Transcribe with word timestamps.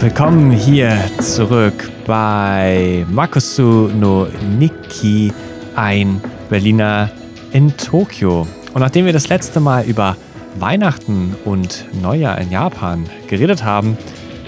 Willkommen 0.00 0.50
hier 0.50 0.98
zurück 1.20 1.90
bei 2.06 3.06
Makosu 3.08 3.88
no 3.88 4.26
Nikki, 4.58 5.32
ein 5.76 6.20
Berliner 6.48 7.10
in 7.52 7.76
Tokio. 7.76 8.48
Und 8.74 8.80
nachdem 8.80 9.06
wir 9.06 9.12
das 9.12 9.28
letzte 9.28 9.60
Mal 9.60 9.84
über 9.84 10.16
Weihnachten 10.56 11.36
und 11.44 11.84
Neujahr 12.02 12.38
in 12.38 12.50
Japan 12.50 13.08
geredet 13.28 13.62
haben, 13.62 13.96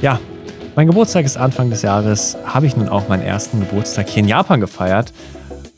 ja, 0.00 0.18
mein 0.74 0.88
Geburtstag 0.88 1.24
ist 1.24 1.36
Anfang 1.36 1.70
des 1.70 1.82
Jahres, 1.82 2.36
habe 2.44 2.66
ich 2.66 2.76
nun 2.76 2.88
auch 2.88 3.08
meinen 3.08 3.22
ersten 3.22 3.60
Geburtstag 3.60 4.08
hier 4.08 4.22
in 4.22 4.28
Japan 4.28 4.60
gefeiert, 4.60 5.12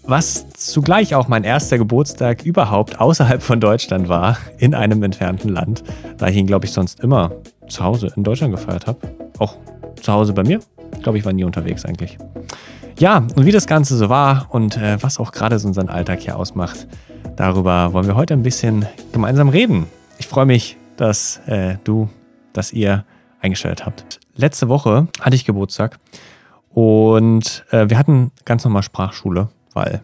was 0.05 0.49
zugleich 0.51 1.15
auch 1.15 1.29
mein 1.29 1.45
erster 1.45 1.79
Geburtstag 1.79 2.45
überhaupt 2.45 3.01
außerhalb 3.01 3.43
von 3.43 3.61
Deutschland 3.61 4.09
war, 4.09 4.37
in 4.59 4.75
einem 4.75 5.03
entfernten 5.03 5.51
Land, 5.51 5.83
da 6.19 6.29
ich 6.29 6.37
ihn, 6.37 6.47
glaube 6.47 6.67
ich, 6.67 6.73
sonst 6.73 7.01
immer 7.01 7.33
zu 7.69 7.85
Hause 7.85 8.13
in 8.17 8.25
Deutschland 8.25 8.55
gefeiert 8.55 8.87
habe 8.87 8.99
auch 9.43 9.57
zu 10.01 10.13
Hause 10.13 10.33
bei 10.33 10.45
mir. 10.45 10.61
Ich 10.95 11.03
glaube, 11.03 11.19
ich 11.19 11.25
war 11.25 11.33
nie 11.33 11.45
unterwegs 11.45 11.85
eigentlich. 11.85 12.17
Ja, 12.99 13.19
und 13.35 13.45
wie 13.45 13.53
das 13.53 13.67
Ganze 13.67 13.97
so 13.97 14.09
war 14.09 14.47
und 14.51 14.77
äh, 14.77 15.03
was 15.03 15.19
auch 15.19 15.33
gerade 15.33 15.59
so 15.59 15.69
unseren 15.69 15.89
Alltag 15.89 16.21
hier 16.21 16.37
ausmacht, 16.37 16.87
darüber 17.37 17.93
wollen 17.93 18.07
wir 18.07 18.15
heute 18.15 18.35
ein 18.35 18.43
bisschen 18.43 18.87
gemeinsam 19.13 19.49
reden. 19.49 19.87
Ich 20.19 20.29
freue 20.29 20.47
mich, 20.47 20.77
dass 20.97 21.41
äh, 21.47 21.77
du, 21.85 22.09
dass 22.53 22.73
ihr 22.73 23.05
eingestellt 23.41 23.85
habt. 23.87 24.21
Letzte 24.37 24.69
Woche 24.69 25.09
hatte 25.21 25.35
ich 25.35 25.45
Geburtstag 25.45 25.99
und 26.71 27.65
äh, 27.71 27.89
wir 27.89 27.99
hatten 27.99 28.31
ganz 28.45 28.65
normal 28.65 28.83
Sprachschule, 28.83 29.49
weil 29.75 30.03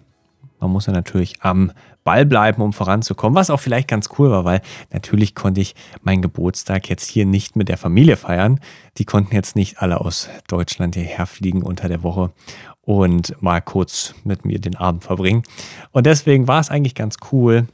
man 0.60 0.70
muss 0.70 0.86
ja 0.86 0.92
natürlich 0.92 1.42
am 1.42 1.72
Ball 2.04 2.26
bleiben, 2.26 2.62
um 2.62 2.72
voranzukommen, 2.72 3.36
was 3.36 3.50
auch 3.50 3.60
vielleicht 3.60 3.88
ganz 3.88 4.08
cool 4.18 4.30
war, 4.30 4.44
weil 4.44 4.60
natürlich 4.92 5.34
konnte 5.34 5.60
ich 5.60 5.74
meinen 6.02 6.22
Geburtstag 6.22 6.88
jetzt 6.88 7.08
hier 7.08 7.26
nicht 7.26 7.54
mit 7.54 7.68
der 7.68 7.78
Familie 7.78 8.16
feiern. 8.16 8.60
Die 8.96 9.04
konnten 9.04 9.34
jetzt 9.34 9.56
nicht 9.56 9.80
alle 9.80 10.00
aus 10.00 10.28
Deutschland 10.48 10.94
hierher 10.94 11.26
fliegen 11.26 11.62
unter 11.62 11.88
der 11.88 12.02
Woche 12.02 12.32
und 12.80 13.40
mal 13.42 13.60
kurz 13.60 14.14
mit 14.24 14.44
mir 14.44 14.58
den 14.58 14.74
Abend 14.74 15.04
verbringen. 15.04 15.42
Und 15.92 16.06
deswegen 16.06 16.48
war 16.48 16.60
es 16.60 16.70
eigentlich 16.70 16.94
ganz 16.94 17.16
cool, 17.30 17.68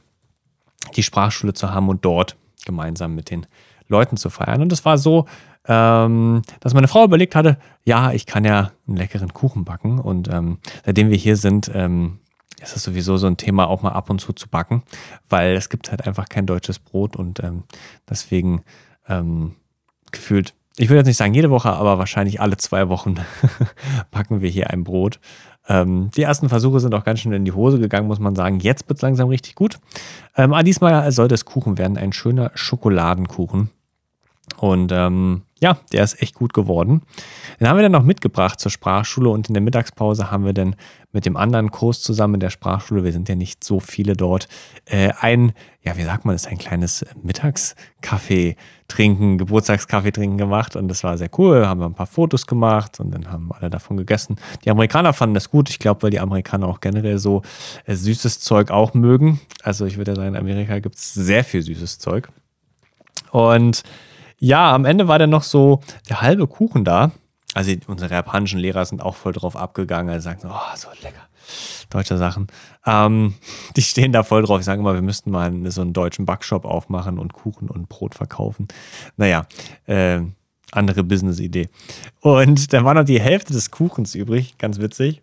die 0.95 1.03
Sprachschule 1.03 1.53
zu 1.53 1.71
haben 1.71 1.89
und 1.89 2.05
dort 2.05 2.35
gemeinsam 2.65 3.15
mit 3.15 3.29
den 3.29 3.47
Leuten 3.87 4.17
zu 4.17 4.29
feiern. 4.29 4.61
Und 4.61 4.71
es 4.71 4.85
war 4.85 4.97
so, 4.97 5.25
ähm, 5.67 6.41
dass 6.59 6.73
meine 6.73 6.87
Frau 6.87 7.03
überlegt 7.03 7.35
hatte, 7.35 7.57
ja, 7.83 8.11
ich 8.11 8.25
kann 8.25 8.45
ja 8.45 8.71
einen 8.87 8.97
leckeren 8.97 9.33
Kuchen 9.33 9.65
backen. 9.65 9.99
Und 9.99 10.27
ähm, 10.29 10.59
seitdem 10.85 11.09
wir 11.09 11.17
hier 11.17 11.37
sind, 11.37 11.71
ähm, 11.73 12.19
ist 12.61 12.75
es 12.75 12.83
sowieso 12.83 13.17
so 13.17 13.27
ein 13.27 13.37
Thema, 13.37 13.67
auch 13.67 13.81
mal 13.81 13.91
ab 13.91 14.09
und 14.09 14.19
zu 14.19 14.33
zu 14.33 14.47
backen, 14.47 14.83
weil 15.29 15.55
es 15.55 15.69
gibt 15.69 15.91
halt 15.91 16.05
einfach 16.05 16.29
kein 16.29 16.45
deutsches 16.45 16.79
Brot 16.79 17.15
und 17.15 17.43
ähm, 17.43 17.63
deswegen 18.09 18.63
ähm, 19.07 19.55
gefühlt, 20.11 20.53
ich 20.77 20.89
würde 20.89 20.99
jetzt 20.99 21.07
nicht 21.07 21.17
sagen 21.17 21.33
jede 21.33 21.49
Woche, 21.49 21.71
aber 21.71 21.97
wahrscheinlich 21.99 22.41
alle 22.41 22.57
zwei 22.57 22.89
Wochen 22.89 23.15
backen 24.11 24.41
wir 24.41 24.49
hier 24.49 24.69
ein 24.71 24.83
Brot. 24.83 25.19
Ähm, 25.67 26.09
die 26.15 26.21
ersten 26.21 26.49
Versuche 26.49 26.79
sind 26.79 26.93
auch 26.93 27.03
ganz 27.03 27.19
schön 27.19 27.31
in 27.31 27.45
die 27.45 27.51
Hose 27.51 27.79
gegangen, 27.79 28.07
muss 28.07 28.19
man 28.19 28.35
sagen. 28.35 28.59
Jetzt 28.59 28.87
wird 28.87 28.97
es 28.97 29.01
langsam 29.01 29.29
richtig 29.29 29.55
gut. 29.55 29.79
Ähm, 30.35 30.53
aber 30.53 30.63
diesmal 30.63 31.11
sollte 31.11 31.35
es 31.35 31.45
Kuchen 31.45 31.77
werden, 31.77 31.97
ein 31.97 32.13
schöner 32.13 32.51
Schokoladenkuchen. 32.53 33.71
Und 34.57 34.91
ähm, 34.93 35.43
ja, 35.59 35.77
der 35.91 36.03
ist 36.03 36.21
echt 36.21 36.35
gut 36.35 36.53
geworden. 36.53 37.01
Den 37.59 37.67
haben 37.67 37.77
wir 37.77 37.83
dann 37.83 37.91
noch 37.91 38.03
mitgebracht 38.03 38.59
zur 38.59 38.71
Sprachschule 38.71 39.29
und 39.29 39.47
in 39.47 39.53
der 39.53 39.63
Mittagspause 39.63 40.29
haben 40.29 40.45
wir 40.45 40.53
dann 40.53 40.75
mit 41.11 41.25
dem 41.25 41.37
anderen 41.37 41.71
Kurs 41.71 42.01
zusammen 42.01 42.35
in 42.35 42.39
der 42.41 42.49
Sprachschule, 42.49 43.05
wir 43.05 43.13
sind 43.13 43.29
ja 43.29 43.35
nicht 43.35 43.63
so 43.63 43.79
viele 43.79 44.17
dort, 44.17 44.49
äh, 44.83 45.13
ein, 45.21 45.53
ja, 45.81 45.95
wie 45.95 46.03
sagt 46.03 46.25
man 46.25 46.35
das, 46.35 46.45
ein 46.45 46.57
kleines 46.57 47.05
Mittagskaffee 47.23 48.57
trinken, 48.89 49.37
Geburtstagskaffee 49.37 50.11
trinken 50.11 50.37
gemacht 50.37 50.75
und 50.75 50.89
das 50.89 51.05
war 51.05 51.17
sehr 51.17 51.29
cool. 51.37 51.65
Haben 51.65 51.79
wir 51.79 51.85
ein 51.85 51.95
paar 51.95 52.05
Fotos 52.05 52.45
gemacht 52.45 52.99
und 52.99 53.11
dann 53.11 53.31
haben 53.31 53.51
alle 53.53 53.69
davon 53.69 53.95
gegessen. 53.95 54.35
Die 54.65 54.69
Amerikaner 54.69 55.13
fanden 55.13 55.35
das 55.35 55.49
gut, 55.49 55.69
ich 55.69 55.79
glaube, 55.79 56.03
weil 56.03 56.11
die 56.11 56.19
Amerikaner 56.19 56.67
auch 56.67 56.81
generell 56.81 57.17
so 57.17 57.43
äh, 57.85 57.95
süßes 57.95 58.41
Zeug 58.41 58.69
auch 58.69 58.93
mögen. 58.93 59.39
Also 59.63 59.85
ich 59.85 59.97
würde 59.97 60.15
sagen, 60.15 60.27
in 60.27 60.35
Amerika 60.35 60.79
gibt 60.79 60.95
es 60.95 61.13
sehr 61.13 61.45
viel 61.45 61.61
süßes 61.61 61.97
Zeug. 61.97 62.29
Und 63.31 63.83
ja, 64.39 64.73
am 64.73 64.85
Ende 64.85 65.07
war 65.07 65.19
dann 65.19 65.29
noch 65.29 65.43
so 65.43 65.81
der 66.09 66.21
halbe 66.21 66.47
Kuchen 66.47 66.85
da. 66.85 67.11
Also 67.53 67.71
unsere 67.87 68.13
japanischen 68.13 68.59
Lehrer 68.59 68.83
sind 68.85 69.01
auch 69.01 69.15
voll 69.15 69.33
drauf 69.33 69.55
abgegangen. 69.55 70.13
Also 70.13 70.25
sagen 70.25 70.39
so, 70.41 70.49
oh, 70.49 70.75
so 70.75 70.89
lecker. 71.01 71.21
Deutsche 71.89 72.17
Sachen. 72.17 72.47
Ähm, 72.85 73.35
die 73.75 73.81
stehen 73.81 74.11
da 74.11 74.23
voll 74.23 74.43
drauf. 74.43 74.59
Ich 74.59 74.65
sage 74.65 74.81
immer, 74.81 74.93
wir 74.93 75.01
müssten 75.01 75.31
mal 75.31 75.53
so 75.71 75.81
einen 75.81 75.93
deutschen 75.93 76.25
Backshop 76.25 76.65
aufmachen 76.65 77.17
und 77.17 77.33
Kuchen 77.33 77.69
und 77.69 77.87
Brot 77.87 78.15
verkaufen. 78.15 78.67
Naja, 79.15 79.45
äh, 79.85 80.21
andere 80.71 81.03
Business-Idee. 81.03 81.69
Und 82.21 82.73
dann 82.73 82.83
war 82.83 82.93
noch 82.93 83.03
die 83.03 83.21
Hälfte 83.21 83.53
des 83.53 83.71
Kuchens 83.71 84.15
übrig, 84.15 84.57
ganz 84.57 84.79
witzig. 84.79 85.21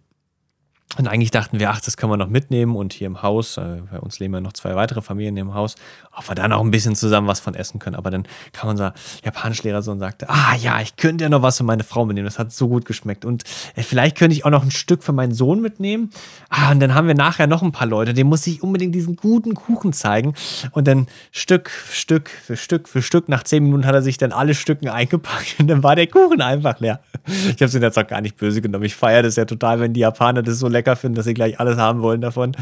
Und 0.98 1.08
eigentlich 1.08 1.30
dachten 1.30 1.58
wir, 1.58 1.70
ach, 1.70 1.80
das 1.80 1.97
können 1.97 2.12
wir 2.12 2.19
noch 2.19 2.28
mitnehmen 2.28 2.76
und 2.76 2.92
hier 2.92 3.06
im 3.06 3.22
Haus, 3.22 3.56
äh, 3.56 3.80
bei 3.91 3.98
uns 3.98 4.19
leben 4.19 4.34
ja 4.34 4.41
noch 4.41 4.53
zwei 4.53 4.75
weitere 4.75 5.00
Familien 5.00 5.38
im 5.38 5.54
Haus, 5.54 5.76
ob 6.14 6.28
wir 6.28 6.34
da 6.34 6.47
noch 6.48 6.60
ein 6.60 6.70
bisschen 6.70 6.94
zusammen 6.94 7.26
was 7.28 7.41
von 7.41 7.54
essen 7.54 7.78
können. 7.78 7.97
Aber 7.97 8.10
dann 8.10 8.26
kam 8.53 8.69
unser 8.69 8.92
Japanischlehrer 9.25 9.80
so 9.80 9.91
und 9.91 10.00
sagte, 10.00 10.28
ah 10.28 10.54
ja, 10.54 10.80
ich 10.82 10.97
könnte 10.97 11.25
ja 11.25 11.30
noch 11.30 11.41
was 11.41 11.56
für 11.56 11.64
meine 11.64 11.82
Frau 11.82 12.04
mitnehmen, 12.04 12.26
das 12.26 12.38
hat 12.38 12.53
so 12.53 12.69
gut 12.69 12.84
geschmeckt. 12.84 13.25
Und 13.25 13.44
äh, 13.75 13.82
vielleicht 13.82 14.19
könnte 14.19 14.36
ich 14.36 14.44
auch 14.44 14.50
noch 14.50 14.62
ein 14.62 14.70
Stück 14.70 15.03
für 15.03 15.12
meinen 15.12 15.32
Sohn 15.32 15.62
mitnehmen. 15.62 16.10
Ah, 16.50 16.72
und 16.72 16.80
dann 16.80 16.94
haben 16.94 17.06
wir 17.06 17.14
nachher 17.14 17.47
noch 17.47 17.62
ein 17.62 17.72
paar 17.72 17.86
Leute, 17.86 18.12
dem 18.12 18.26
muss 18.26 18.47
ich 18.47 18.62
unbedingt 18.62 18.94
diesen 18.94 19.16
guten 19.16 19.54
Kuchen 19.54 19.94
zeigen. 19.94 20.34
Und 20.72 20.86
dann 20.88 21.06
Stück 21.30 21.70
für 21.70 21.94
Stück 21.94 22.28
für 22.28 22.56
Stück 22.56 22.88
für 22.88 23.00
Stück, 23.00 23.30
nach 23.30 23.44
zehn 23.44 23.62
Minuten 23.62 23.86
hat 23.86 23.94
er 23.94 24.03
sich 24.03 24.19
dann 24.19 24.32
alle 24.32 24.54
Stücken 24.54 24.88
eingepackt 24.88 25.56
und 25.59 25.69
dann 25.69 25.82
war 25.82 25.97
der 25.97 26.06
Kuchen 26.06 26.42
einfach 26.42 26.80
leer. 26.80 27.00
Ich 27.27 27.55
habe 27.55 27.65
es 27.65 27.75
ihn 27.75 27.83
jetzt 27.83 27.99
auch 27.99 28.06
gar 28.06 28.21
nicht 28.21 28.37
böse 28.37 28.60
genommen. 28.60 28.84
Ich 28.84 28.97
feiere 28.97 29.22
das 29.22 29.37
ja 29.37 29.44
total, 29.44 29.81
wenn 29.81 29.93
die 29.93 30.00
Japaner 30.00 30.43
das 30.43 30.59
so 30.59 30.69
lecker 30.69 30.97
finden, 30.97 31.16
dass 31.16 31.27
sie 31.27 31.34
gleich 31.34 31.60
alles 31.60 31.78
haben 31.78 32.03
wollen 32.03 32.21
davon. 32.21 32.56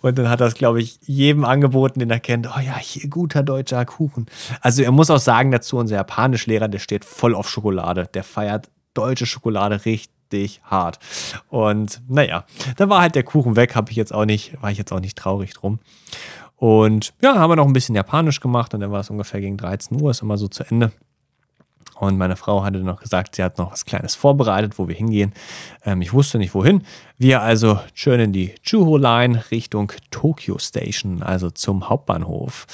Und 0.00 0.18
dann 0.18 0.28
hat 0.28 0.40
das, 0.40 0.54
glaube 0.54 0.80
ich, 0.80 0.98
jedem 1.02 1.44
angeboten, 1.44 2.00
den 2.00 2.10
er 2.10 2.20
kennt, 2.20 2.48
oh 2.48 2.60
ja, 2.60 2.76
hier 2.78 3.08
guter 3.08 3.42
deutscher 3.42 3.84
Kuchen. 3.84 4.26
Also 4.60 4.82
er 4.82 4.92
muss 4.92 5.10
auch 5.10 5.18
sagen 5.18 5.50
dazu, 5.50 5.76
unser 5.76 5.96
Japanischlehrer, 5.96 6.68
der 6.68 6.78
steht 6.78 7.04
voll 7.04 7.34
auf 7.34 7.48
Schokolade. 7.48 8.08
Der 8.12 8.24
feiert 8.24 8.70
deutsche 8.94 9.26
Schokolade 9.26 9.84
richtig 9.84 10.60
hart. 10.64 10.98
Und 11.48 12.02
naja, 12.08 12.44
dann 12.76 12.88
war 12.88 13.00
halt 13.00 13.14
der 13.14 13.22
Kuchen 13.22 13.56
weg, 13.56 13.74
habe 13.74 13.90
ich 13.90 13.96
jetzt 13.96 14.14
auch 14.14 14.24
nicht, 14.24 14.60
war 14.62 14.70
ich 14.70 14.78
jetzt 14.78 14.92
auch 14.92 15.00
nicht 15.00 15.16
traurig 15.16 15.54
drum. 15.54 15.78
Und 16.56 17.12
ja, 17.20 17.34
haben 17.34 17.50
wir 17.50 17.56
noch 17.56 17.66
ein 17.66 17.72
bisschen 17.72 17.96
Japanisch 17.96 18.40
gemacht 18.40 18.72
und 18.72 18.80
dann 18.80 18.92
war 18.92 19.00
es 19.00 19.10
ungefähr 19.10 19.40
gegen 19.40 19.56
13 19.56 20.00
Uhr, 20.00 20.12
ist 20.12 20.22
immer 20.22 20.38
so 20.38 20.46
zu 20.46 20.62
Ende. 20.62 20.92
Und 22.02 22.18
meine 22.18 22.34
Frau 22.34 22.64
hatte 22.64 22.78
noch 22.78 23.00
gesagt, 23.00 23.36
sie 23.36 23.44
hat 23.44 23.58
noch 23.58 23.70
was 23.70 23.84
Kleines 23.84 24.16
vorbereitet, 24.16 24.76
wo 24.76 24.88
wir 24.88 24.94
hingehen. 24.96 25.32
Ähm, 25.84 26.02
ich 26.02 26.12
wusste 26.12 26.36
nicht 26.36 26.52
wohin. 26.52 26.82
Wir 27.16 27.42
also 27.42 27.78
schön 27.94 28.18
in 28.18 28.32
die 28.32 28.56
Chuho 28.64 28.96
Line 28.96 29.40
Richtung 29.52 29.92
Tokyo 30.10 30.58
Station, 30.58 31.22
also 31.22 31.48
zum 31.48 31.88
Hauptbahnhof. 31.88 32.66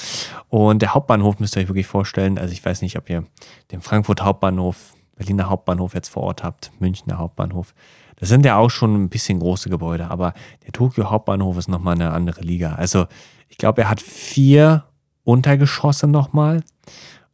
Und 0.48 0.80
der 0.80 0.94
Hauptbahnhof 0.94 1.40
müsst 1.40 1.56
ihr 1.56 1.60
euch 1.60 1.68
wirklich 1.68 1.86
vorstellen. 1.86 2.38
Also 2.38 2.54
ich 2.54 2.64
weiß 2.64 2.80
nicht, 2.80 2.96
ob 2.96 3.10
ihr 3.10 3.26
den 3.70 3.82
Frankfurt 3.82 4.22
Hauptbahnhof, 4.22 4.94
Berliner 5.16 5.50
Hauptbahnhof 5.50 5.92
jetzt 5.92 6.08
vor 6.08 6.22
Ort 6.22 6.42
habt, 6.42 6.72
Münchner 6.78 7.18
Hauptbahnhof. 7.18 7.74
Das 8.16 8.30
sind 8.30 8.46
ja 8.46 8.56
auch 8.56 8.70
schon 8.70 8.94
ein 8.94 9.08
bisschen 9.10 9.40
große 9.40 9.68
Gebäude, 9.68 10.10
aber 10.10 10.32
der 10.64 10.72
Tokyo 10.72 11.10
Hauptbahnhof 11.10 11.58
ist 11.58 11.68
nochmal 11.68 11.96
eine 11.96 12.12
andere 12.12 12.40
Liga. 12.40 12.76
Also 12.76 13.04
ich 13.50 13.58
glaube, 13.58 13.82
er 13.82 13.90
hat 13.90 14.00
vier 14.00 14.84
Untergeschosse 15.24 16.06
nochmal. 16.06 16.62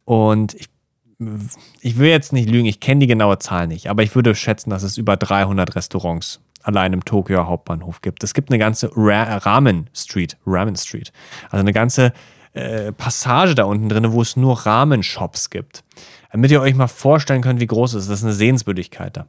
Und 0.03 0.53
ich 0.55 0.74
ich 1.81 1.97
will 1.97 2.09
jetzt 2.09 2.33
nicht 2.33 2.49
lügen, 2.49 2.65
ich 2.65 2.79
kenne 2.79 2.99
die 2.99 3.07
genaue 3.07 3.39
Zahl 3.39 3.67
nicht, 3.67 3.89
aber 3.89 4.03
ich 4.03 4.15
würde 4.15 4.35
schätzen, 4.35 4.69
dass 4.69 4.83
es 4.83 4.97
über 4.97 5.17
300 5.17 5.75
Restaurants 5.75 6.41
allein 6.61 6.93
im 6.93 7.05
Tokio 7.05 7.47
Hauptbahnhof 7.47 8.01
gibt. 8.01 8.23
Es 8.23 8.33
gibt 8.33 8.49
eine 8.49 8.59
ganze 8.59 8.91
Ra 8.95 9.37
Ramen 9.37 9.89
Street, 9.93 10.37
Ramen 10.45 10.75
Street, 10.75 11.13
also 11.51 11.57
eine 11.61 11.73
ganze 11.73 12.11
äh, 12.53 12.91
Passage 12.91 13.53
da 13.53 13.65
unten 13.65 13.89
drin, 13.89 14.11
wo 14.11 14.21
es 14.21 14.35
nur 14.35 14.65
Ramen-Shops 14.65 15.49
gibt. 15.49 15.83
Damit 16.31 16.51
ihr 16.51 16.61
euch 16.61 16.73
mal 16.73 16.87
vorstellen 16.87 17.41
könnt, 17.41 17.59
wie 17.59 17.67
groß 17.67 17.93
es 17.93 18.03
ist. 18.03 18.09
Das 18.09 18.19
ist 18.19 18.25
eine 18.25 18.33
Sehenswürdigkeit 18.33 19.15
da. 19.17 19.27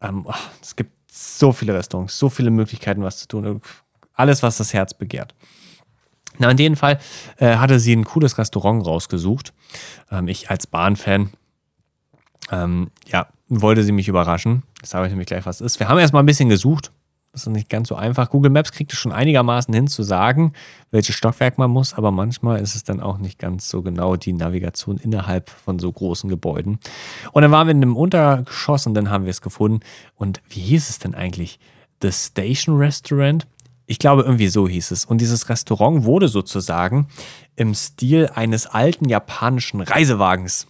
Ähm, 0.00 0.24
oh, 0.26 0.34
es 0.62 0.74
gibt 0.74 0.92
so 1.10 1.52
viele 1.52 1.74
Restaurants, 1.74 2.18
so 2.18 2.28
viele 2.28 2.50
Möglichkeiten, 2.50 3.02
was 3.02 3.18
zu 3.18 3.28
tun. 3.28 3.60
Alles, 4.14 4.42
was 4.42 4.56
das 4.56 4.72
Herz 4.72 4.94
begehrt. 4.94 5.34
Na, 6.38 6.50
in 6.50 6.58
jedem 6.58 6.76
Fall 6.76 6.98
äh, 7.38 7.56
hatte 7.56 7.78
sie 7.80 7.94
ein 7.94 8.04
cooles 8.04 8.38
Restaurant 8.38 8.86
rausgesucht. 8.86 9.52
Ähm, 10.10 10.28
ich 10.28 10.50
als 10.50 10.66
Bahnfan, 10.66 11.30
ähm, 12.50 12.90
ja, 13.06 13.26
wollte 13.48 13.82
sie 13.82 13.92
mich 13.92 14.08
überraschen. 14.08 14.62
Das 14.80 14.90
sage 14.90 15.06
ich 15.06 15.10
nämlich 15.10 15.26
gleich, 15.26 15.46
was 15.46 15.60
ist. 15.60 15.80
Wir 15.80 15.88
haben 15.88 15.98
erstmal 15.98 16.22
ein 16.22 16.26
bisschen 16.26 16.48
gesucht. 16.48 16.92
Das 17.32 17.46
ist 17.46 17.52
nicht 17.52 17.68
ganz 17.68 17.88
so 17.88 17.94
einfach. 17.94 18.30
Google 18.30 18.50
Maps 18.50 18.72
kriegt 18.72 18.92
es 18.92 18.98
schon 18.98 19.12
einigermaßen 19.12 19.72
hin 19.72 19.86
zu 19.86 20.02
sagen, 20.02 20.54
welches 20.90 21.14
Stockwerk 21.14 21.58
man 21.58 21.70
muss, 21.70 21.94
aber 21.94 22.10
manchmal 22.10 22.60
ist 22.60 22.74
es 22.74 22.84
dann 22.84 23.00
auch 23.00 23.18
nicht 23.18 23.38
ganz 23.38 23.68
so 23.68 23.82
genau 23.82 24.16
die 24.16 24.32
Navigation 24.32 24.96
innerhalb 24.96 25.50
von 25.50 25.78
so 25.78 25.92
großen 25.92 26.28
Gebäuden. 26.30 26.78
Und 27.32 27.42
dann 27.42 27.50
waren 27.50 27.66
wir 27.66 27.72
in 27.72 27.82
einem 27.82 27.96
Untergeschoss 27.96 28.86
und 28.86 28.94
dann 28.94 29.10
haben 29.10 29.24
wir 29.24 29.30
es 29.30 29.42
gefunden. 29.42 29.80
Und 30.16 30.40
wie 30.48 30.60
hieß 30.60 30.88
es 30.88 30.98
denn 30.98 31.14
eigentlich? 31.14 31.60
The 32.02 32.10
Station 32.12 32.76
Restaurant? 32.76 33.46
Ich 33.90 33.98
glaube, 33.98 34.22
irgendwie 34.22 34.48
so 34.48 34.68
hieß 34.68 34.90
es. 34.90 35.06
Und 35.06 35.18
dieses 35.18 35.48
Restaurant 35.48 36.04
wurde 36.04 36.28
sozusagen 36.28 37.08
im 37.56 37.74
Stil 37.74 38.30
eines 38.34 38.66
alten 38.66 39.08
japanischen 39.08 39.80
Reisewagens 39.80 40.66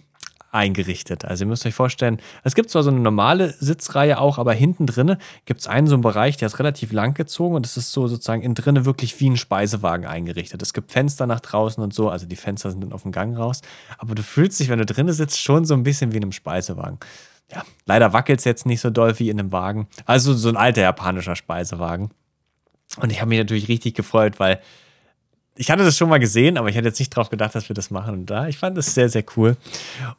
eingerichtet. 0.53 1.25
Also 1.25 1.45
ihr 1.45 1.49
müsst 1.49 1.67
euch 1.67 1.75
vorstellen, 1.75 2.21
es 2.45 2.55
gibt 2.55 2.71
zwar 2.71 2.85
so 2.85 2.91
eine 2.91 3.01
normale 3.01 3.55
Sitzreihe 3.59 4.21
auch, 4.21 4.39
aber 4.39 4.53
hinten 4.53 4.87
drinne 4.87 5.19
gibt 5.47 5.61
es 5.61 5.67
einen 5.67 5.89
so 5.89 5.97
einen 5.97 6.03
Bereich, 6.03 6.37
der 6.37 6.47
ist 6.47 6.61
relativ 6.61 6.93
lang 6.93 7.15
gezogen 7.15 7.57
und 7.57 7.67
es 7.67 7.77
ist 7.77 7.91
so 7.91 8.07
sozusagen 8.07 8.41
innen 8.43 8.55
drinne 8.55 8.85
wirklich 8.85 9.19
wie 9.19 9.29
ein 9.29 9.37
Speisewagen 9.37 10.07
eingerichtet. 10.07 10.63
Es 10.63 10.73
gibt 10.73 10.93
Fenster 10.93 11.27
nach 11.27 11.41
draußen 11.41 11.83
und 11.83 11.93
so, 11.93 12.09
also 12.11 12.25
die 12.25 12.37
Fenster 12.37 12.71
sind 12.71 12.83
dann 12.83 12.93
auf 12.93 13.03
dem 13.03 13.11
Gang 13.11 13.37
raus, 13.37 13.63
aber 13.99 14.15
du 14.15 14.23
fühlst 14.23 14.61
dich, 14.61 14.69
wenn 14.69 14.79
du 14.79 14.87
drinne 14.87 15.13
sitzt, 15.13 15.41
schon 15.41 15.65
so 15.65 15.75
ein 15.75 15.83
bisschen 15.83 16.13
wie 16.13 16.19
in 16.19 16.23
einem 16.23 16.33
Speisewagen. 16.33 16.99
Ja, 17.53 17.65
leider 17.85 18.13
wackelt 18.13 18.39
es 18.39 18.45
jetzt 18.45 18.65
nicht 18.65 18.81
so 18.81 18.91
doll 18.91 19.19
wie 19.19 19.29
in 19.29 19.41
einem 19.41 19.51
Wagen. 19.51 19.89
Also 20.07 20.35
so 20.35 20.49
ein 20.49 20.57
alter 20.57 20.83
japanischer 20.83 21.35
Speisewagen. 21.35 22.11
Und 23.01 23.11
ich 23.11 23.21
habe 23.21 23.29
mich 23.29 23.39
natürlich 23.39 23.69
richtig 23.69 23.95
gefreut, 23.95 24.39
weil 24.39 24.61
ich 25.61 25.73
hatte 25.73 25.85
das 25.85 25.97
schon 25.97 26.09
mal 26.09 26.21
gesehen, 26.21 26.57
aber 26.57 26.69
ich 26.69 26.77
hätte 26.77 26.87
jetzt 26.87 27.01
nicht 27.01 27.11
drauf 27.11 27.31
gedacht, 27.31 27.55
dass 27.55 27.69
wir 27.69 27.75
das 27.75 27.91
machen. 27.91 28.15
Und 28.15 28.27
da, 28.27 28.47
ich 28.47 28.59
fand 28.59 28.79
das 28.79 28.95
sehr, 28.95 29.09
sehr 29.09 29.25
cool. 29.37 29.57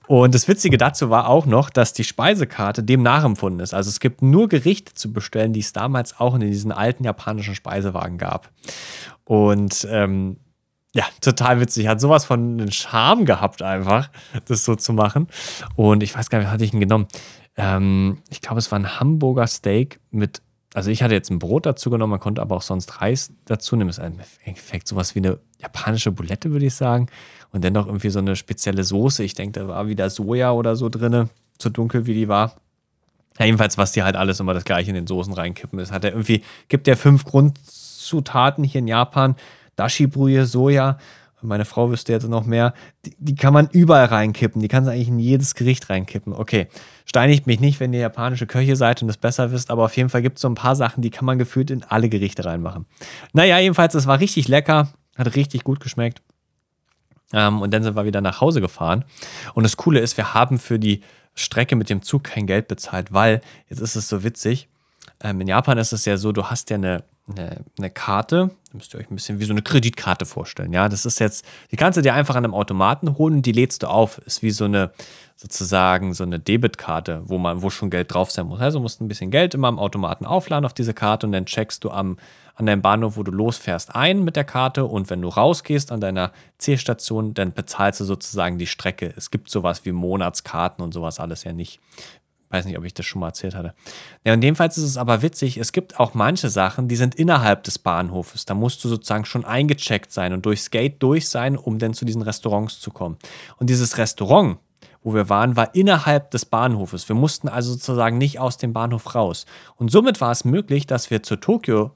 Und 0.06 0.36
das 0.36 0.50
Witzige 0.50 0.78
dazu 0.78 1.10
war 1.10 1.30
auch 1.30 1.46
noch, 1.46 1.70
dass 1.70 1.94
die 1.94 2.04
Speisekarte 2.04 2.84
dem 2.84 3.02
nachempfunden 3.02 3.62
ist. 3.62 3.74
Also 3.74 3.90
es 3.90 4.02
gibt 4.02 4.22
nur 4.22 4.50
Gerichte 4.50 4.94
zu 4.94 5.14
bestellen, 5.14 5.54
die 5.54 5.62
es 5.62 5.72
damals 5.72 6.20
auch 6.20 6.36
in 6.36 6.42
diesen 6.42 6.74
alten 6.74 7.06
japanischen 7.06 7.56
Speisewagen 7.56 8.18
gab. 8.18 8.52
Und 9.24 9.88
ähm, 9.90 10.38
ja, 10.94 11.06
total 11.22 11.62
witzig. 11.62 11.88
Hat 11.88 12.02
sowas 12.02 12.26
von 12.26 12.60
einem 12.60 12.72
Charme 12.72 13.24
gehabt, 13.24 13.62
einfach, 13.62 14.10
das 14.46 14.66
so 14.66 14.76
zu 14.76 14.92
machen. 14.92 15.28
Und 15.76 16.04
ich 16.04 16.16
weiß 16.18 16.30
gar 16.30 16.40
nicht, 16.40 16.48
was 16.48 16.54
hatte 16.54 16.66
ich 16.66 16.72
denn 16.72 16.82
genommen? 16.82 17.08
Ähm, 17.56 18.18
ich 18.30 18.42
glaube, 18.42 18.60
es 18.60 18.72
war 18.72 18.80
ein 18.80 19.00
Hamburger 19.00 19.48
Steak 19.48 20.02
mit 20.12 20.42
also 20.74 20.92
ich 20.92 21.02
hatte 21.02 21.16
jetzt 21.16 21.32
ein 21.32 21.40
Brot 21.40 21.66
dazu 21.66 21.90
genommen, 21.90 22.12
man 22.12 22.20
konnte 22.20 22.42
aber 22.42 22.56
auch 22.56 22.62
sonst 22.62 23.02
Reis 23.02 23.34
dazu 23.46 23.76
nehmen. 23.76 23.88
Das 23.88 23.98
ist 23.98 24.06
im 24.06 24.20
Endeffekt 24.44 24.88
sowas 24.88 25.16
wie 25.16 25.20
eine 25.20 25.40
japanische 25.58 26.12
Bulette, 26.12 26.52
würde 26.52 26.68
ich 26.68 26.76
sagen. 26.76 27.08
Und 27.52 27.64
dann 27.64 27.74
noch 27.74 27.88
irgendwie 27.88 28.10
so 28.10 28.20
eine 28.20 28.36
spezielle 28.36 28.84
Soße. 28.84 29.24
Ich 29.24 29.34
denke, 29.34 29.60
da 29.60 29.68
war 29.68 29.88
wieder 29.88 30.10
Soja 30.10 30.52
oder 30.52 30.76
so 30.76 30.90
drin, 30.90 31.30
so 31.60 31.70
dunkel 31.70 32.06
wie 32.06 32.14
die 32.14 32.28
war. 32.28 32.56
Ja, 33.40 33.46
jedenfalls, 33.46 33.78
was 33.78 33.94
die 33.94 34.04
halt 34.04 34.16
alles 34.16 34.40
immer 34.40 34.54
das 34.54 34.66
gleiche 34.66 34.90
in 34.90 34.96
den 34.96 35.08
Soßen 35.08 35.34
reinkippen 35.34 35.80
ist. 35.80 35.92
Hat 35.92 36.04
er 36.04 36.12
irgendwie, 36.12 36.44
gibt 36.68 36.86
der 36.86 36.98
fünf 36.98 37.26
Grundzutaten 37.26 38.64
hier 38.64 38.80
in 38.80 38.88
Japan. 38.88 39.36
Dashi-Brühe, 39.76 40.46
Soja, 40.46 40.98
meine 41.42 41.66
Frau 41.66 41.90
wüsste 41.90 42.12
jetzt 42.12 42.28
noch 42.28 42.46
mehr, 42.46 42.74
die, 43.06 43.16
die, 43.18 43.36
kann 43.36 43.54
man 43.54 43.70
überall 43.72 44.06
reinkippen. 44.06 44.62
Die 44.62 44.68
kann 44.68 44.86
sie 44.86 44.92
eigentlich 44.92 45.08
in 45.08 45.20
jedes 45.20 45.56
Gericht 45.56 45.90
reinkippen. 45.90 46.34
Okay, 46.34 46.68
steinigt 47.06 47.48
mich 47.48 47.60
nicht, 47.60 47.80
wenn 47.80 47.94
ihr 47.94 48.00
japanische 48.00 48.48
Köche 48.48 48.76
seid 48.76 49.02
und 49.02 49.08
das 49.08 49.18
besser 49.18 49.52
wisst, 49.52 49.72
aber 49.72 49.86
auf 49.86 49.96
jeden 49.98 50.10
Fall 50.10 50.22
gibt 50.22 50.38
es 50.38 50.42
so 50.42 50.50
ein 50.50 50.56
paar 50.56 50.76
Sachen, 50.76 51.02
die 51.02 51.10
kann 51.10 51.26
man 51.26 51.38
gefühlt 51.38 51.72
in 51.72 51.84
alle 51.84 52.10
Gerichte 52.10 52.46
reinmachen. 52.46 52.86
Naja, 53.34 53.60
jedenfalls, 53.60 53.94
es 53.96 54.08
war 54.08 54.20
richtig 54.20 54.48
lecker, 54.48 54.90
hat 55.18 55.36
richtig 55.36 55.64
gut 55.64 55.80
geschmeckt. 55.80 56.22
Ähm, 57.32 57.62
und 57.62 57.74
dann 57.74 57.84
sind 57.84 57.96
wir 57.96 58.06
wieder 58.06 58.22
nach 58.22 58.42
Hause 58.42 58.62
gefahren. 58.62 59.06
Und 59.54 59.64
das 59.64 59.78
Coole 59.78 60.00
ist, 60.00 60.18
wir 60.18 60.34
haben 60.34 60.58
für 60.58 60.80
die 60.80 61.02
Strecke 61.36 61.76
mit 61.76 61.90
dem 61.90 62.02
Zug 62.02 62.24
kein 62.24 62.48
Geld 62.48 62.68
bezahlt, 62.68 63.14
weil, 63.14 63.42
jetzt 63.68 63.80
ist 63.80 63.96
es 63.96 64.10
so 64.10 64.24
witzig, 64.24 64.68
ähm, 65.22 65.40
in 65.42 65.48
Japan 65.48 65.78
ist 65.78 65.94
es 65.94 66.06
ja 66.06 66.18
so, 66.18 66.32
du 66.32 66.46
hast 66.46 66.70
ja 66.70 66.76
eine 66.78 67.04
eine, 67.30 67.64
eine 67.78 67.90
Karte, 67.90 68.52
müsst 68.74 68.94
ihr 68.94 69.00
euch 69.00 69.10
ein 69.10 69.16
bisschen 69.16 69.40
wie 69.40 69.46
so 69.46 69.54
eine 69.54 69.62
Kreditkarte 69.62 70.26
vorstellen. 70.26 70.74
Ja, 70.74 70.90
das 70.90 71.06
ist 71.06 71.20
jetzt, 71.20 71.46
die 71.72 71.76
kannst 71.76 71.98
du 71.98 72.02
dir 72.02 72.14
einfach 72.14 72.36
an 72.36 72.44
einem 72.44 72.54
Automaten 72.54 73.18
holen 73.18 73.36
und 73.36 73.46
die 73.46 73.52
lädst 73.52 73.84
du 73.84 73.88
auf. 73.88 74.20
Ist 74.20 74.44
wie 74.44 74.52
so 74.52 74.66
eine, 74.66 74.92
sozusagen 75.36 76.14
so 76.14 76.24
eine 76.24 76.38
Debitkarte, 76.38 77.24
wo 77.26 77.38
man, 77.38 77.62
wo 77.62 77.70
schon 77.70 77.90
Geld 77.90 78.14
drauf 78.14 78.30
sein 78.30 78.48
muss. 78.48 78.60
Also 78.60 78.80
musst 78.80 79.00
du 79.00 79.06
ein 79.06 79.08
bisschen 79.08 79.32
Geld 79.32 79.54
immer 79.54 79.70
am 79.70 79.80
Automaten 79.80 80.26
aufladen 80.26 80.66
auf 80.66 80.74
diese 80.74 80.94
Karte 80.94 81.28
und 81.28 81.32
dann 81.32 81.46
checkst 81.46 81.84
du 81.84 81.92
am, 81.92 82.18
an 82.56 82.66
deinem 82.66 82.82
Bahnhof, 82.82 83.16
wo 83.16 83.24
du 83.24 83.32
losfährst, 83.32 83.96
ein 83.96 84.26
mit 84.26 84.36
der 84.36 84.44
Karte 84.44 84.84
und 84.84 85.10
wenn 85.10 85.22
du 85.22 85.30
rausgehst 85.30 85.94
an 85.94 86.02
deiner 86.02 86.34
Zielstation, 86.58 87.34
dann 87.34 87.54
bezahlst 87.54 88.02
du 88.02 88.04
sozusagen 88.04 88.58
die 88.58 88.68
Strecke. 88.68 89.14
Es 89.16 89.32
gibt 89.32 89.50
sowas 89.50 89.86
wie 89.86 89.94
Monatskarten 89.94 90.84
und 90.84 90.94
sowas 90.94 91.22
alles 91.22 91.46
ja 91.46 91.54
nicht. 91.54 91.80
Weiß 92.50 92.66
nicht, 92.66 92.78
ob 92.80 92.84
ich 92.84 92.96
das 92.96 93.06
schon 93.06 93.20
mal 93.20 93.28
erzählt 93.28 93.54
hatte. 93.54 93.76
Ja, 94.26 94.34
in 94.34 94.42
dem 94.42 94.56
Fall 94.56 94.70
ist 94.70 94.78
es 94.78 94.98
aber 94.98 95.22
witzig, 95.22 95.58
es 95.58 95.72
gibt 95.72 96.00
auch 96.00 96.16
manche 96.16 96.50
Sachen, 96.50 96.88
die 96.88 96.96
sind 96.96 97.14
innerhalb 97.14 97.64
des 97.64 97.78
Bahnhofes. 97.78 98.46
Da 98.46 98.56
musst 98.56 98.84
du 98.84 98.90
sozusagen 98.90 99.26
schon 99.26 99.46
eingecheckt 99.46 100.12
sein 100.12 100.34
und 100.34 100.46
durchs 100.46 100.72
Gate 100.72 101.02
durch 101.04 101.30
sein, 101.30 101.56
um 101.56 101.78
dann 101.78 101.94
zu 101.94 102.06
diesen 102.06 102.24
Restaurants 102.24 102.80
zu 102.80 102.90
kommen. 102.90 103.18
Und 103.58 103.70
dieses 103.70 104.00
Restaurant, 104.00 104.58
wo 105.04 105.14
wir 105.14 105.30
waren, 105.30 105.56
war 105.56 105.76
innerhalb 105.76 106.32
des 106.32 106.46
Bahnhofes. 106.46 107.08
Wir 107.08 107.16
mussten 107.16 107.50
also 107.50 107.74
sozusagen 107.74 108.18
nicht 108.18 108.40
aus 108.40 108.58
dem 108.58 108.74
Bahnhof 108.74 109.14
raus. 109.14 109.46
Und 109.76 109.92
somit 109.92 110.20
war 110.20 110.32
es 110.32 110.44
möglich, 110.44 110.88
dass 110.88 111.12
wir 111.12 111.22
zur 111.22 111.40
Tokio, 111.40 111.92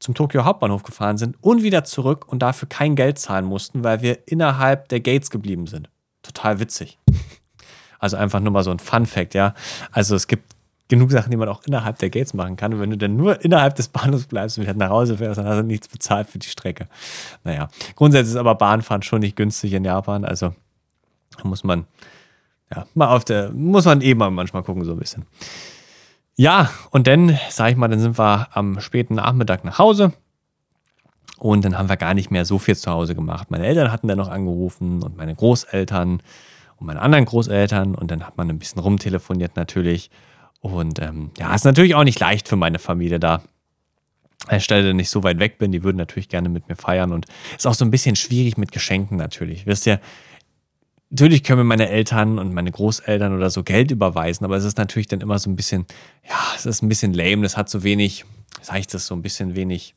zum 0.00 0.14
Tokio 0.14 0.46
Hauptbahnhof 0.46 0.84
gefahren 0.84 1.18
sind 1.18 1.36
und 1.42 1.62
wieder 1.62 1.84
zurück 1.84 2.26
und 2.26 2.40
dafür 2.40 2.68
kein 2.68 2.96
Geld 2.96 3.18
zahlen 3.18 3.44
mussten, 3.44 3.84
weil 3.84 4.00
wir 4.00 4.26
innerhalb 4.26 4.88
der 4.88 5.00
Gates 5.00 5.30
geblieben 5.30 5.66
sind. 5.66 5.90
Total 6.22 6.60
witzig. 6.60 6.98
Also 8.02 8.16
einfach 8.16 8.40
nur 8.40 8.52
mal 8.52 8.64
so 8.64 8.72
ein 8.72 8.80
Fun-Fact, 8.80 9.34
ja. 9.34 9.54
Also 9.92 10.16
es 10.16 10.26
gibt 10.26 10.56
genug 10.88 11.12
Sachen, 11.12 11.30
die 11.30 11.36
man 11.36 11.48
auch 11.48 11.62
innerhalb 11.64 11.98
der 12.00 12.10
Gates 12.10 12.34
machen 12.34 12.56
kann. 12.56 12.74
Und 12.74 12.80
wenn 12.80 12.90
du 12.90 12.98
dann 12.98 13.16
nur 13.16 13.42
innerhalb 13.44 13.76
des 13.76 13.86
Bahnhofs 13.88 14.26
bleibst 14.26 14.58
und 14.58 14.64
wieder 14.64 14.74
nach 14.74 14.90
Hause 14.90 15.18
fährst, 15.18 15.38
dann 15.38 15.46
hast 15.46 15.58
du 15.58 15.62
nichts 15.62 15.86
bezahlt 15.86 16.28
für 16.28 16.40
die 16.40 16.48
Strecke. 16.48 16.88
Naja, 17.44 17.68
grundsätzlich 17.94 18.34
ist 18.34 18.40
aber 18.40 18.56
Bahnfahren 18.56 19.02
schon 19.02 19.20
nicht 19.20 19.36
günstig 19.36 19.72
in 19.72 19.84
Japan. 19.84 20.24
Also 20.24 20.52
muss 21.44 21.62
man, 21.62 21.86
ja, 22.74 22.86
mal 22.94 23.14
auf 23.14 23.24
der, 23.24 23.52
muss 23.52 23.84
man 23.84 24.00
eben 24.00 24.18
manchmal 24.34 24.64
gucken, 24.64 24.84
so 24.84 24.92
ein 24.92 24.98
bisschen. 24.98 25.24
Ja, 26.34 26.70
und 26.90 27.06
dann, 27.06 27.38
sag 27.50 27.70
ich 27.70 27.76
mal, 27.76 27.86
dann 27.86 28.00
sind 28.00 28.18
wir 28.18 28.48
am 28.52 28.80
späten 28.80 29.14
Nachmittag 29.14 29.64
nach 29.64 29.78
Hause. 29.78 30.12
Und 31.38 31.64
dann 31.64 31.78
haben 31.78 31.88
wir 31.88 31.96
gar 31.96 32.14
nicht 32.14 32.32
mehr 32.32 32.44
so 32.44 32.58
viel 32.58 32.76
zu 32.76 32.90
Hause 32.90 33.14
gemacht. 33.14 33.50
Meine 33.52 33.66
Eltern 33.66 33.92
hatten 33.92 34.08
dann 34.08 34.18
noch 34.18 34.28
angerufen 34.28 35.04
und 35.04 35.16
meine 35.16 35.36
Großeltern 35.36 36.20
und 36.82 36.86
meine 36.86 37.00
anderen 37.00 37.24
Großeltern 37.24 37.94
und 37.94 38.10
dann 38.10 38.26
hat 38.26 38.36
man 38.36 38.50
ein 38.50 38.58
bisschen 38.58 38.80
rumtelefoniert 38.80 39.56
natürlich. 39.56 40.10
Und 40.60 40.98
ähm, 41.00 41.30
ja, 41.38 41.54
ist 41.54 41.64
natürlich 41.64 41.94
auch 41.94 42.04
nicht 42.04 42.18
leicht 42.18 42.48
für 42.48 42.56
meine 42.56 42.78
Familie 42.78 43.20
da. 43.20 43.42
An 44.46 44.56
der 44.56 44.60
Stelle, 44.60 44.92
dass 44.92 45.00
ich 45.00 45.08
so 45.08 45.22
weit 45.22 45.38
weg 45.38 45.58
bin, 45.58 45.70
die 45.70 45.84
würden 45.84 45.96
natürlich 45.96 46.28
gerne 46.28 46.48
mit 46.48 46.68
mir 46.68 46.74
feiern 46.74 47.12
und 47.12 47.26
ist 47.56 47.66
auch 47.66 47.74
so 47.74 47.84
ein 47.84 47.92
bisschen 47.92 48.16
schwierig 48.16 48.56
mit 48.56 48.72
Geschenken 48.72 49.16
natürlich. 49.16 49.66
Wisst 49.66 49.86
ihr, 49.86 50.00
natürlich 51.10 51.44
können 51.44 51.58
mir 51.58 51.64
meine 51.64 51.88
Eltern 51.88 52.40
und 52.40 52.52
meine 52.52 52.72
Großeltern 52.72 53.32
oder 53.36 53.50
so 53.50 53.62
Geld 53.62 53.92
überweisen, 53.92 54.44
aber 54.44 54.56
es 54.56 54.64
ist 54.64 54.78
natürlich 54.78 55.06
dann 55.06 55.20
immer 55.20 55.38
so 55.38 55.48
ein 55.48 55.54
bisschen, 55.54 55.86
ja, 56.28 56.36
es 56.56 56.66
ist 56.66 56.82
ein 56.82 56.88
bisschen 56.88 57.14
lame, 57.14 57.42
das 57.42 57.56
hat 57.56 57.70
so 57.70 57.84
wenig, 57.84 58.24
sag 58.60 58.80
ich 58.80 58.88
das, 58.88 59.06
so 59.06 59.14
ein 59.14 59.22
bisschen 59.22 59.54
wenig 59.54 59.94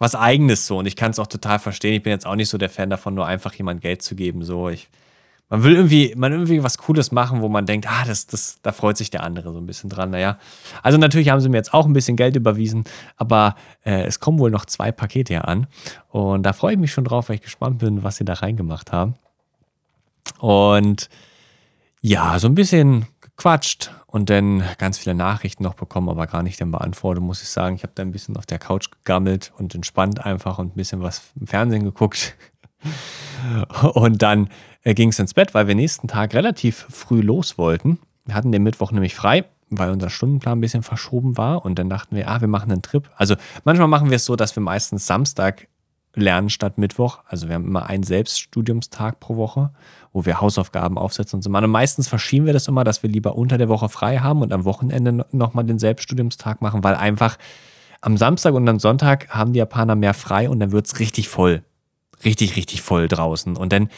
was 0.00 0.16
Eigenes 0.16 0.66
so 0.66 0.78
und 0.78 0.86
ich 0.86 0.96
kann 0.96 1.12
es 1.12 1.20
auch 1.20 1.28
total 1.28 1.60
verstehen. 1.60 1.94
Ich 1.94 2.02
bin 2.02 2.10
jetzt 2.10 2.26
auch 2.26 2.34
nicht 2.34 2.48
so 2.48 2.58
der 2.58 2.70
Fan 2.70 2.90
davon, 2.90 3.14
nur 3.14 3.26
einfach 3.26 3.54
jemand 3.54 3.82
Geld 3.82 4.02
zu 4.02 4.16
geben. 4.16 4.42
So, 4.42 4.68
ich 4.68 4.88
man 5.50 5.64
will 5.64 5.74
irgendwie, 5.74 6.14
man 6.16 6.32
irgendwie 6.32 6.62
was 6.62 6.78
Cooles 6.78 7.10
machen, 7.10 7.42
wo 7.42 7.48
man 7.48 7.66
denkt, 7.66 7.86
ah, 7.90 8.04
das, 8.06 8.28
das, 8.28 8.58
da 8.62 8.70
freut 8.70 8.96
sich 8.96 9.10
der 9.10 9.24
andere 9.24 9.52
so 9.52 9.58
ein 9.58 9.66
bisschen 9.66 9.90
dran. 9.90 10.10
Naja, 10.10 10.38
also 10.82 10.96
natürlich 10.96 11.28
haben 11.28 11.40
sie 11.40 11.48
mir 11.48 11.56
jetzt 11.56 11.74
auch 11.74 11.86
ein 11.86 11.92
bisschen 11.92 12.16
Geld 12.16 12.36
überwiesen, 12.36 12.84
aber 13.16 13.56
äh, 13.84 14.04
es 14.04 14.20
kommen 14.20 14.38
wohl 14.38 14.52
noch 14.52 14.64
zwei 14.64 14.92
Pakete 14.92 15.34
hier 15.34 15.48
an. 15.48 15.66
Und 16.08 16.44
da 16.44 16.52
freue 16.52 16.74
ich 16.74 16.78
mich 16.78 16.92
schon 16.92 17.04
drauf, 17.04 17.28
weil 17.28 17.36
ich 17.36 17.42
gespannt 17.42 17.78
bin, 17.78 18.04
was 18.04 18.16
sie 18.16 18.24
da 18.24 18.34
reingemacht 18.34 18.92
haben. 18.92 19.16
Und 20.38 21.08
ja, 22.00 22.38
so 22.38 22.46
ein 22.46 22.54
bisschen 22.54 23.06
gequatscht 23.20 23.90
und 24.06 24.30
dann 24.30 24.62
ganz 24.78 24.98
viele 24.98 25.16
Nachrichten 25.16 25.64
noch 25.64 25.74
bekommen, 25.74 26.08
aber 26.08 26.28
gar 26.28 26.44
nicht 26.44 26.60
dann 26.60 26.70
beantwortet, 26.70 27.24
muss 27.24 27.42
ich 27.42 27.48
sagen. 27.48 27.74
Ich 27.74 27.82
habe 27.82 27.92
da 27.96 28.02
ein 28.02 28.12
bisschen 28.12 28.36
auf 28.36 28.46
der 28.46 28.60
Couch 28.60 28.90
gegammelt 28.90 29.52
und 29.58 29.74
entspannt 29.74 30.24
einfach 30.24 30.58
und 30.58 30.68
ein 30.68 30.76
bisschen 30.76 31.02
was 31.02 31.22
im 31.38 31.48
Fernsehen 31.48 31.82
geguckt. 31.82 32.36
Und 33.94 34.22
dann 34.22 34.48
äh, 34.82 34.94
ging 34.94 35.10
es 35.10 35.18
ins 35.18 35.34
Bett, 35.34 35.54
weil 35.54 35.66
wir 35.66 35.74
nächsten 35.74 36.08
Tag 36.08 36.34
relativ 36.34 36.86
früh 36.88 37.20
los 37.20 37.58
wollten. 37.58 37.98
Wir 38.24 38.34
hatten 38.34 38.52
den 38.52 38.62
Mittwoch 38.62 38.92
nämlich 38.92 39.14
frei, 39.14 39.44
weil 39.70 39.90
unser 39.90 40.10
Stundenplan 40.10 40.58
ein 40.58 40.60
bisschen 40.60 40.82
verschoben 40.82 41.36
war. 41.36 41.64
Und 41.64 41.78
dann 41.78 41.88
dachten 41.88 42.16
wir, 42.16 42.28
ah, 42.28 42.40
wir 42.40 42.48
machen 42.48 42.70
einen 42.70 42.82
Trip. 42.82 43.10
Also 43.16 43.36
manchmal 43.64 43.88
machen 43.88 44.10
wir 44.10 44.16
es 44.16 44.24
so, 44.24 44.36
dass 44.36 44.54
wir 44.56 44.62
meistens 44.62 45.06
Samstag 45.06 45.68
lernen 46.14 46.50
statt 46.50 46.76
Mittwoch. 46.76 47.20
Also 47.26 47.48
wir 47.48 47.54
haben 47.54 47.66
immer 47.66 47.86
einen 47.86 48.02
Selbststudiumstag 48.02 49.20
pro 49.20 49.36
Woche, 49.36 49.70
wo 50.12 50.24
wir 50.24 50.40
Hausaufgaben 50.40 50.98
aufsetzen 50.98 51.38
und 51.38 51.42
so. 51.42 51.50
Und 51.50 51.70
meistens 51.70 52.08
verschieben 52.08 52.46
wir 52.46 52.52
das 52.52 52.66
immer, 52.66 52.82
dass 52.82 53.02
wir 53.02 53.10
lieber 53.10 53.36
unter 53.36 53.58
der 53.58 53.68
Woche 53.68 53.88
frei 53.88 54.18
haben 54.18 54.42
und 54.42 54.52
am 54.52 54.64
Wochenende 54.64 55.26
nochmal 55.30 55.64
den 55.64 55.78
Selbststudiumstag 55.78 56.62
machen, 56.62 56.82
weil 56.82 56.96
einfach 56.96 57.38
am 58.00 58.16
Samstag 58.16 58.54
und 58.54 58.68
am 58.68 58.80
Sonntag 58.80 59.28
haben 59.28 59.52
die 59.52 59.58
Japaner 59.58 59.94
mehr 59.94 60.14
frei 60.14 60.48
und 60.48 60.58
dann 60.58 60.72
wird 60.72 60.86
es 60.86 60.98
richtig 60.98 61.28
voll 61.28 61.62
richtig, 62.24 62.56
richtig 62.56 62.82
voll 62.82 63.08
draußen. 63.08 63.56
Und 63.56 63.72
dann 63.72 63.88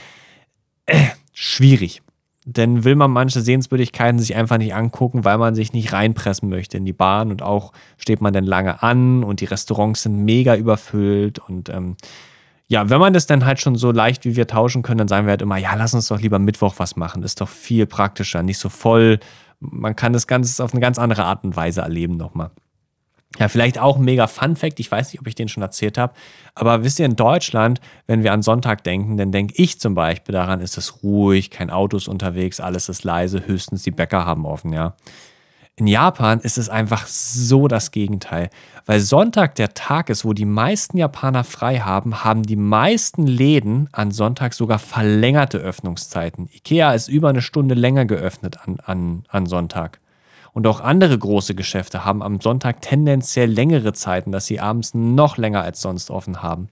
äh, 0.86 1.08
schwierig. 1.32 2.02
Denn 2.44 2.82
will 2.82 2.96
man 2.96 3.12
manche 3.12 3.40
Sehenswürdigkeiten 3.40 4.18
sich 4.18 4.34
einfach 4.34 4.58
nicht 4.58 4.74
angucken, 4.74 5.24
weil 5.24 5.38
man 5.38 5.54
sich 5.54 5.72
nicht 5.72 5.92
reinpressen 5.92 6.48
möchte 6.48 6.76
in 6.76 6.84
die 6.84 6.92
Bahn 6.92 7.30
und 7.30 7.40
auch 7.40 7.72
steht 7.98 8.20
man 8.20 8.32
dann 8.32 8.44
lange 8.44 8.82
an 8.82 9.22
und 9.22 9.40
die 9.40 9.44
Restaurants 9.44 10.02
sind 10.02 10.24
mega 10.24 10.56
überfüllt 10.56 11.38
und 11.38 11.68
ähm, 11.68 11.96
ja, 12.72 12.88
wenn 12.88 13.00
man 13.00 13.12
das 13.12 13.26
dann 13.26 13.44
halt 13.44 13.60
schon 13.60 13.76
so 13.76 13.92
leicht 13.92 14.24
wie 14.24 14.34
wir 14.34 14.46
tauschen 14.46 14.82
können, 14.82 14.96
dann 14.96 15.08
sagen 15.08 15.26
wir 15.26 15.32
halt 15.32 15.42
immer, 15.42 15.58
ja, 15.58 15.74
lass 15.74 15.92
uns 15.92 16.08
doch 16.08 16.18
lieber 16.18 16.38
Mittwoch 16.38 16.74
was 16.78 16.96
machen. 16.96 17.22
Ist 17.22 17.42
doch 17.42 17.48
viel 17.50 17.84
praktischer, 17.84 18.42
nicht 18.42 18.56
so 18.56 18.70
voll. 18.70 19.20
Man 19.60 19.94
kann 19.94 20.14
das 20.14 20.26
Ganze 20.26 20.64
auf 20.64 20.72
eine 20.72 20.80
ganz 20.80 20.98
andere 20.98 21.24
Art 21.24 21.44
und 21.44 21.54
Weise 21.54 21.82
erleben 21.82 22.16
nochmal. 22.16 22.50
Ja, 23.38 23.48
vielleicht 23.48 23.78
auch 23.78 23.96
ein 23.96 24.04
mega 24.04 24.26
Fun 24.26 24.56
Fact, 24.56 24.78
ich 24.78 24.90
weiß 24.90 25.12
nicht, 25.12 25.20
ob 25.20 25.26
ich 25.26 25.34
den 25.34 25.48
schon 25.48 25.62
erzählt 25.62 25.96
habe, 25.96 26.12
aber 26.54 26.84
wisst 26.84 26.98
ihr, 26.98 27.06
in 27.06 27.16
Deutschland, 27.16 27.80
wenn 28.06 28.22
wir 28.22 28.32
an 28.32 28.42
Sonntag 28.42 28.84
denken, 28.84 29.16
dann 29.16 29.32
denke 29.32 29.54
ich 29.56 29.80
zum 29.80 29.94
Beispiel 29.94 30.34
daran, 30.34 30.60
ist 30.60 30.76
es 30.76 31.02
ruhig, 31.02 31.50
kein 31.50 31.70
Auto 31.70 31.96
ist 31.96 32.08
unterwegs, 32.08 32.60
alles 32.60 32.88
ist 32.88 33.04
leise, 33.04 33.46
höchstens 33.46 33.82
die 33.82 33.90
Bäcker 33.90 34.26
haben 34.26 34.44
offen, 34.44 34.72
ja. 34.72 34.94
In 35.76 35.86
Japan 35.86 36.40
ist 36.40 36.58
es 36.58 36.68
einfach 36.68 37.06
so 37.06 37.66
das 37.66 37.92
Gegenteil, 37.92 38.50
weil 38.84 39.00
Sonntag 39.00 39.54
der 39.54 39.72
Tag 39.72 40.10
ist, 40.10 40.22
wo 40.24 40.34
die 40.34 40.44
meisten 40.44 40.98
Japaner 40.98 41.44
frei 41.44 41.78
haben, 41.78 42.24
haben 42.24 42.42
die 42.42 42.56
meisten 42.56 43.26
Läden 43.26 43.88
an 43.92 44.10
Sonntag 44.10 44.52
sogar 44.52 44.78
verlängerte 44.78 45.56
Öffnungszeiten. 45.58 46.50
Ikea 46.52 46.92
ist 46.92 47.08
über 47.08 47.30
eine 47.30 47.40
Stunde 47.40 47.74
länger 47.74 48.04
geöffnet 48.04 48.58
an, 48.66 48.80
an, 48.84 49.24
an 49.28 49.46
Sonntag. 49.46 50.00
Und 50.52 50.66
auch 50.66 50.80
andere 50.80 51.18
große 51.18 51.54
Geschäfte 51.54 52.04
haben 52.04 52.22
am 52.22 52.40
Sonntag 52.40 52.82
tendenziell 52.82 53.50
längere 53.50 53.92
Zeiten, 53.94 54.32
dass 54.32 54.46
sie 54.46 54.60
abends 54.60 54.92
noch 54.92 55.38
länger 55.38 55.62
als 55.62 55.80
sonst 55.80 56.10
offen 56.10 56.42
haben. 56.42 56.68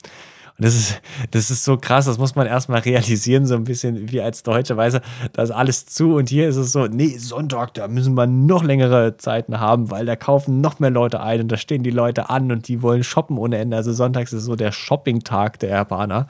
Und 0.61 0.67
das 0.67 0.75
ist, 0.75 1.01
das 1.31 1.51
ist 1.51 1.65
so 1.65 1.79
krass, 1.79 2.05
das 2.05 2.19
muss 2.19 2.35
man 2.35 2.47
erstmal 2.47 2.81
realisieren, 2.81 3.47
so 3.47 3.55
ein 3.55 3.65
bisschen 3.65 4.13
wie 4.13 4.21
als 4.21 4.43
Deutsche, 4.43 4.77
weißt 4.77 5.01
da 5.33 5.43
ist 5.43 5.53
alles 5.53 5.87
zu 5.87 6.17
und 6.17 6.29
hier 6.29 6.51
ist 6.51 6.57
es 6.57 6.73
so, 6.73 6.87
nee, 6.87 7.17
Sonntag, 7.17 7.73
da 7.73 7.89
müssen 7.89 8.13
wir 8.13 8.27
noch 8.27 8.63
längere 8.63 9.17
Zeiten 9.17 9.59
haben, 9.59 9.91
weil 9.91 10.05
da 10.05 10.17
kaufen 10.17 10.61
noch 10.61 10.79
mehr 10.79 10.91
Leute 10.91 11.23
ein 11.23 11.41
und 11.41 11.49
da 11.49 11.57
stehen 11.57 11.83
die 11.83 11.91
Leute 11.91 12.29
an 12.29 12.53
und 12.53 12.69
die 12.69 12.83
wollen 12.83 13.03
shoppen 13.03 13.39
ohne 13.39 13.57
Ende. 13.57 13.75
Also 13.75 13.95
sonntags 13.95 14.35
ist 14.35 14.45
so 14.45 14.55
der 14.55 14.71
Shopping-Tag 14.71 15.61
der 15.61 15.71
Japaner. 15.71 16.27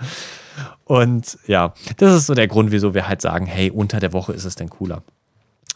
Und 0.84 1.36
ja, 1.48 1.74
das 1.96 2.14
ist 2.14 2.26
so 2.26 2.34
der 2.34 2.46
Grund, 2.46 2.70
wieso 2.70 2.94
wir 2.94 3.08
halt 3.08 3.20
sagen, 3.20 3.46
hey, 3.46 3.72
unter 3.72 3.98
der 3.98 4.12
Woche 4.12 4.32
ist 4.32 4.44
es 4.44 4.54
denn 4.54 4.70
cooler. 4.70 5.02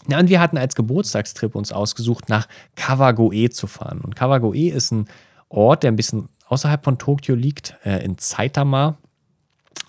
Ja, 0.09 0.19
und 0.19 0.29
wir 0.29 0.41
hatten 0.41 0.59
als 0.59 0.75
Geburtstagstrip 0.75 1.55
uns 1.55 1.73
ausgesucht, 1.73 2.29
nach 2.29 2.47
Kawagoe 2.77 3.49
zu 3.51 3.67
fahren. 3.67 4.01
Und 4.01 4.17
Kawagoe 4.17 4.71
ist 4.71 4.91
ein 4.91 5.07
Ort, 5.49 5.83
der 5.83 5.93
ein 5.93 5.97
bisschen 5.97 6.29
außerhalb 6.47 6.85
von 6.85 6.99
Tokio 6.99 7.35
liegt, 7.35 7.77
äh, 7.85 8.05
in 8.05 8.17
Saitama. 8.19 8.99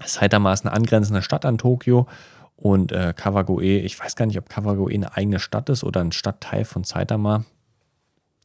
Saitama 0.05 0.53
ist 0.53 0.65
eine 0.65 0.73
angrenzende 0.73 1.21
Stadt 1.21 1.45
an 1.45 1.57
Tokio. 1.57 2.07
Und 2.55 2.93
äh, 2.93 3.13
Kawagoe, 3.15 3.79
ich 3.79 3.99
weiß 3.99 4.15
gar 4.15 4.25
nicht, 4.25 4.37
ob 4.37 4.49
Kawagoe 4.49 4.93
eine 4.93 5.15
eigene 5.15 5.39
Stadt 5.39 5.69
ist 5.69 5.83
oder 5.83 6.01
ein 6.01 6.13
Stadtteil 6.13 6.63
von 6.63 6.85
Saitama. 6.85 7.43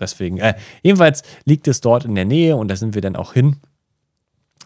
Deswegen, 0.01 0.39
äh, 0.39 0.55
jedenfalls 0.83 1.23
liegt 1.45 1.69
es 1.69 1.81
dort 1.81 2.05
in 2.05 2.15
der 2.15 2.25
Nähe 2.25 2.57
und 2.57 2.69
da 2.69 2.77
sind 2.77 2.95
wir 2.95 3.03
dann 3.03 3.17
auch 3.17 3.35
hin. 3.35 3.57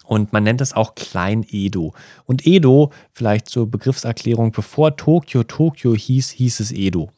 Und 0.04 0.32
man 0.32 0.44
nennt 0.44 0.60
es 0.60 0.72
auch 0.72 0.94
Klein-Edo. 0.94 1.94
Und 2.26 2.46
Edo, 2.46 2.92
vielleicht 3.12 3.48
zur 3.48 3.70
Begriffserklärung, 3.70 4.52
bevor 4.52 4.96
Tokio 4.96 5.42
Tokio 5.44 5.94
hieß, 5.94 6.30
hieß 6.30 6.60
es 6.60 6.72
Edo. 6.72 7.10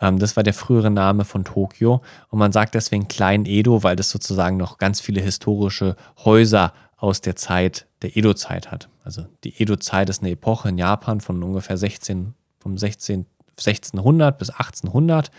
Ähm, 0.00 0.18
das 0.18 0.36
war 0.36 0.42
der 0.42 0.54
frühere 0.54 0.90
Name 0.90 1.24
von 1.24 1.44
Tokio. 1.44 2.00
Und 2.28 2.38
man 2.38 2.52
sagt 2.52 2.74
deswegen 2.74 3.08
Klein-Edo, 3.08 3.82
weil 3.82 3.96
das 3.96 4.10
sozusagen 4.10 4.56
noch 4.56 4.78
ganz 4.78 5.00
viele 5.00 5.20
historische 5.20 5.96
Häuser 6.24 6.72
aus 6.96 7.20
der 7.20 7.36
Zeit 7.36 7.86
der 8.02 8.16
Edo-Zeit 8.16 8.70
hat. 8.70 8.88
Also 9.04 9.26
die 9.44 9.60
Edo-Zeit 9.60 10.08
ist 10.10 10.22
eine 10.22 10.30
Epoche 10.30 10.68
in 10.68 10.78
Japan 10.78 11.20
von 11.20 11.42
ungefähr 11.42 11.76
16, 11.76 12.34
vom 12.58 12.78
16, 12.78 13.26
1600 13.58 14.38
bis 14.38 14.50
1800, 14.50 15.30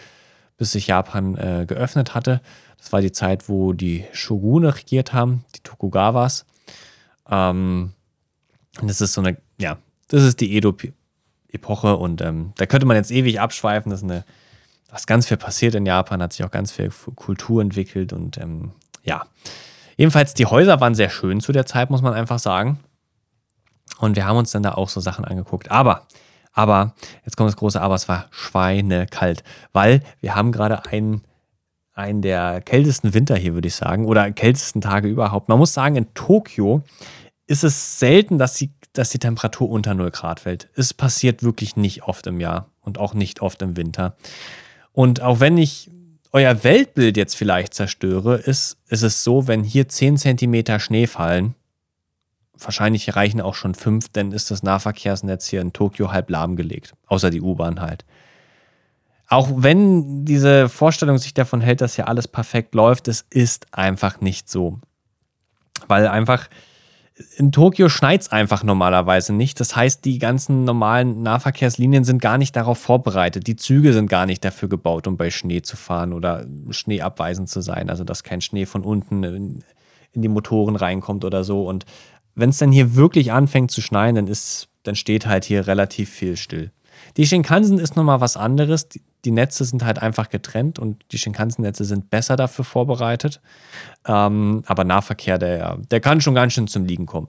bis 0.62 0.74
sich 0.74 0.86
Japan 0.86 1.36
äh, 1.38 1.66
geöffnet 1.66 2.14
hatte. 2.14 2.40
Das 2.78 2.94
war 2.94 3.02
die 3.02 3.12
Zeit, 3.12 3.50
wo 3.50 3.74
die 3.74 4.06
Shogune 4.14 4.76
regiert 4.76 5.12
haben, 5.12 5.44
die 5.56 5.62
Tokugawas. 5.62 6.46
Ähm, 7.28 7.94
das 8.80 9.02
ist 9.02 9.14
so 9.14 9.22
eine, 9.22 9.38
ja, 9.58 9.80
das 10.10 10.22
ist 10.22 10.40
die 10.40 10.56
Edo-Epoche 10.56 11.98
und 11.98 12.22
ähm, 12.22 12.54
da 12.58 12.68
könnte 12.68 12.86
man 12.86 12.96
jetzt 12.96 13.10
ewig 13.10 13.40
abschweifen. 13.40 13.90
Das 13.90 14.02
ist 14.02 14.04
eine, 14.04 14.24
was 14.92 15.08
ganz 15.08 15.26
viel 15.28 15.38
passiert 15.38 15.74
in 15.74 15.88
Japan, 15.88 16.22
hat 16.22 16.34
sich 16.34 16.46
auch 16.46 16.52
ganz 16.52 16.72
viel 16.72 16.92
Kultur 17.16 17.64
entwickelt 17.64 18.14
und 18.14 18.38
ähm, 18.38 18.70
ja. 19.04 19.26
Jedenfalls, 19.98 20.36
die 20.36 20.46
Häuser 20.46 20.80
waren 20.80 20.94
sehr 20.94 21.10
schön 21.10 21.42
zu 21.42 21.54
der 21.54 21.66
Zeit, 21.66 21.90
muss 21.90 22.04
man 22.04 22.14
einfach 22.14 22.38
sagen. 22.38 22.78
Und 23.98 24.16
wir 24.16 24.28
haben 24.28 24.38
uns 24.38 24.52
dann 24.52 24.62
da 24.62 24.74
auch 24.74 24.90
so 24.90 25.00
Sachen 25.00 25.26
angeguckt. 25.26 25.72
Aber, 25.72 26.06
aber, 26.52 26.94
jetzt 27.26 27.38
kommt 27.38 27.48
das 27.48 27.58
große 27.58 27.82
Aber, 27.82 27.96
es 27.96 28.10
war 28.10 28.28
schweinekalt, 28.32 29.44
weil 29.74 30.02
wir 30.20 30.36
haben 30.36 30.52
gerade 30.52 30.86
einen 30.86 31.22
einen 31.94 32.22
der 32.22 32.62
kältesten 32.62 33.14
Winter 33.14 33.36
hier, 33.36 33.54
würde 33.54 33.68
ich 33.68 33.76
sagen, 33.76 34.06
oder 34.06 34.32
kältesten 34.32 34.82
Tage 34.82 35.08
überhaupt. 35.08 35.50
Man 35.50 35.58
muss 35.58 35.74
sagen, 35.74 35.98
in 35.98 36.14
Tokio 36.14 36.84
ist 37.48 37.64
es 37.64 38.00
selten, 38.00 38.38
dass 38.38 38.54
die, 38.54 38.72
dass 38.94 39.10
die 39.10 39.20
Temperatur 39.20 39.70
unter 39.70 39.94
0 39.94 40.10
Grad 40.12 40.40
fällt. 40.40 40.70
Es 40.76 40.94
passiert 40.94 41.44
wirklich 41.44 41.76
nicht 41.76 42.04
oft 42.04 42.28
im 42.28 42.40
Jahr 42.40 42.70
und 42.80 42.98
auch 42.98 43.14
nicht 43.14 43.42
oft 43.42 43.62
im 43.62 43.76
Winter. 43.76 44.16
Und 44.94 45.22
auch 45.22 45.40
wenn 45.40 45.58
ich 45.58 45.92
euer 46.32 46.64
Weltbild 46.64 47.18
jetzt 47.18 47.36
vielleicht 47.36 47.74
zerstöre, 47.74 48.36
ist, 48.38 48.78
ist 48.88 49.04
es 49.04 49.24
so, 49.24 49.48
wenn 49.48 49.64
hier 49.64 49.90
10 49.90 50.18
Zentimeter 50.18 50.80
Schnee 50.80 51.08
fallen, 51.08 51.56
wahrscheinlich 52.64 53.16
reichen 53.16 53.42
auch 53.42 53.56
schon 53.56 53.76
5, 53.76 54.10
dann 54.10 54.32
ist 54.32 54.52
das 54.52 54.64
Nahverkehrsnetz 54.64 55.48
hier 55.48 55.62
in 55.62 55.74
Tokio 55.74 56.12
halb 56.12 56.30
lahmgelegt. 56.30 56.94
Außer 57.08 57.30
die 57.30 57.42
U-Bahn 57.42 57.82
halt. 57.82 58.06
Auch 59.28 59.50
wenn 59.56 60.26
diese 60.26 60.68
Vorstellung 60.68 61.18
sich 61.18 61.34
davon 61.34 61.62
hält, 61.62 61.82
dass 61.82 61.96
ja 61.96 62.06
alles 62.06 62.28
perfekt 62.28 62.76
läuft, 62.76 63.08
es 63.08 63.26
ist 63.30 63.74
einfach 63.74 64.20
nicht 64.20 64.50
so. 64.50 64.80
Weil 65.88 66.08
einfach 66.08 66.50
in 67.38 67.52
Tokio 67.52 67.90
schneit 67.90 68.22
es 68.22 68.32
einfach 68.32 68.64
normalerweise 68.64 69.34
nicht. 69.34 69.60
Das 69.60 69.76
heißt, 69.76 70.04
die 70.06 70.20
ganzen 70.20 70.64
normalen 70.64 71.24
Nahverkehrslinien 71.24 72.04
sind 72.04 72.22
gar 72.22 72.38
nicht 72.38 72.56
darauf 72.56 72.78
vorbereitet. 72.78 73.48
Die 73.48 73.56
Züge 73.56 73.94
sind 73.94 74.10
gar 74.10 74.26
nicht 74.26 74.44
dafür 74.44 74.70
gebaut, 74.70 75.08
um 75.08 75.18
bei 75.18 75.30
Schnee 75.30 75.62
zu 75.62 75.78
fahren 75.78 76.14
oder 76.14 76.46
schneeabweisend 76.70 77.50
zu 77.50 77.62
sein. 77.62 77.90
Also, 77.90 78.04
dass 78.04 78.24
kein 78.24 78.42
Schnee 78.42 78.66
von 78.66 78.84
unten 78.84 79.24
in, 79.24 79.64
in 80.12 80.22
die 80.22 80.28
Motoren 80.28 80.76
reinkommt 80.76 81.26
oder 81.26 81.44
so. 81.44 81.68
Und 81.68 81.86
wenn 82.36 82.50
es 82.50 82.58
dann 82.58 82.72
hier 82.72 82.96
wirklich 82.96 83.32
anfängt 83.32 83.72
zu 83.72 83.82
schneien, 83.82 84.16
dann, 84.16 84.28
ist, 84.28 84.70
dann 84.84 84.96
steht 84.96 85.26
halt 85.26 85.46
hier 85.46 85.68
relativ 85.68 86.10
viel 86.10 86.38
still. 86.38 86.72
Die 87.18 87.26
Shinkansen 87.26 87.80
ist 87.80 87.96
nochmal 87.96 88.22
was 88.22 88.38
anderes. 88.38 88.90
Die, 88.90 89.02
die 89.26 89.32
Netze 89.32 89.66
sind 89.66 89.84
halt 89.84 90.00
einfach 90.00 90.30
getrennt 90.30 90.80
und 90.80 91.04
die 91.12 91.18
Shinkansen-Netze 91.18 91.86
sind 91.86 92.10
besser 92.10 92.36
dafür 92.36 92.66
vorbereitet. 92.66 93.42
Ähm, 94.08 94.64
aber 94.66 94.84
Nahverkehr, 94.84 95.38
der, 95.38 95.78
der 95.90 96.00
kann 96.00 96.22
schon 96.22 96.36
ganz 96.36 96.54
schön 96.54 96.68
zum 96.68 96.86
Liegen 96.86 97.06
kommen. 97.06 97.28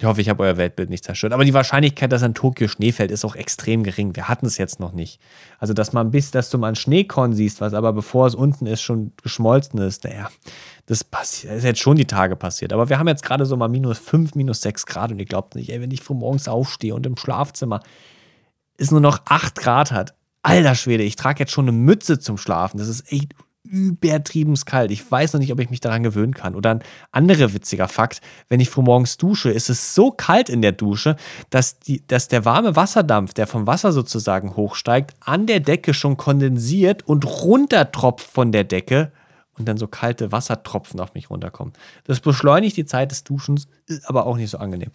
Ich 0.00 0.04
hoffe, 0.04 0.20
ich 0.20 0.28
habe 0.28 0.44
euer 0.44 0.56
Weltbild 0.56 0.90
nicht 0.90 1.02
zerstört. 1.02 1.32
Aber 1.32 1.44
die 1.44 1.54
Wahrscheinlichkeit, 1.54 2.12
dass 2.12 2.22
an 2.22 2.32
Tokio 2.32 2.68
Schnee 2.68 2.92
fällt, 2.92 3.10
ist 3.10 3.24
auch 3.24 3.34
extrem 3.34 3.82
gering. 3.82 4.14
Wir 4.14 4.28
hatten 4.28 4.46
es 4.46 4.56
jetzt 4.56 4.78
noch 4.78 4.92
nicht. 4.92 5.20
Also, 5.58 5.74
dass 5.74 5.92
man 5.92 6.12
bis, 6.12 6.30
dass 6.30 6.50
du 6.50 6.58
mal 6.58 6.68
einen 6.68 6.76
Schneekorn 6.76 7.32
siehst, 7.32 7.60
was 7.60 7.74
aber 7.74 7.92
bevor 7.92 8.28
es 8.28 8.36
unten 8.36 8.66
ist, 8.66 8.80
schon 8.80 9.12
geschmolzen 9.20 9.80
ist, 9.80 10.04
naja, 10.04 10.30
das, 10.86 11.02
passiert, 11.02 11.54
ist 11.54 11.64
jetzt 11.64 11.80
schon 11.80 11.96
die 11.96 12.04
Tage 12.04 12.36
passiert. 12.36 12.72
Aber 12.72 12.88
wir 12.88 13.00
haben 13.00 13.08
jetzt 13.08 13.24
gerade 13.24 13.44
so 13.44 13.56
mal 13.56 13.68
minus 13.68 13.98
5, 13.98 14.36
minus 14.36 14.60
6 14.60 14.86
Grad 14.86 15.10
und 15.10 15.18
ihr 15.18 15.26
glaubt 15.26 15.56
nicht, 15.56 15.70
ey, 15.70 15.80
wenn 15.80 15.90
ich 15.90 16.00
früh 16.00 16.14
morgens 16.14 16.46
aufstehe 16.46 16.94
und 16.94 17.04
im 17.04 17.16
Schlafzimmer 17.16 17.80
es 18.76 18.92
nur 18.92 19.00
noch 19.00 19.22
8 19.24 19.56
Grad 19.56 19.90
hat, 19.90 20.14
alter 20.42 20.76
Schwede, 20.76 21.02
ich 21.02 21.16
trage 21.16 21.40
jetzt 21.40 21.52
schon 21.52 21.64
eine 21.64 21.76
Mütze 21.76 22.20
zum 22.20 22.38
Schlafen. 22.38 22.78
Das 22.78 22.86
ist 22.86 23.12
echt 23.12 23.34
übertrieben 23.68 24.54
kalt. 24.64 24.90
Ich 24.90 25.10
weiß 25.10 25.32
noch 25.32 25.40
nicht, 25.40 25.52
ob 25.52 25.60
ich 25.60 25.70
mich 25.70 25.80
daran 25.80 26.02
gewöhnen 26.02 26.34
kann. 26.34 26.54
Oder 26.54 26.70
ein 26.70 26.82
anderer 27.12 27.52
witziger 27.54 27.88
Fakt, 27.88 28.20
wenn 28.48 28.60
ich 28.60 28.70
frühmorgens 28.70 29.16
dusche, 29.16 29.50
ist 29.50 29.70
es 29.70 29.94
so 29.94 30.10
kalt 30.10 30.48
in 30.48 30.62
der 30.62 30.72
Dusche, 30.72 31.16
dass, 31.50 31.78
die, 31.78 32.06
dass 32.06 32.28
der 32.28 32.44
warme 32.44 32.76
Wasserdampf, 32.76 33.34
der 33.34 33.46
vom 33.46 33.66
Wasser 33.66 33.92
sozusagen 33.92 34.56
hochsteigt, 34.56 35.14
an 35.20 35.46
der 35.46 35.60
Decke 35.60 35.94
schon 35.94 36.16
kondensiert 36.16 37.06
und 37.06 37.24
runtertropft 37.24 38.26
von 38.26 38.52
der 38.52 38.64
Decke 38.64 39.12
und 39.58 39.66
dann 39.66 39.76
so 39.76 39.86
kalte 39.86 40.32
Wassertropfen 40.32 41.00
auf 41.00 41.14
mich 41.14 41.30
runterkommen. 41.30 41.74
Das 42.04 42.20
beschleunigt 42.20 42.76
die 42.76 42.86
Zeit 42.86 43.10
des 43.10 43.24
Duschens, 43.24 43.68
ist 43.86 44.08
aber 44.08 44.26
auch 44.26 44.36
nicht 44.36 44.50
so 44.50 44.58
angenehm. 44.58 44.90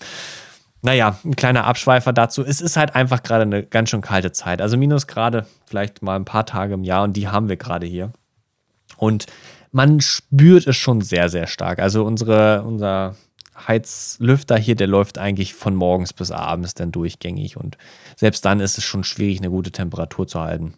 Naja, 0.82 1.18
ein 1.24 1.36
kleiner 1.36 1.66
Abschweifer 1.66 2.12
dazu. 2.12 2.44
Es 2.44 2.60
ist 2.60 2.76
halt 2.76 2.94
einfach 2.94 3.24
gerade 3.24 3.44
eine 3.44 3.64
ganz 3.64 3.90
schön 3.90 4.02
kalte 4.02 4.34
Zeit. 4.34 4.62
Also 4.62 4.76
Minusgrade 4.76 5.46
vielleicht 5.66 6.02
mal 6.02 6.18
ein 6.18 6.26
paar 6.26 6.46
Tage 6.46 6.74
im 6.74 6.84
Jahr 6.84 7.04
und 7.04 7.14
die 7.14 7.30
haben 7.30 7.48
wir 7.48 7.56
gerade 7.56 7.88
hier. 7.88 8.12
Und 9.04 9.26
man 9.72 10.00
spürt 10.00 10.66
es 10.66 10.78
schon 10.78 11.02
sehr, 11.02 11.28
sehr 11.30 11.48
stark. 11.48 11.80
Also 11.80 12.06
unsere, 12.06 12.64
unser 12.64 13.16
Heizlüfter 13.68 14.58
hier, 14.58 14.76
der 14.76 14.88
läuft 14.88 15.18
eigentlich 15.18 15.54
von 15.54 15.76
morgens 15.76 16.14
bis 16.14 16.32
abends 16.32 16.74
dann 16.74 16.92
durchgängig. 16.92 17.58
Und 17.58 17.78
selbst 18.16 18.46
dann 18.46 18.62
ist 18.62 18.78
es 18.78 18.84
schon 18.84 19.04
schwierig, 19.04 19.40
eine 19.40 19.50
gute 19.50 19.72
Temperatur 19.72 20.28
zu 20.28 20.40
halten. 20.40 20.76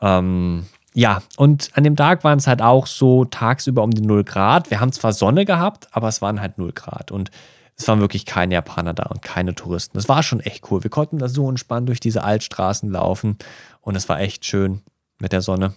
Ähm, 0.00 0.66
ja, 0.92 1.22
und 1.36 1.70
an 1.74 1.84
dem 1.84 1.94
Tag 1.94 2.24
waren 2.24 2.38
es 2.38 2.46
halt 2.48 2.62
auch 2.62 2.86
so 2.86 3.24
tagsüber 3.24 3.84
um 3.84 3.92
die 3.92 4.02
0 4.02 4.24
Grad. 4.24 4.70
Wir 4.70 4.80
haben 4.80 4.92
zwar 4.92 5.12
Sonne 5.12 5.44
gehabt, 5.44 5.86
aber 5.92 6.08
es 6.08 6.20
waren 6.20 6.40
halt 6.40 6.58
0 6.58 6.72
Grad. 6.72 7.12
Und 7.12 7.30
es 7.76 7.86
waren 7.86 8.00
wirklich 8.00 8.26
keine 8.26 8.54
Japaner 8.54 8.92
da 8.92 9.04
und 9.04 9.22
keine 9.22 9.54
Touristen. 9.54 9.96
Das 9.96 10.08
war 10.08 10.24
schon 10.24 10.40
echt 10.40 10.68
cool. 10.70 10.82
Wir 10.82 10.90
konnten 10.90 11.18
da 11.18 11.28
so 11.28 11.48
entspannt 11.48 11.88
durch 11.88 12.00
diese 12.00 12.24
Altstraßen 12.24 12.90
laufen 12.90 13.38
und 13.82 13.94
es 13.94 14.08
war 14.08 14.18
echt 14.18 14.44
schön 14.44 14.82
mit 15.20 15.32
der 15.32 15.42
Sonne. 15.42 15.74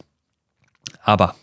Aber 1.04 1.36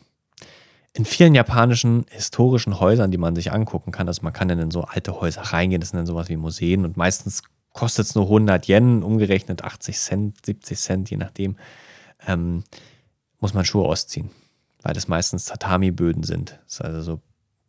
in 0.92 1.04
vielen 1.04 1.34
japanischen 1.34 2.06
historischen 2.10 2.80
Häusern, 2.80 3.10
die 3.10 3.18
man 3.18 3.34
sich 3.34 3.52
angucken 3.52 3.92
kann, 3.92 4.08
also 4.08 4.22
man 4.22 4.32
kann 4.32 4.48
dann 4.48 4.58
in 4.58 4.70
so 4.70 4.82
alte 4.82 5.20
Häuser 5.20 5.42
reingehen, 5.42 5.80
das 5.80 5.90
sind 5.90 5.98
dann 5.98 6.06
sowas 6.06 6.28
wie 6.28 6.36
Museen 6.36 6.84
und 6.84 6.96
meistens 6.96 7.42
kostet 7.72 8.06
es 8.06 8.14
nur 8.14 8.24
100 8.24 8.68
Yen, 8.68 9.02
umgerechnet 9.02 9.62
80 9.62 9.98
Cent, 9.98 10.46
70 10.46 10.78
Cent, 10.78 11.10
je 11.10 11.16
nachdem, 11.16 11.56
ähm, 12.26 12.64
muss 13.38 13.54
man 13.54 13.64
Schuhe 13.64 13.86
ausziehen 13.86 14.30
weil 14.82 14.94
das 14.94 15.08
meistens 15.08 15.44
Tatami-Böden 15.46 16.22
sind. 16.22 16.58
Das 16.64 16.74
ist 16.74 16.80
also 16.80 17.02
so, 17.02 17.20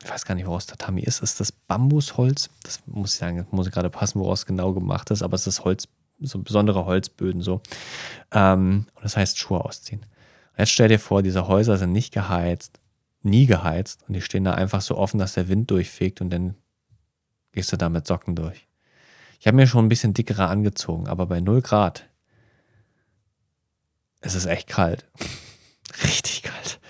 ich 0.04 0.10
weiß 0.10 0.26
gar 0.26 0.36
nicht, 0.36 0.46
woraus 0.46 0.66
Tatami 0.66 1.02
ist. 1.02 1.22
Ist 1.22 1.40
das 1.40 1.52
Bambusholz? 1.52 2.50
Das 2.64 2.82
muss 2.86 3.14
ich 3.14 3.20
sagen, 3.20 3.38
das 3.38 3.48
muss 3.52 3.72
gerade 3.72 3.90
passen, 3.90 4.20
woraus 4.20 4.46
genau 4.46 4.74
gemacht 4.74 5.12
ist, 5.12 5.22
aber 5.22 5.36
es 5.36 5.48
ist 5.48 5.66
Holz, 5.66 5.88
so 6.20 6.40
besondere 6.40 6.86
Holzböden 6.86 7.42
so. 7.42 7.62
Ähm, 8.32 8.86
und 8.96 9.04
das 9.04 9.18
heißt 9.18 9.38
Schuhe 9.38 9.64
ausziehen. 9.64 10.06
Jetzt 10.60 10.72
stell 10.72 10.90
dir 10.90 11.00
vor, 11.00 11.24
diese 11.24 11.48
Häuser 11.48 11.78
sind 11.78 11.94
nicht 11.94 12.14
geheizt, 12.14 12.82
nie 13.24 13.46
geheizt 13.46 14.04
und 14.08 14.14
die 14.14 14.22
stehen 14.22 14.44
da 14.44 14.54
einfach 14.54 14.82
so 14.82 14.98
offen, 14.98 15.18
dass 15.18 15.34
der 15.34 15.48
Wind 15.48 15.72
durchfegt 15.72 16.20
und 16.20 16.30
dann 16.30 16.56
gehst 17.54 17.72
du 17.72 17.78
da 17.78 17.88
mit 17.88 18.06
Socken 18.06 18.36
durch. 18.36 18.68
Ich 19.40 19.48
habe 19.48 19.56
mir 19.56 19.68
schon 19.68 19.86
ein 19.86 19.90
bisschen 19.90 20.14
dickere 20.14 20.48
angezogen, 20.48 21.08
aber 21.08 21.28
bei 21.28 21.40
0 21.40 21.62
Grad 21.62 22.10
es 24.20 24.36
ist 24.36 24.48
echt 24.48 24.68
kalt. 24.68 25.06
Richtig 26.04 26.44
kalt. 26.44 26.82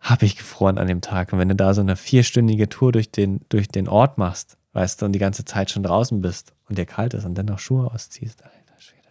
Habe 0.00 0.26
ich 0.26 0.36
gefroren 0.36 0.76
an 0.76 0.88
dem 0.88 1.00
Tag. 1.00 1.32
Und 1.32 1.38
wenn 1.38 1.48
du 1.48 1.54
da 1.54 1.74
so 1.74 1.80
eine 1.80 1.94
vierstündige 1.94 2.68
Tour 2.68 2.90
durch 2.90 3.12
den, 3.12 3.44
durch 3.48 3.68
den 3.68 3.86
Ort 3.86 4.18
machst, 4.18 4.58
weißt 4.72 5.00
du, 5.00 5.06
und 5.06 5.12
die 5.12 5.20
ganze 5.20 5.44
Zeit 5.44 5.70
schon 5.70 5.84
draußen 5.84 6.20
bist 6.20 6.52
und 6.68 6.78
dir 6.78 6.86
kalt 6.86 7.14
ist 7.14 7.24
und 7.24 7.36
dann 7.36 7.46
noch 7.46 7.60
Schuhe 7.60 7.92
ausziehst, 7.92 8.42
alter 8.42 8.80
Schwede. 8.80 9.08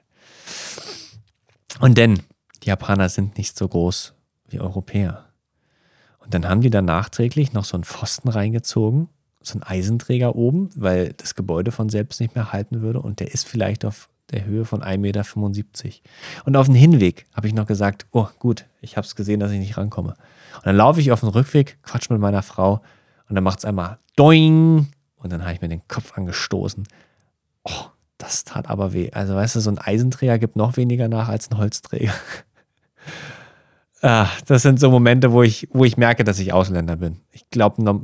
Und 1.79 1.97
denn, 1.97 2.21
die 2.67 2.69
Japaner 2.69 3.07
sind 3.07 3.37
nicht 3.37 3.57
so 3.57 3.65
groß 3.65 4.13
wie 4.49 4.59
Europäer. 4.59 5.23
Und 6.19 6.33
dann 6.33 6.49
haben 6.49 6.59
die 6.59 6.69
da 6.69 6.81
nachträglich 6.81 7.53
noch 7.53 7.63
so 7.63 7.77
einen 7.77 7.85
Pfosten 7.85 8.27
reingezogen, 8.27 9.07
so 9.41 9.53
einen 9.53 9.63
Eisenträger 9.63 10.35
oben, 10.35 10.69
weil 10.75 11.13
das 11.13 11.35
Gebäude 11.35 11.71
von 11.71 11.87
selbst 11.87 12.19
nicht 12.19 12.35
mehr 12.35 12.51
halten 12.51 12.81
würde. 12.81 13.01
Und 13.01 13.21
der 13.21 13.33
ist 13.33 13.47
vielleicht 13.47 13.85
auf 13.85 14.09
der 14.31 14.43
Höhe 14.43 14.65
von 14.65 14.83
1,75 14.83 14.97
Meter. 14.97 15.93
Und 16.43 16.57
auf 16.57 16.65
dem 16.65 16.75
Hinweg 16.75 17.25
habe 17.33 17.47
ich 17.47 17.53
noch 17.53 17.67
gesagt, 17.67 18.05
oh 18.11 18.27
gut, 18.37 18.65
ich 18.81 18.97
habe 18.97 19.07
es 19.07 19.15
gesehen, 19.15 19.39
dass 19.39 19.53
ich 19.53 19.59
nicht 19.59 19.77
rankomme. 19.77 20.15
Und 20.57 20.65
dann 20.65 20.75
laufe 20.75 20.99
ich 20.99 21.13
auf 21.13 21.21
den 21.21 21.29
Rückweg, 21.29 21.77
quatsch 21.83 22.09
mit 22.09 22.19
meiner 22.19 22.43
Frau 22.43 22.81
und 23.29 23.35
dann 23.35 23.45
macht 23.45 23.59
es 23.59 23.65
einmal 23.65 23.97
doing 24.17 24.91
und 25.15 25.31
dann 25.31 25.43
habe 25.43 25.53
ich 25.53 25.61
mir 25.61 25.69
den 25.69 25.87
Kopf 25.87 26.17
angestoßen. 26.17 26.85
Oh, 27.63 27.85
das 28.17 28.43
tat 28.43 28.69
aber 28.69 28.91
weh. 28.91 29.11
Also 29.13 29.35
weißt 29.35 29.55
du, 29.55 29.59
so 29.61 29.69
ein 29.69 29.77
Eisenträger 29.77 30.37
gibt 30.39 30.57
noch 30.57 30.75
weniger 30.75 31.07
nach 31.07 31.29
als 31.29 31.49
ein 31.49 31.57
Holzträger. 31.57 32.13
Ah, 34.01 34.27
das 34.45 34.61
sind 34.61 34.79
so 34.79 34.89
Momente, 34.89 35.31
wo 35.31 35.43
ich, 35.43 35.67
wo 35.71 35.85
ich 35.85 35.97
merke, 35.97 36.23
dass 36.23 36.39
ich 36.39 36.53
Ausländer 36.53 36.97
bin. 36.97 37.17
Ich 37.31 37.49
glaube, 37.49 38.01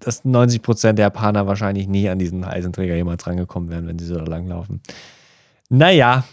dass 0.00 0.24
90 0.24 0.62
Prozent 0.62 0.98
der 0.98 1.06
Japaner 1.06 1.46
wahrscheinlich 1.46 1.88
nie 1.88 2.08
an 2.08 2.18
diesen 2.18 2.44
Eisenträger 2.44 2.94
jemals 2.94 3.26
rangekommen 3.26 3.70
wären, 3.70 3.86
wenn 3.86 3.98
sie 3.98 4.06
so 4.06 4.18
langlaufen. 4.18 4.80
Naja, 5.68 6.24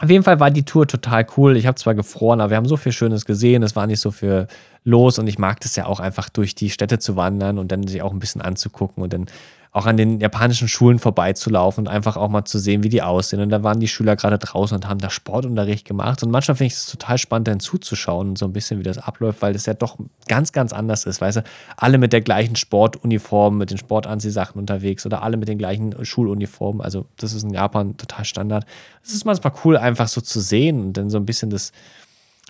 auf 0.00 0.08
jeden 0.08 0.24
Fall 0.24 0.40
war 0.40 0.50
die 0.50 0.64
Tour 0.64 0.86
total 0.86 1.26
cool. 1.36 1.56
Ich 1.56 1.66
habe 1.66 1.76
zwar 1.76 1.94
gefroren, 1.94 2.40
aber 2.40 2.50
wir 2.50 2.56
haben 2.56 2.68
so 2.68 2.78
viel 2.78 2.92
Schönes 2.92 3.26
gesehen. 3.26 3.62
Es 3.62 3.76
war 3.76 3.86
nicht 3.86 4.00
so 4.00 4.10
viel 4.10 4.46
los 4.82 5.18
und 5.18 5.26
ich 5.26 5.38
mag 5.38 5.60
das 5.60 5.76
ja 5.76 5.84
auch 5.84 6.00
einfach 6.00 6.30
durch 6.30 6.54
die 6.54 6.70
Städte 6.70 6.98
zu 6.98 7.16
wandern 7.16 7.58
und 7.58 7.70
dann 7.70 7.86
sich 7.86 8.00
auch 8.00 8.12
ein 8.12 8.18
bisschen 8.18 8.40
anzugucken 8.40 9.02
und 9.02 9.12
dann 9.12 9.26
auch 9.72 9.86
an 9.86 9.96
den 9.96 10.18
japanischen 10.18 10.66
Schulen 10.66 10.98
vorbeizulaufen 10.98 11.86
und 11.86 11.88
einfach 11.88 12.16
auch 12.16 12.28
mal 12.28 12.44
zu 12.44 12.58
sehen, 12.58 12.82
wie 12.82 12.88
die 12.88 13.02
aussehen. 13.02 13.40
Und 13.40 13.50
da 13.50 13.62
waren 13.62 13.78
die 13.78 13.86
Schüler 13.86 14.16
gerade 14.16 14.36
draußen 14.36 14.76
und 14.76 14.88
haben 14.88 14.98
da 14.98 15.10
Sportunterricht 15.10 15.86
gemacht. 15.86 16.24
Und 16.24 16.30
manchmal 16.32 16.56
finde 16.56 16.68
ich 16.68 16.72
es 16.72 16.86
total 16.86 17.18
spannend, 17.18 17.46
dann 17.46 17.60
zuzuschauen 17.60 18.30
und 18.30 18.38
so 18.38 18.46
ein 18.46 18.52
bisschen, 18.52 18.80
wie 18.80 18.82
das 18.82 18.98
abläuft, 18.98 19.42
weil 19.42 19.52
das 19.52 19.66
ja 19.66 19.74
doch 19.74 19.96
ganz, 20.26 20.50
ganz 20.50 20.72
anders 20.72 21.04
ist. 21.04 21.20
Weißt 21.20 21.36
du, 21.36 21.44
alle 21.76 21.98
mit 21.98 22.12
der 22.12 22.20
gleichen 22.20 22.56
Sportuniform, 22.56 23.58
mit 23.58 23.70
den 23.70 23.78
Sportanziehsachen 23.78 24.60
unterwegs 24.60 25.06
oder 25.06 25.22
alle 25.22 25.36
mit 25.36 25.48
den 25.48 25.58
gleichen 25.58 26.04
Schuluniformen. 26.04 26.80
Also, 26.80 27.06
das 27.16 27.32
ist 27.32 27.44
in 27.44 27.50
Japan 27.50 27.96
total 27.96 28.24
Standard. 28.24 28.66
Es 29.04 29.12
ist 29.12 29.24
manchmal 29.24 29.52
cool, 29.64 29.76
einfach 29.76 30.08
so 30.08 30.20
zu 30.20 30.40
sehen 30.40 30.80
und 30.80 30.96
dann 30.96 31.10
so 31.10 31.18
ein 31.18 31.26
bisschen 31.26 31.50
das. 31.50 31.70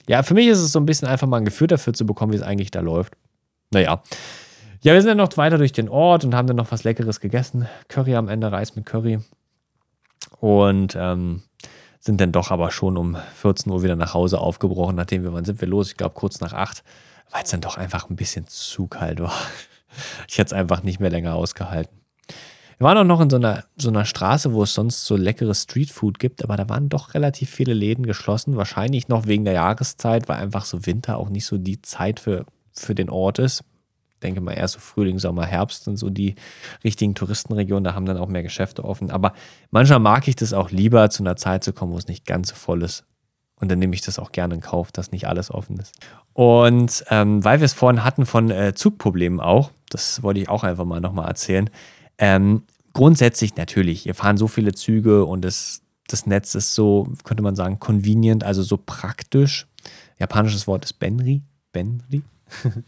Ja, 0.08 0.22
für 0.22 0.32
mich 0.32 0.46
ist 0.46 0.60
es 0.60 0.72
so 0.72 0.80
ein 0.80 0.86
bisschen 0.86 1.06
einfach 1.06 1.26
mal 1.26 1.36
ein 1.36 1.44
Gefühl 1.44 1.66
dafür 1.66 1.92
zu 1.92 2.06
bekommen, 2.06 2.32
wie 2.32 2.36
es 2.36 2.42
eigentlich 2.42 2.70
da 2.70 2.80
läuft. 2.80 3.12
Naja. 3.72 4.02
Ja, 4.82 4.94
wir 4.94 5.02
sind 5.02 5.10
dann 5.10 5.18
noch 5.18 5.36
weiter 5.36 5.58
durch 5.58 5.72
den 5.72 5.90
Ort 5.90 6.24
und 6.24 6.34
haben 6.34 6.46
dann 6.46 6.56
noch 6.56 6.72
was 6.72 6.84
Leckeres 6.84 7.20
gegessen. 7.20 7.68
Curry 7.88 8.16
am 8.16 8.28
Ende, 8.28 8.50
Reis 8.50 8.76
mit 8.76 8.86
Curry. 8.86 9.20
Und 10.40 10.96
ähm, 10.98 11.42
sind 11.98 12.18
dann 12.18 12.32
doch 12.32 12.50
aber 12.50 12.70
schon 12.70 12.96
um 12.96 13.18
14 13.34 13.70
Uhr 13.70 13.82
wieder 13.82 13.96
nach 13.96 14.14
Hause 14.14 14.38
aufgebrochen, 14.38 14.96
nachdem 14.96 15.22
wir, 15.22 15.34
wann 15.34 15.44
sind 15.44 15.60
wir 15.60 15.68
los? 15.68 15.90
Ich 15.90 15.98
glaube 15.98 16.14
kurz 16.14 16.40
nach 16.40 16.54
8, 16.54 16.82
weil 17.30 17.42
es 17.42 17.50
dann 17.50 17.60
doch 17.60 17.76
einfach 17.76 18.08
ein 18.08 18.16
bisschen 18.16 18.46
zu 18.46 18.86
kalt 18.86 19.20
war. 19.20 19.34
Ich 20.28 20.38
hätte 20.38 20.46
es 20.46 20.52
einfach 20.52 20.84
nicht 20.84 21.00
mehr 21.00 21.10
länger 21.10 21.34
ausgehalten. 21.34 21.98
Wir 22.78 22.86
waren 22.86 22.96
auch 22.98 23.04
noch 23.04 23.20
in 23.20 23.28
so 23.28 23.38
einer, 23.38 23.64
so 23.76 23.88
einer 23.88 24.04
Straße, 24.04 24.52
wo 24.52 24.62
es 24.62 24.72
sonst 24.72 25.04
so 25.04 25.16
leckeres 25.16 25.64
Streetfood 25.64 26.20
gibt, 26.20 26.44
aber 26.44 26.56
da 26.56 26.68
waren 26.68 26.88
doch 26.88 27.12
relativ 27.12 27.50
viele 27.50 27.74
Läden 27.74 28.06
geschlossen. 28.06 28.56
Wahrscheinlich 28.56 29.08
noch 29.08 29.26
wegen 29.26 29.44
der 29.44 29.54
Jahreszeit, 29.54 30.28
weil 30.28 30.36
einfach 30.36 30.64
so 30.64 30.86
Winter 30.86 31.16
auch 31.16 31.28
nicht 31.28 31.44
so 31.44 31.58
die 31.58 31.82
Zeit 31.82 32.20
für, 32.20 32.46
für 32.72 32.94
den 32.94 33.10
Ort 33.10 33.40
ist 33.40 33.64
denke 34.20 34.40
mal 34.40 34.52
eher 34.52 34.68
so 34.68 34.78
Frühling, 34.78 35.18
Sommer, 35.18 35.46
Herbst 35.46 35.84
sind 35.84 35.96
so 35.96 36.10
die 36.10 36.34
richtigen 36.84 37.14
Touristenregionen, 37.14 37.84
da 37.84 37.94
haben 37.94 38.06
dann 38.06 38.18
auch 38.18 38.28
mehr 38.28 38.42
Geschäfte 38.42 38.84
offen. 38.84 39.10
Aber 39.10 39.32
manchmal 39.70 40.00
mag 40.00 40.28
ich 40.28 40.36
das 40.36 40.52
auch 40.52 40.70
lieber, 40.70 41.10
zu 41.10 41.22
einer 41.22 41.36
Zeit 41.36 41.64
zu 41.64 41.72
kommen, 41.72 41.92
wo 41.92 41.98
es 41.98 42.08
nicht 42.08 42.26
ganz 42.26 42.50
so 42.50 42.54
voll 42.54 42.82
ist. 42.82 43.04
Und 43.56 43.70
dann 43.70 43.78
nehme 43.78 43.94
ich 43.94 44.00
das 44.00 44.18
auch 44.18 44.32
gerne 44.32 44.54
in 44.54 44.60
Kauf, 44.60 44.90
dass 44.90 45.12
nicht 45.12 45.28
alles 45.28 45.50
offen 45.50 45.78
ist. 45.78 45.94
Und 46.32 47.04
ähm, 47.10 47.44
weil 47.44 47.60
wir 47.60 47.66
es 47.66 47.74
vorhin 47.74 48.04
hatten 48.04 48.24
von 48.24 48.50
äh, 48.50 48.74
Zugproblemen 48.74 49.40
auch, 49.40 49.70
das 49.90 50.22
wollte 50.22 50.40
ich 50.40 50.48
auch 50.48 50.64
einfach 50.64 50.86
mal 50.86 51.00
nochmal 51.00 51.28
erzählen. 51.28 51.68
Ähm, 52.16 52.62
grundsätzlich 52.94 53.56
natürlich, 53.56 54.02
hier 54.02 54.14
fahren 54.14 54.38
so 54.38 54.48
viele 54.48 54.72
Züge 54.72 55.26
und 55.26 55.44
das, 55.44 55.82
das 56.06 56.26
Netz 56.26 56.54
ist 56.54 56.74
so, 56.74 57.08
könnte 57.24 57.42
man 57.42 57.54
sagen, 57.54 57.78
convenient, 57.78 58.44
also 58.44 58.62
so 58.62 58.78
praktisch. 58.78 59.66
Japanisches 60.18 60.66
Wort 60.66 60.84
ist 60.84 60.94
Benri. 60.94 61.42
Benri. 61.72 62.22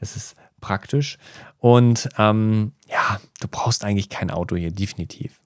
es 0.00 0.16
ist 0.16 0.36
praktisch. 0.60 1.18
Und 1.58 2.08
ähm, 2.18 2.72
ja, 2.88 3.20
du 3.40 3.48
brauchst 3.48 3.84
eigentlich 3.84 4.08
kein 4.08 4.30
Auto 4.30 4.56
hier, 4.56 4.70
definitiv. 4.70 5.40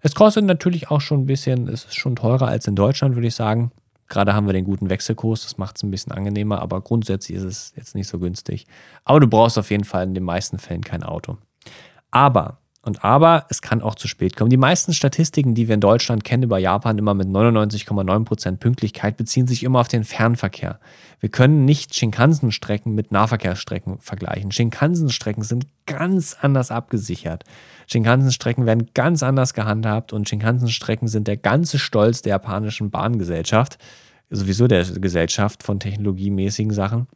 Es 0.00 0.14
kostet 0.14 0.44
natürlich 0.44 0.90
auch 0.90 1.00
schon 1.00 1.22
ein 1.22 1.26
bisschen, 1.26 1.68
es 1.68 1.84
ist 1.84 1.96
schon 1.96 2.16
teurer 2.16 2.48
als 2.48 2.66
in 2.66 2.76
Deutschland, 2.76 3.14
würde 3.14 3.28
ich 3.28 3.34
sagen. 3.34 3.70
Gerade 4.08 4.34
haben 4.34 4.46
wir 4.46 4.52
den 4.52 4.64
guten 4.64 4.90
Wechselkurs, 4.90 5.42
das 5.42 5.56
macht 5.56 5.76
es 5.76 5.84
ein 5.84 5.90
bisschen 5.92 6.10
angenehmer, 6.10 6.60
aber 6.60 6.80
grundsätzlich 6.80 7.38
ist 7.38 7.44
es 7.44 7.72
jetzt 7.76 7.94
nicht 7.94 8.08
so 8.08 8.18
günstig. 8.18 8.66
Aber 9.04 9.20
du 9.20 9.28
brauchst 9.28 9.56
auf 9.56 9.70
jeden 9.70 9.84
Fall 9.84 10.02
in 10.02 10.14
den 10.14 10.24
meisten 10.24 10.58
Fällen 10.58 10.82
kein 10.82 11.04
Auto. 11.04 11.38
Aber 12.10 12.59
und 12.82 13.04
aber, 13.04 13.44
es 13.50 13.60
kann 13.60 13.82
auch 13.82 13.94
zu 13.94 14.08
spät 14.08 14.36
kommen. 14.36 14.48
Die 14.48 14.56
meisten 14.56 14.94
Statistiken, 14.94 15.54
die 15.54 15.68
wir 15.68 15.74
in 15.74 15.82
Deutschland 15.82 16.24
kennen 16.24 16.44
über 16.44 16.58
Japan, 16.58 16.96
immer 16.96 17.12
mit 17.12 17.28
99,9% 17.28 18.56
Pünktlichkeit, 18.56 19.18
beziehen 19.18 19.46
sich 19.46 19.64
immer 19.64 19.80
auf 19.80 19.88
den 19.88 20.04
Fernverkehr. 20.04 20.80
Wir 21.20 21.28
können 21.28 21.66
nicht 21.66 21.94
Shinkansen-Strecken 21.94 22.94
mit 22.94 23.12
Nahverkehrsstrecken 23.12 23.98
vergleichen. 23.98 24.50
Shinkansen-Strecken 24.50 25.42
sind 25.42 25.66
ganz 25.84 26.38
anders 26.40 26.70
abgesichert. 26.70 27.44
Shinkansen-Strecken 27.86 28.64
werden 28.64 28.88
ganz 28.94 29.22
anders 29.22 29.52
gehandhabt 29.52 30.14
und 30.14 30.26
Shinkansen-Strecken 30.26 31.06
sind 31.08 31.28
der 31.28 31.36
ganze 31.36 31.78
Stolz 31.78 32.22
der 32.22 32.30
japanischen 32.30 32.90
Bahngesellschaft, 32.90 33.76
sowieso 34.30 34.68
der 34.68 34.84
Gesellschaft 34.84 35.62
von 35.62 35.80
technologiemäßigen 35.80 36.72
Sachen. 36.72 37.08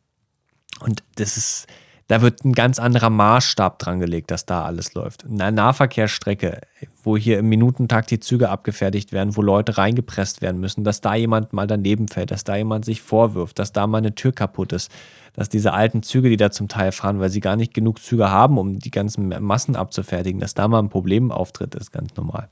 Und 0.80 1.02
das 1.14 1.38
ist, 1.38 1.66
da 2.08 2.20
wird 2.20 2.44
ein 2.44 2.52
ganz 2.52 2.78
anderer 2.78 3.10
Maßstab 3.10 3.78
dran 3.78 4.00
gelegt, 4.00 4.30
dass 4.30 4.44
da 4.44 4.64
alles 4.64 4.94
läuft. 4.94 5.24
Eine 5.24 5.52
Nahverkehrsstrecke, 5.52 6.60
wo 7.02 7.16
hier 7.16 7.38
im 7.38 7.48
Minutentakt 7.48 8.10
die 8.10 8.20
Züge 8.20 8.50
abgefertigt 8.50 9.12
werden, 9.12 9.36
wo 9.36 9.42
Leute 9.42 9.78
reingepresst 9.78 10.42
werden 10.42 10.60
müssen, 10.60 10.84
dass 10.84 11.00
da 11.00 11.14
jemand 11.14 11.52
mal 11.52 11.66
daneben 11.66 12.08
fällt, 12.08 12.30
dass 12.30 12.44
da 12.44 12.56
jemand 12.56 12.84
sich 12.84 13.00
vorwirft, 13.00 13.58
dass 13.58 13.72
da 13.72 13.86
mal 13.86 13.98
eine 13.98 14.14
Tür 14.14 14.32
kaputt 14.32 14.72
ist, 14.72 14.90
dass 15.32 15.48
diese 15.48 15.72
alten 15.72 16.02
Züge, 16.02 16.28
die 16.28 16.36
da 16.36 16.50
zum 16.50 16.68
Teil 16.68 16.92
fahren, 16.92 17.20
weil 17.20 17.30
sie 17.30 17.40
gar 17.40 17.56
nicht 17.56 17.72
genug 17.72 18.00
Züge 18.00 18.30
haben, 18.30 18.58
um 18.58 18.78
die 18.78 18.90
ganzen 18.90 19.28
Massen 19.42 19.74
abzufertigen, 19.74 20.40
dass 20.40 20.54
da 20.54 20.68
mal 20.68 20.80
ein 20.80 20.90
Problem 20.90 21.32
auftritt, 21.32 21.74
ist 21.74 21.90
ganz 21.90 22.14
normal. 22.16 22.48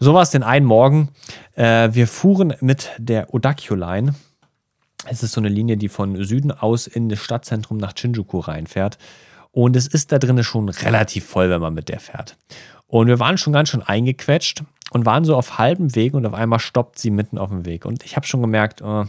So 0.00 0.12
war 0.12 0.22
es 0.22 0.30
den 0.30 0.42
einen 0.42 0.66
Morgen. 0.66 1.10
Äh, 1.54 1.90
wir 1.92 2.08
fuhren 2.08 2.54
mit 2.60 2.90
der 2.98 3.32
Odakyo 3.32 3.76
Line 3.76 4.14
es 5.06 5.22
ist 5.22 5.32
so 5.32 5.40
eine 5.40 5.48
Linie, 5.48 5.76
die 5.76 5.88
von 5.88 6.22
Süden 6.24 6.52
aus 6.52 6.86
in 6.86 7.08
das 7.08 7.20
Stadtzentrum 7.20 7.78
nach 7.78 7.96
Shinjuku 7.96 8.40
reinfährt. 8.40 8.98
Und 9.52 9.76
es 9.76 9.86
ist 9.86 10.10
da 10.10 10.18
drinnen 10.18 10.44
schon 10.44 10.68
relativ 10.68 11.26
voll, 11.26 11.50
wenn 11.50 11.60
man 11.60 11.74
mit 11.74 11.88
der 11.88 12.00
fährt. 12.00 12.36
Und 12.86 13.06
wir 13.06 13.20
waren 13.20 13.38
schon 13.38 13.52
ganz 13.52 13.70
schön 13.70 13.82
eingequetscht 13.82 14.64
und 14.90 15.06
waren 15.06 15.24
so 15.24 15.36
auf 15.36 15.58
halbem 15.58 15.94
Weg 15.94 16.14
und 16.14 16.26
auf 16.26 16.34
einmal 16.34 16.58
stoppt 16.58 16.98
sie 16.98 17.10
mitten 17.10 17.38
auf 17.38 17.50
dem 17.50 17.64
Weg. 17.64 17.84
Und 17.84 18.04
ich 18.04 18.16
habe 18.16 18.26
schon 18.26 18.40
gemerkt, 18.40 18.82
oh, 18.82 19.04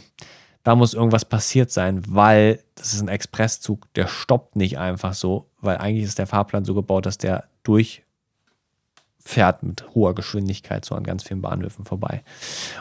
da 0.64 0.76
muss 0.76 0.96
irgendwas 0.96 1.26
passiert 1.26 1.72
sein, 1.72 2.02
weil 2.08 2.60
das 2.74 2.94
ist 2.94 3.02
ein 3.02 3.08
Expresszug, 3.08 3.94
der 3.94 4.08
stoppt 4.08 4.56
nicht 4.56 4.80
einfach 4.80 5.14
so, 5.14 5.48
weil 5.62 5.78
eigentlich 5.78 6.06
ist 6.06 6.18
der 6.18 6.28
Fahrplan 6.28 6.66
so 6.66 6.74
gebaut, 6.74 7.06
dass 7.06 7.20
der 7.20 7.44
durchfährt 7.62 9.62
mit 9.62 9.86
hoher 9.94 10.16
Geschwindigkeit 10.16 10.84
so 10.84 10.96
an 10.96 11.04
ganz 11.04 11.24
vielen 11.24 11.42
Bahnhöfen 11.42 11.86
vorbei. 11.86 12.24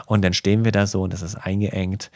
Und 0.07 0.23
dann 0.23 0.33
stehen 0.33 0.65
wir 0.65 0.71
da 0.71 0.87
so 0.87 1.03
und 1.03 1.13
es 1.13 1.21
ist 1.21 1.35
eingeengt. 1.35 2.09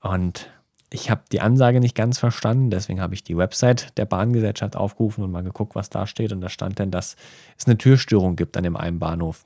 Und 0.00 0.50
ich 0.90 1.10
habe 1.10 1.22
die 1.30 1.40
Ansage 1.40 1.80
nicht 1.80 1.94
ganz 1.94 2.18
verstanden, 2.18 2.70
deswegen 2.70 3.00
habe 3.00 3.14
ich 3.14 3.22
die 3.22 3.36
Website 3.36 3.98
der 3.98 4.06
Bahngesellschaft 4.06 4.74
aufgerufen 4.74 5.22
und 5.22 5.30
mal 5.30 5.42
geguckt, 5.42 5.74
was 5.74 5.90
da 5.90 6.06
steht. 6.06 6.32
Und 6.32 6.40
da 6.40 6.48
stand 6.48 6.80
dann, 6.80 6.90
dass 6.90 7.16
es 7.58 7.66
eine 7.66 7.76
Türstörung 7.76 8.36
gibt 8.36 8.56
an 8.56 8.62
dem 8.62 8.76
einen 8.76 8.98
Bahnhof. 8.98 9.44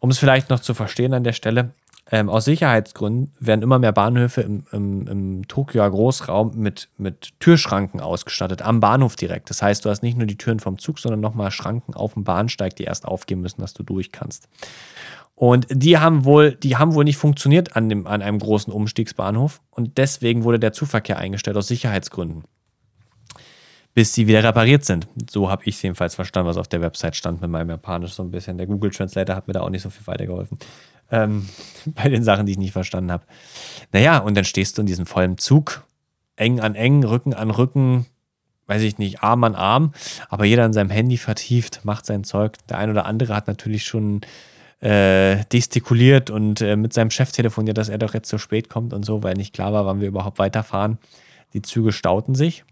Um 0.00 0.10
es 0.10 0.18
vielleicht 0.18 0.50
noch 0.50 0.60
zu 0.60 0.74
verstehen 0.74 1.14
an 1.14 1.24
der 1.24 1.32
Stelle, 1.32 1.74
ähm, 2.12 2.28
aus 2.28 2.44
Sicherheitsgründen 2.44 3.32
werden 3.38 3.62
immer 3.62 3.78
mehr 3.78 3.92
Bahnhöfe 3.92 4.40
im, 4.40 4.64
im, 4.72 5.06
im 5.06 5.48
Tokioer 5.48 5.90
Großraum 5.90 6.56
mit, 6.56 6.88
mit 6.98 7.38
Türschranken 7.38 8.00
ausgestattet, 8.00 8.62
am 8.62 8.80
Bahnhof 8.80 9.14
direkt. 9.14 9.48
Das 9.48 9.62
heißt, 9.62 9.84
du 9.84 9.90
hast 9.90 10.02
nicht 10.02 10.18
nur 10.18 10.26
die 10.26 10.36
Türen 10.36 10.58
vom 10.58 10.78
Zug, 10.78 10.98
sondern 10.98 11.20
nochmal 11.20 11.52
Schranken 11.52 11.94
auf 11.94 12.14
dem 12.14 12.24
Bahnsteig, 12.24 12.74
die 12.74 12.84
erst 12.84 13.06
aufgehen 13.06 13.40
müssen, 13.40 13.60
dass 13.60 13.74
du 13.74 13.84
durch 13.84 14.10
kannst. 14.10 14.48
Und 15.40 15.68
die 15.70 15.96
haben 15.96 16.26
wohl, 16.26 16.52
die 16.52 16.76
haben 16.76 16.92
wohl 16.92 17.04
nicht 17.04 17.16
funktioniert 17.16 17.74
an, 17.74 17.88
dem, 17.88 18.06
an 18.06 18.20
einem 18.20 18.38
großen 18.38 18.70
Umstiegsbahnhof. 18.70 19.62
Und 19.70 19.96
deswegen 19.96 20.44
wurde 20.44 20.58
der 20.58 20.74
Zugverkehr 20.74 21.16
eingestellt 21.16 21.56
aus 21.56 21.66
Sicherheitsgründen. 21.68 22.44
Bis 23.94 24.12
sie 24.12 24.26
wieder 24.26 24.44
repariert 24.44 24.84
sind. 24.84 25.08
So 25.30 25.50
habe 25.50 25.62
ich 25.64 25.76
es 25.76 25.82
jedenfalls 25.82 26.14
verstanden, 26.14 26.46
was 26.46 26.58
auf 26.58 26.68
der 26.68 26.82
Website 26.82 27.16
stand 27.16 27.40
mit 27.40 27.48
meinem 27.48 27.70
Japanisch 27.70 28.12
so 28.12 28.22
ein 28.22 28.30
bisschen. 28.30 28.58
Der 28.58 28.66
Google 28.66 28.90
Translator 28.90 29.34
hat 29.34 29.46
mir 29.48 29.54
da 29.54 29.62
auch 29.62 29.70
nicht 29.70 29.80
so 29.80 29.88
viel 29.88 30.06
weitergeholfen. 30.06 30.58
Ähm, 31.10 31.48
bei 31.86 32.10
den 32.10 32.22
Sachen, 32.22 32.44
die 32.44 32.52
ich 32.52 32.58
nicht 32.58 32.72
verstanden 32.72 33.10
habe. 33.10 33.24
Naja, 33.92 34.18
und 34.18 34.36
dann 34.36 34.44
stehst 34.44 34.76
du 34.76 34.82
in 34.82 34.86
diesem 34.86 35.06
vollen 35.06 35.38
Zug, 35.38 35.86
eng 36.36 36.60
an 36.60 36.74
eng, 36.74 37.02
Rücken 37.02 37.32
an 37.32 37.50
Rücken, 37.50 38.04
weiß 38.66 38.82
ich 38.82 38.98
nicht, 38.98 39.22
Arm 39.22 39.42
an 39.44 39.54
Arm, 39.54 39.94
aber 40.28 40.44
jeder 40.44 40.66
in 40.66 40.74
seinem 40.74 40.90
Handy 40.90 41.16
vertieft, 41.16 41.82
macht 41.86 42.04
sein 42.04 42.24
Zeug. 42.24 42.58
Der 42.68 42.76
ein 42.76 42.90
oder 42.90 43.06
andere 43.06 43.34
hat 43.34 43.46
natürlich 43.48 43.84
schon 43.84 44.20
äh, 44.80 45.44
gestikuliert 45.48 46.30
und 46.30 46.60
äh, 46.60 46.76
mit 46.76 46.92
seinem 46.92 47.10
Chef 47.10 47.32
telefoniert, 47.32 47.78
dass 47.78 47.88
er 47.88 47.98
doch 47.98 48.14
jetzt 48.14 48.28
zu 48.28 48.38
spät 48.38 48.68
kommt 48.68 48.92
und 48.92 49.04
so, 49.04 49.22
weil 49.22 49.34
nicht 49.34 49.54
klar 49.54 49.72
war, 49.72 49.86
wann 49.86 50.00
wir 50.00 50.08
überhaupt 50.08 50.38
weiterfahren. 50.38 50.98
Die 51.52 51.62
Züge 51.62 51.92
stauten 51.92 52.34
sich. 52.34 52.64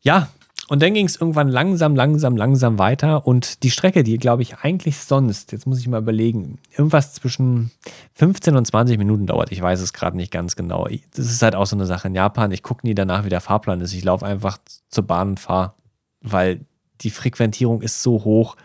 Ja, 0.00 0.28
und 0.68 0.80
dann 0.80 0.94
ging 0.94 1.06
es 1.06 1.20
irgendwann 1.20 1.48
langsam, 1.48 1.94
langsam, 1.94 2.34
langsam 2.34 2.78
weiter. 2.78 3.26
Und 3.26 3.62
die 3.62 3.70
Strecke, 3.70 4.02
die, 4.04 4.16
glaube 4.16 4.40
ich, 4.42 4.58
eigentlich 4.58 4.96
sonst, 4.96 5.52
jetzt 5.52 5.66
muss 5.66 5.80
ich 5.80 5.86
mal 5.86 6.00
überlegen, 6.00 6.58
irgendwas 6.70 7.12
zwischen 7.12 7.70
15 8.14 8.56
und 8.56 8.64
20 8.64 8.96
Minuten 8.96 9.26
dauert. 9.26 9.52
Ich 9.52 9.60
weiß 9.60 9.80
es 9.80 9.92
gerade 9.92 10.16
nicht 10.16 10.32
ganz 10.32 10.56
genau. 10.56 10.88
Das 11.14 11.26
ist 11.26 11.42
halt 11.42 11.56
auch 11.56 11.66
so 11.66 11.76
eine 11.76 11.84
Sache 11.84 12.08
in 12.08 12.14
Japan. 12.14 12.52
Ich 12.52 12.62
gucke 12.62 12.86
nie 12.86 12.94
danach, 12.94 13.24
wie 13.24 13.28
der 13.28 13.42
Fahrplan 13.42 13.82
ist. 13.82 13.92
Ich 13.92 14.04
laufe 14.04 14.24
einfach 14.24 14.56
zur 14.88 15.04
Bahn 15.04 15.30
und 15.30 15.40
fahre, 15.40 15.74
weil 16.22 16.60
die 17.02 17.10
Frequentierung 17.10 17.82
ist 17.82 18.02
so 18.02 18.24
hoch, 18.24 18.56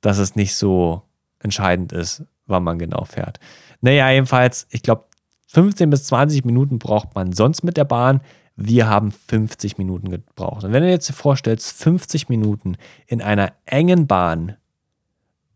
dass 0.00 0.18
es 0.18 0.36
nicht 0.36 0.54
so 0.54 1.02
entscheidend 1.40 1.92
ist, 1.92 2.24
wann 2.46 2.64
man 2.64 2.78
genau 2.78 3.04
fährt. 3.04 3.38
Naja, 3.80 4.10
jedenfalls, 4.10 4.66
ich 4.70 4.82
glaube, 4.82 5.04
15 5.48 5.88
bis 5.90 6.04
20 6.04 6.44
Minuten 6.44 6.78
braucht 6.78 7.14
man 7.14 7.32
sonst 7.32 7.62
mit 7.62 7.76
der 7.76 7.84
Bahn. 7.84 8.20
Wir 8.56 8.88
haben 8.88 9.12
50 9.12 9.78
Minuten 9.78 10.10
gebraucht. 10.10 10.64
Und 10.64 10.72
wenn 10.72 10.82
du 10.82 10.88
dir 10.88 10.94
jetzt 10.94 11.10
vorstellst, 11.12 11.72
50 11.82 12.28
Minuten 12.28 12.76
in 13.06 13.22
einer 13.22 13.52
engen 13.64 14.06
Bahn, 14.06 14.56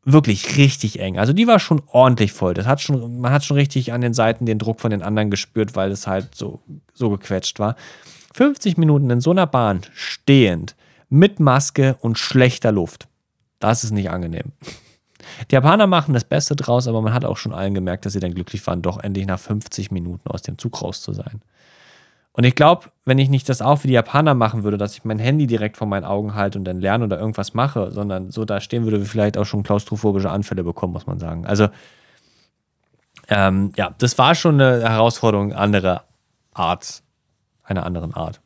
wirklich 0.04 0.56
richtig 0.56 1.00
eng. 1.00 1.18
Also 1.18 1.32
die 1.32 1.46
war 1.46 1.58
schon 1.58 1.82
ordentlich 1.86 2.32
voll. 2.32 2.54
Das 2.54 2.66
hat 2.66 2.80
schon, 2.80 3.20
man 3.20 3.32
hat 3.32 3.44
schon 3.44 3.56
richtig 3.56 3.92
an 3.92 4.00
den 4.00 4.14
Seiten 4.14 4.46
den 4.46 4.58
Druck 4.58 4.80
von 4.80 4.90
den 4.90 5.02
anderen 5.02 5.30
gespürt, 5.30 5.76
weil 5.76 5.90
es 5.90 6.06
halt 6.06 6.34
so, 6.34 6.60
so 6.92 7.10
gequetscht 7.10 7.58
war. 7.58 7.76
50 8.34 8.78
Minuten 8.78 9.10
in 9.10 9.20
so 9.20 9.30
einer 9.30 9.46
Bahn 9.46 9.82
stehend, 9.92 10.74
mit 11.08 11.40
Maske 11.40 11.96
und 12.00 12.18
schlechter 12.18 12.72
Luft. 12.72 13.06
Das 13.62 13.84
ist 13.84 13.92
nicht 13.92 14.10
angenehm. 14.10 14.52
Die 15.50 15.54
Japaner 15.54 15.86
machen 15.86 16.14
das 16.14 16.24
Beste 16.24 16.56
draus, 16.56 16.88
aber 16.88 17.00
man 17.00 17.14
hat 17.14 17.24
auch 17.24 17.36
schon 17.36 17.54
allen 17.54 17.74
gemerkt, 17.74 18.04
dass 18.04 18.12
sie 18.12 18.20
dann 18.20 18.34
glücklich 18.34 18.66
waren, 18.66 18.82
doch 18.82 18.98
endlich 18.98 19.24
nach 19.26 19.38
50 19.38 19.92
Minuten 19.92 20.28
aus 20.28 20.42
dem 20.42 20.58
Zug 20.58 20.82
raus 20.82 21.00
zu 21.00 21.12
sein. 21.12 21.42
Und 22.32 22.42
ich 22.42 22.56
glaube, 22.56 22.86
wenn 23.04 23.18
ich 23.18 23.28
nicht 23.28 23.48
das 23.48 23.62
auch 23.62 23.84
wie 23.84 23.88
die 23.88 23.94
Japaner 23.94 24.34
machen 24.34 24.64
würde, 24.64 24.78
dass 24.78 24.94
ich 24.94 25.04
mein 25.04 25.20
Handy 25.20 25.46
direkt 25.46 25.76
vor 25.76 25.86
meinen 25.86 26.04
Augen 26.04 26.34
halte 26.34 26.58
und 26.58 26.64
dann 26.64 26.80
lerne 26.80 27.04
oder 27.04 27.20
irgendwas 27.20 27.54
mache, 27.54 27.92
sondern 27.92 28.30
so 28.32 28.44
da 28.44 28.60
stehen 28.60 28.84
würde, 28.84 29.00
wie 29.00 29.06
vielleicht 29.06 29.38
auch 29.38 29.44
schon 29.44 29.62
klaustrophobische 29.62 30.30
Anfälle 30.30 30.64
bekommen, 30.64 30.92
muss 30.92 31.06
man 31.06 31.20
sagen. 31.20 31.46
Also, 31.46 31.68
ähm, 33.28 33.72
ja, 33.76 33.94
das 33.98 34.18
war 34.18 34.34
schon 34.34 34.60
eine 34.60 34.88
Herausforderung 34.88 35.52
anderer 35.52 36.04
Art, 36.52 37.02
einer 37.62 37.86
anderen 37.86 38.12
Art. 38.12 38.40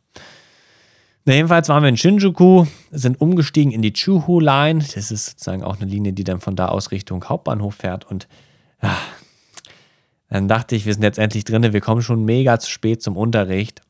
Na, 1.29 1.35
jedenfalls 1.35 1.69
waren 1.69 1.83
wir 1.83 1.89
in 1.89 1.97
Shinjuku, 1.97 2.67
sind 2.93 3.21
umgestiegen 3.21 3.73
in 3.73 3.83
die 3.83 3.93
Chuhu 3.93 4.39
Line. 4.39 4.79
Das 4.95 5.11
ist 5.11 5.27
sozusagen 5.27 5.65
auch 5.65 5.81
eine 5.81 5.91
Linie, 5.91 6.13
die 6.13 6.23
dann 6.23 6.39
von 6.39 6.55
da 6.55 6.69
aus 6.69 6.93
Richtung 6.93 7.25
Hauptbahnhof 7.29 7.75
fährt. 7.75 8.05
Und 8.05 8.29
ja, 8.81 8.97
dann 10.31 10.47
dachte 10.47 10.77
ich, 10.77 10.87
wir 10.87 10.95
sind 10.95 11.03
jetzt 11.03 11.19
endlich 11.19 11.43
drin, 11.43 11.73
wir 11.73 11.81
kommen 11.81 12.01
schon 12.01 12.25
mega 12.25 12.61
zu 12.61 12.71
spät 12.71 13.03
zum 13.03 13.17
Unterricht. 13.17 13.81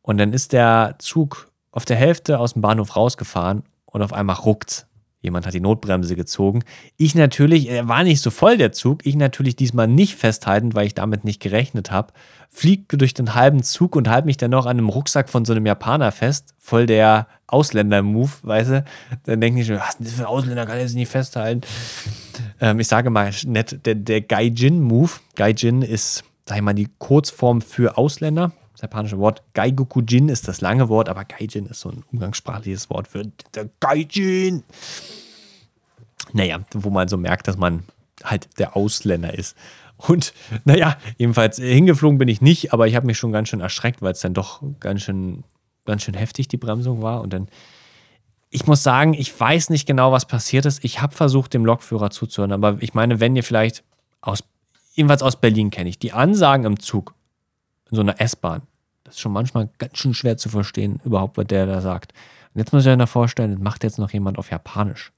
Und 0.00 0.16
dann 0.16 0.32
ist 0.32 0.54
der 0.54 0.96
Zug 0.98 1.52
auf 1.70 1.84
der 1.84 1.96
Hälfte 1.96 2.38
aus 2.38 2.54
dem 2.54 2.62
Bahnhof 2.62 2.96
rausgefahren 2.96 3.64
und 3.84 4.00
auf 4.00 4.14
einmal 4.14 4.36
ruckt's. 4.36 4.86
Jemand 5.22 5.46
hat 5.46 5.54
die 5.54 5.60
Notbremse 5.60 6.16
gezogen. 6.16 6.64
Ich 6.96 7.14
natürlich, 7.14 7.70
er 7.70 7.86
war 7.86 8.02
nicht 8.02 8.20
so 8.20 8.30
voll 8.30 8.58
der 8.58 8.72
Zug, 8.72 9.06
ich 9.06 9.14
natürlich 9.14 9.54
diesmal 9.54 9.86
nicht 9.86 10.16
festhaltend, 10.16 10.74
weil 10.74 10.86
ich 10.86 10.94
damit 10.94 11.24
nicht 11.24 11.40
gerechnet 11.40 11.92
habe. 11.92 12.12
Fliege 12.50 12.98
durch 12.98 13.14
den 13.14 13.34
halben 13.34 13.62
Zug 13.62 13.94
und 13.94 14.10
halte 14.10 14.26
mich 14.26 14.36
dann 14.36 14.50
noch 14.50 14.66
an 14.66 14.78
einem 14.78 14.88
Rucksack 14.88 15.30
von 15.30 15.44
so 15.44 15.52
einem 15.52 15.64
Japaner 15.64 16.10
fest. 16.10 16.54
Voll 16.58 16.86
der 16.86 17.28
Ausländer-Move, 17.46 18.30
weißt 18.42 18.70
du? 18.70 18.84
Dann 19.24 19.40
denke 19.40 19.60
ich 19.60 19.68
schon, 19.68 19.76
was 19.76 19.94
ist 19.94 20.00
das 20.00 20.12
für 20.12 20.22
ein 20.22 20.26
Ausländer, 20.26 20.66
kann 20.66 20.78
er 20.78 20.88
sich 20.88 20.96
nicht 20.96 21.10
festhalten. 21.10 21.60
Ähm, 22.60 22.80
ich 22.80 22.88
sage 22.88 23.08
mal 23.08 23.30
nett, 23.46 23.86
der, 23.86 23.94
der 23.94 24.22
Gaijin-Move. 24.22 25.12
Gaijin 25.36 25.82
ist, 25.82 26.24
sag 26.46 26.56
ich 26.56 26.62
mal, 26.62 26.74
die 26.74 26.88
Kurzform 26.98 27.62
für 27.62 27.96
Ausländer 27.96 28.52
japanische 28.82 29.18
Wort. 29.18 29.42
Gaigokujin 29.54 30.28
ist 30.28 30.48
das 30.48 30.60
lange 30.60 30.88
Wort, 30.88 31.08
aber 31.08 31.24
Gaijin 31.24 31.66
ist 31.66 31.80
so 31.80 31.90
ein 31.90 32.04
umgangssprachliches 32.12 32.90
Wort 32.90 33.08
für 33.08 33.30
Gaijin. 33.80 34.64
Naja, 36.32 36.60
wo 36.74 36.90
man 36.90 37.08
so 37.08 37.16
merkt, 37.16 37.48
dass 37.48 37.56
man 37.56 37.84
halt 38.24 38.48
der 38.58 38.76
Ausländer 38.76 39.32
ist. 39.36 39.56
Und 39.96 40.34
naja, 40.64 40.96
jedenfalls 41.16 41.58
hingeflogen 41.58 42.18
bin 42.18 42.28
ich 42.28 42.40
nicht, 42.40 42.72
aber 42.72 42.88
ich 42.88 42.96
habe 42.96 43.06
mich 43.06 43.18
schon 43.18 43.32
ganz 43.32 43.48
schön 43.48 43.60
erschreckt, 43.60 44.02
weil 44.02 44.12
es 44.12 44.20
dann 44.20 44.34
doch 44.34 44.62
ganz 44.80 45.02
schön, 45.02 45.44
ganz 45.84 46.02
schön 46.02 46.14
heftig 46.14 46.48
die 46.48 46.56
Bremsung 46.56 47.02
war. 47.02 47.20
Und 47.20 47.32
dann, 47.32 47.48
ich 48.50 48.66
muss 48.66 48.82
sagen, 48.82 49.14
ich 49.14 49.38
weiß 49.38 49.70
nicht 49.70 49.86
genau, 49.86 50.10
was 50.10 50.26
passiert 50.26 50.66
ist. 50.66 50.84
Ich 50.84 51.00
habe 51.00 51.14
versucht, 51.14 51.54
dem 51.54 51.64
Lokführer 51.64 52.10
zuzuhören, 52.10 52.52
aber 52.52 52.78
ich 52.80 52.94
meine, 52.94 53.20
wenn 53.20 53.36
ihr 53.36 53.44
vielleicht 53.44 53.84
aus, 54.20 54.42
jedenfalls 54.92 55.22
aus 55.22 55.40
Berlin 55.40 55.70
kenne 55.70 55.88
ich, 55.88 56.00
die 56.00 56.12
Ansagen 56.12 56.66
im 56.66 56.80
Zug, 56.80 57.14
in 57.90 57.96
so 57.96 58.02
einer 58.02 58.20
S-Bahn, 58.20 58.62
ist 59.12 59.20
schon 59.20 59.32
manchmal 59.32 59.68
ganz 59.78 59.98
schön 59.98 60.14
schwer 60.14 60.36
zu 60.36 60.48
verstehen, 60.48 61.00
überhaupt, 61.04 61.36
was 61.36 61.46
der 61.46 61.66
da 61.66 61.80
sagt. 61.80 62.12
Und 62.54 62.58
jetzt 62.58 62.72
muss 62.72 62.86
ich 62.86 62.96
mir 62.96 63.06
vorstellen, 63.06 63.52
das 63.52 63.60
macht 63.60 63.84
jetzt 63.84 63.98
noch 63.98 64.10
jemand 64.10 64.38
auf 64.38 64.50
Japanisch. 64.50 65.12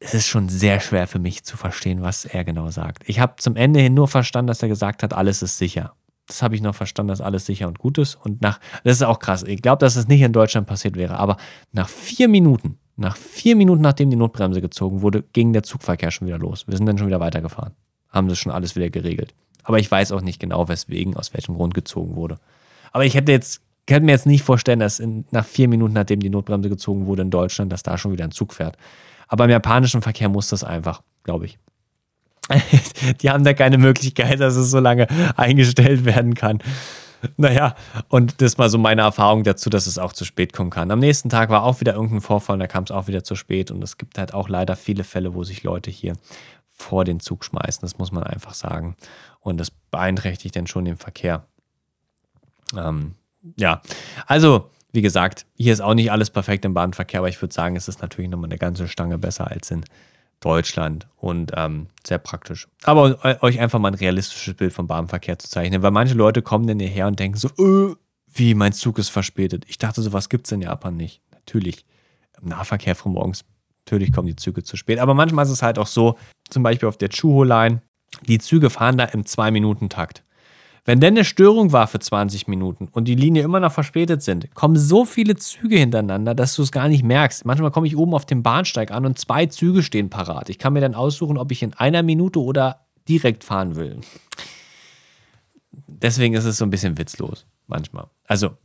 Es 0.00 0.14
ist 0.14 0.26
schon 0.26 0.48
sehr 0.48 0.78
schwer 0.78 1.08
für 1.08 1.18
mich 1.18 1.42
zu 1.42 1.56
verstehen, 1.56 2.02
was 2.02 2.24
er 2.24 2.44
genau 2.44 2.70
sagt. 2.70 3.02
Ich 3.06 3.18
habe 3.18 3.34
zum 3.36 3.56
Ende 3.56 3.80
hin 3.80 3.94
nur 3.94 4.06
verstanden, 4.06 4.46
dass 4.46 4.62
er 4.62 4.68
gesagt 4.68 5.02
hat, 5.02 5.12
alles 5.12 5.42
ist 5.42 5.58
sicher. 5.58 5.94
Das 6.26 6.42
habe 6.42 6.54
ich 6.54 6.60
noch 6.60 6.74
verstanden, 6.74 7.08
dass 7.08 7.20
alles 7.20 7.46
sicher 7.46 7.66
und 7.66 7.78
gut 7.78 7.98
ist. 7.98 8.14
Und 8.14 8.42
nach, 8.42 8.60
das 8.84 8.96
ist 8.96 9.02
auch 9.02 9.18
krass. 9.18 9.42
Ich 9.42 9.62
glaube, 9.62 9.80
dass 9.80 9.96
es 9.96 10.02
das 10.02 10.08
nicht 10.08 10.20
in 10.20 10.32
Deutschland 10.32 10.66
passiert 10.66 10.94
wäre. 10.94 11.18
Aber 11.18 11.38
nach 11.72 11.88
vier 11.88 12.28
Minuten, 12.28 12.78
nach 12.96 13.16
vier 13.16 13.56
Minuten, 13.56 13.80
nachdem 13.80 14.10
die 14.10 14.16
Notbremse 14.16 14.60
gezogen 14.60 15.02
wurde, 15.02 15.22
ging 15.32 15.52
der 15.52 15.62
Zugverkehr 15.62 16.10
schon 16.10 16.28
wieder 16.28 16.38
los. 16.38 16.68
Wir 16.68 16.76
sind 16.76 16.86
dann 16.86 16.98
schon 16.98 17.06
wieder 17.06 17.20
weitergefahren. 17.20 17.72
Haben 18.10 18.28
das 18.28 18.38
schon 18.38 18.52
alles 18.52 18.76
wieder 18.76 18.90
geregelt. 18.90 19.34
Aber 19.64 19.78
ich 19.78 19.90
weiß 19.90 20.12
auch 20.12 20.20
nicht 20.20 20.40
genau, 20.40 20.68
weswegen, 20.68 21.16
aus 21.16 21.34
welchem 21.34 21.54
Grund 21.54 21.74
gezogen 21.74 22.16
wurde. 22.16 22.38
Aber 22.92 23.04
ich 23.04 23.14
hätte 23.14 23.32
jetzt, 23.32 23.60
könnte 23.86 24.06
mir 24.06 24.12
jetzt 24.12 24.26
nicht 24.26 24.42
vorstellen, 24.42 24.80
dass 24.80 24.98
in, 24.98 25.24
nach 25.30 25.44
vier 25.44 25.68
Minuten, 25.68 25.94
nachdem 25.94 26.20
die 26.20 26.30
Notbremse 26.30 26.68
gezogen 26.68 27.06
wurde 27.06 27.22
in 27.22 27.30
Deutschland, 27.30 27.72
dass 27.72 27.82
da 27.82 27.98
schon 27.98 28.12
wieder 28.12 28.24
ein 28.24 28.30
Zug 28.30 28.54
fährt. 28.54 28.76
Aber 29.28 29.44
im 29.44 29.50
japanischen 29.50 30.02
Verkehr 30.02 30.28
muss 30.28 30.48
das 30.48 30.64
einfach, 30.64 31.02
glaube 31.24 31.46
ich. 31.46 31.58
die 33.20 33.30
haben 33.30 33.44
da 33.44 33.52
keine 33.52 33.78
Möglichkeit, 33.78 34.40
dass 34.40 34.56
es 34.56 34.70
so 34.70 34.80
lange 34.80 35.06
eingestellt 35.36 36.04
werden 36.04 36.34
kann. 36.34 36.60
Naja, 37.36 37.74
und 38.08 38.40
das 38.40 38.58
war 38.58 38.70
so 38.70 38.78
meine 38.78 39.02
Erfahrung 39.02 39.42
dazu, 39.42 39.70
dass 39.70 39.86
es 39.86 39.98
auch 39.98 40.12
zu 40.12 40.24
spät 40.24 40.52
kommen 40.52 40.70
kann. 40.70 40.90
Am 40.90 41.00
nächsten 41.00 41.28
Tag 41.28 41.50
war 41.50 41.64
auch 41.64 41.80
wieder 41.80 41.94
irgendein 41.94 42.20
Vorfall, 42.20 42.58
da 42.58 42.66
kam 42.66 42.84
es 42.84 42.90
auch 42.90 43.08
wieder 43.08 43.24
zu 43.24 43.34
spät. 43.34 43.70
Und 43.70 43.82
es 43.82 43.98
gibt 43.98 44.18
halt 44.18 44.34
auch 44.34 44.48
leider 44.48 44.76
viele 44.76 45.04
Fälle, 45.04 45.34
wo 45.34 45.42
sich 45.44 45.62
Leute 45.62 45.90
hier 45.90 46.14
vor 46.72 47.04
den 47.04 47.20
Zug 47.20 47.44
schmeißen. 47.44 47.80
Das 47.82 47.98
muss 47.98 48.12
man 48.12 48.22
einfach 48.22 48.54
sagen. 48.54 48.96
Und 49.48 49.58
das 49.58 49.70
beeinträchtigt 49.70 50.56
dann 50.56 50.66
schon 50.66 50.84
den 50.84 50.96
Verkehr. 50.96 51.46
Ähm, 52.76 53.14
ja, 53.56 53.82
also 54.26 54.70
wie 54.92 55.02
gesagt, 55.02 55.46
hier 55.56 55.72
ist 55.72 55.80
auch 55.80 55.94
nicht 55.94 56.10
alles 56.10 56.30
perfekt 56.30 56.64
im 56.64 56.74
Bahnverkehr, 56.74 57.20
aber 57.20 57.28
ich 57.28 57.40
würde 57.40 57.54
sagen, 57.54 57.76
es 57.76 57.88
ist 57.88 58.00
natürlich 58.00 58.30
nochmal 58.30 58.48
eine 58.48 58.58
ganze 58.58 58.88
Stange 58.88 59.18
besser 59.18 59.50
als 59.50 59.70
in 59.70 59.84
Deutschland 60.40 61.08
und 61.16 61.52
ähm, 61.54 61.88
sehr 62.06 62.18
praktisch. 62.18 62.68
Aber 62.84 63.18
euch 63.42 63.60
einfach 63.60 63.78
mal 63.78 63.88
ein 63.88 63.94
realistisches 63.94 64.54
Bild 64.54 64.72
vom 64.72 64.86
Bahnverkehr 64.86 65.38
zu 65.38 65.48
zeichnen, 65.48 65.82
weil 65.82 65.90
manche 65.90 66.14
Leute 66.14 66.42
kommen 66.42 66.66
dann 66.66 66.78
hierher 66.78 67.06
und 67.06 67.18
denken 67.18 67.38
so, 67.38 67.48
öh, 67.58 67.94
wie, 68.32 68.54
mein 68.54 68.72
Zug 68.72 68.98
ist 68.98 69.08
verspätet. 69.08 69.64
Ich 69.68 69.78
dachte, 69.78 70.00
sowas 70.00 70.28
gibt 70.28 70.46
es 70.46 70.52
in 70.52 70.62
Japan 70.62 70.96
nicht. 70.96 71.22
Natürlich, 71.32 71.84
im 72.40 72.48
Nahverkehr 72.48 72.94
von 72.94 73.12
morgens, 73.12 73.44
natürlich 73.84 74.12
kommen 74.12 74.28
die 74.28 74.36
Züge 74.36 74.62
zu 74.62 74.76
spät. 74.76 75.00
Aber 75.00 75.14
manchmal 75.14 75.44
ist 75.44 75.50
es 75.50 75.62
halt 75.62 75.78
auch 75.78 75.86
so, 75.86 76.16
zum 76.50 76.62
Beispiel 76.62 76.88
auf 76.88 76.96
der 76.96 77.08
Chuho-Line, 77.08 77.82
die 78.26 78.38
Züge 78.38 78.70
fahren 78.70 78.98
da 78.98 79.04
im 79.04 79.24
Zwei-Minuten-Takt. 79.24 80.24
Wenn 80.84 81.00
denn 81.00 81.14
eine 81.14 81.26
Störung 81.26 81.72
war 81.72 81.86
für 81.86 81.98
20 81.98 82.48
Minuten 82.48 82.88
und 82.90 83.04
die 83.04 83.14
Linie 83.14 83.42
immer 83.42 83.60
noch 83.60 83.72
verspätet 83.72 84.22
sind, 84.22 84.54
kommen 84.54 84.76
so 84.76 85.04
viele 85.04 85.36
Züge 85.36 85.76
hintereinander, 85.76 86.34
dass 86.34 86.56
du 86.56 86.62
es 86.62 86.72
gar 86.72 86.88
nicht 86.88 87.04
merkst. 87.04 87.44
Manchmal 87.44 87.70
komme 87.70 87.86
ich 87.86 87.94
oben 87.94 88.14
auf 88.14 88.24
dem 88.24 88.42
Bahnsteig 88.42 88.90
an 88.90 89.04
und 89.04 89.18
zwei 89.18 89.44
Züge 89.44 89.82
stehen 89.82 90.08
parat. 90.08 90.48
Ich 90.48 90.58
kann 90.58 90.72
mir 90.72 90.80
dann 90.80 90.94
aussuchen, 90.94 91.36
ob 91.36 91.52
ich 91.52 91.62
in 91.62 91.74
einer 91.74 92.02
Minute 92.02 92.40
oder 92.40 92.86
direkt 93.06 93.44
fahren 93.44 93.76
will. 93.76 94.00
Deswegen 95.86 96.34
ist 96.34 96.46
es 96.46 96.56
so 96.56 96.64
ein 96.64 96.70
bisschen 96.70 96.96
witzlos 96.96 97.44
manchmal. 97.66 98.06
Also, 98.24 98.56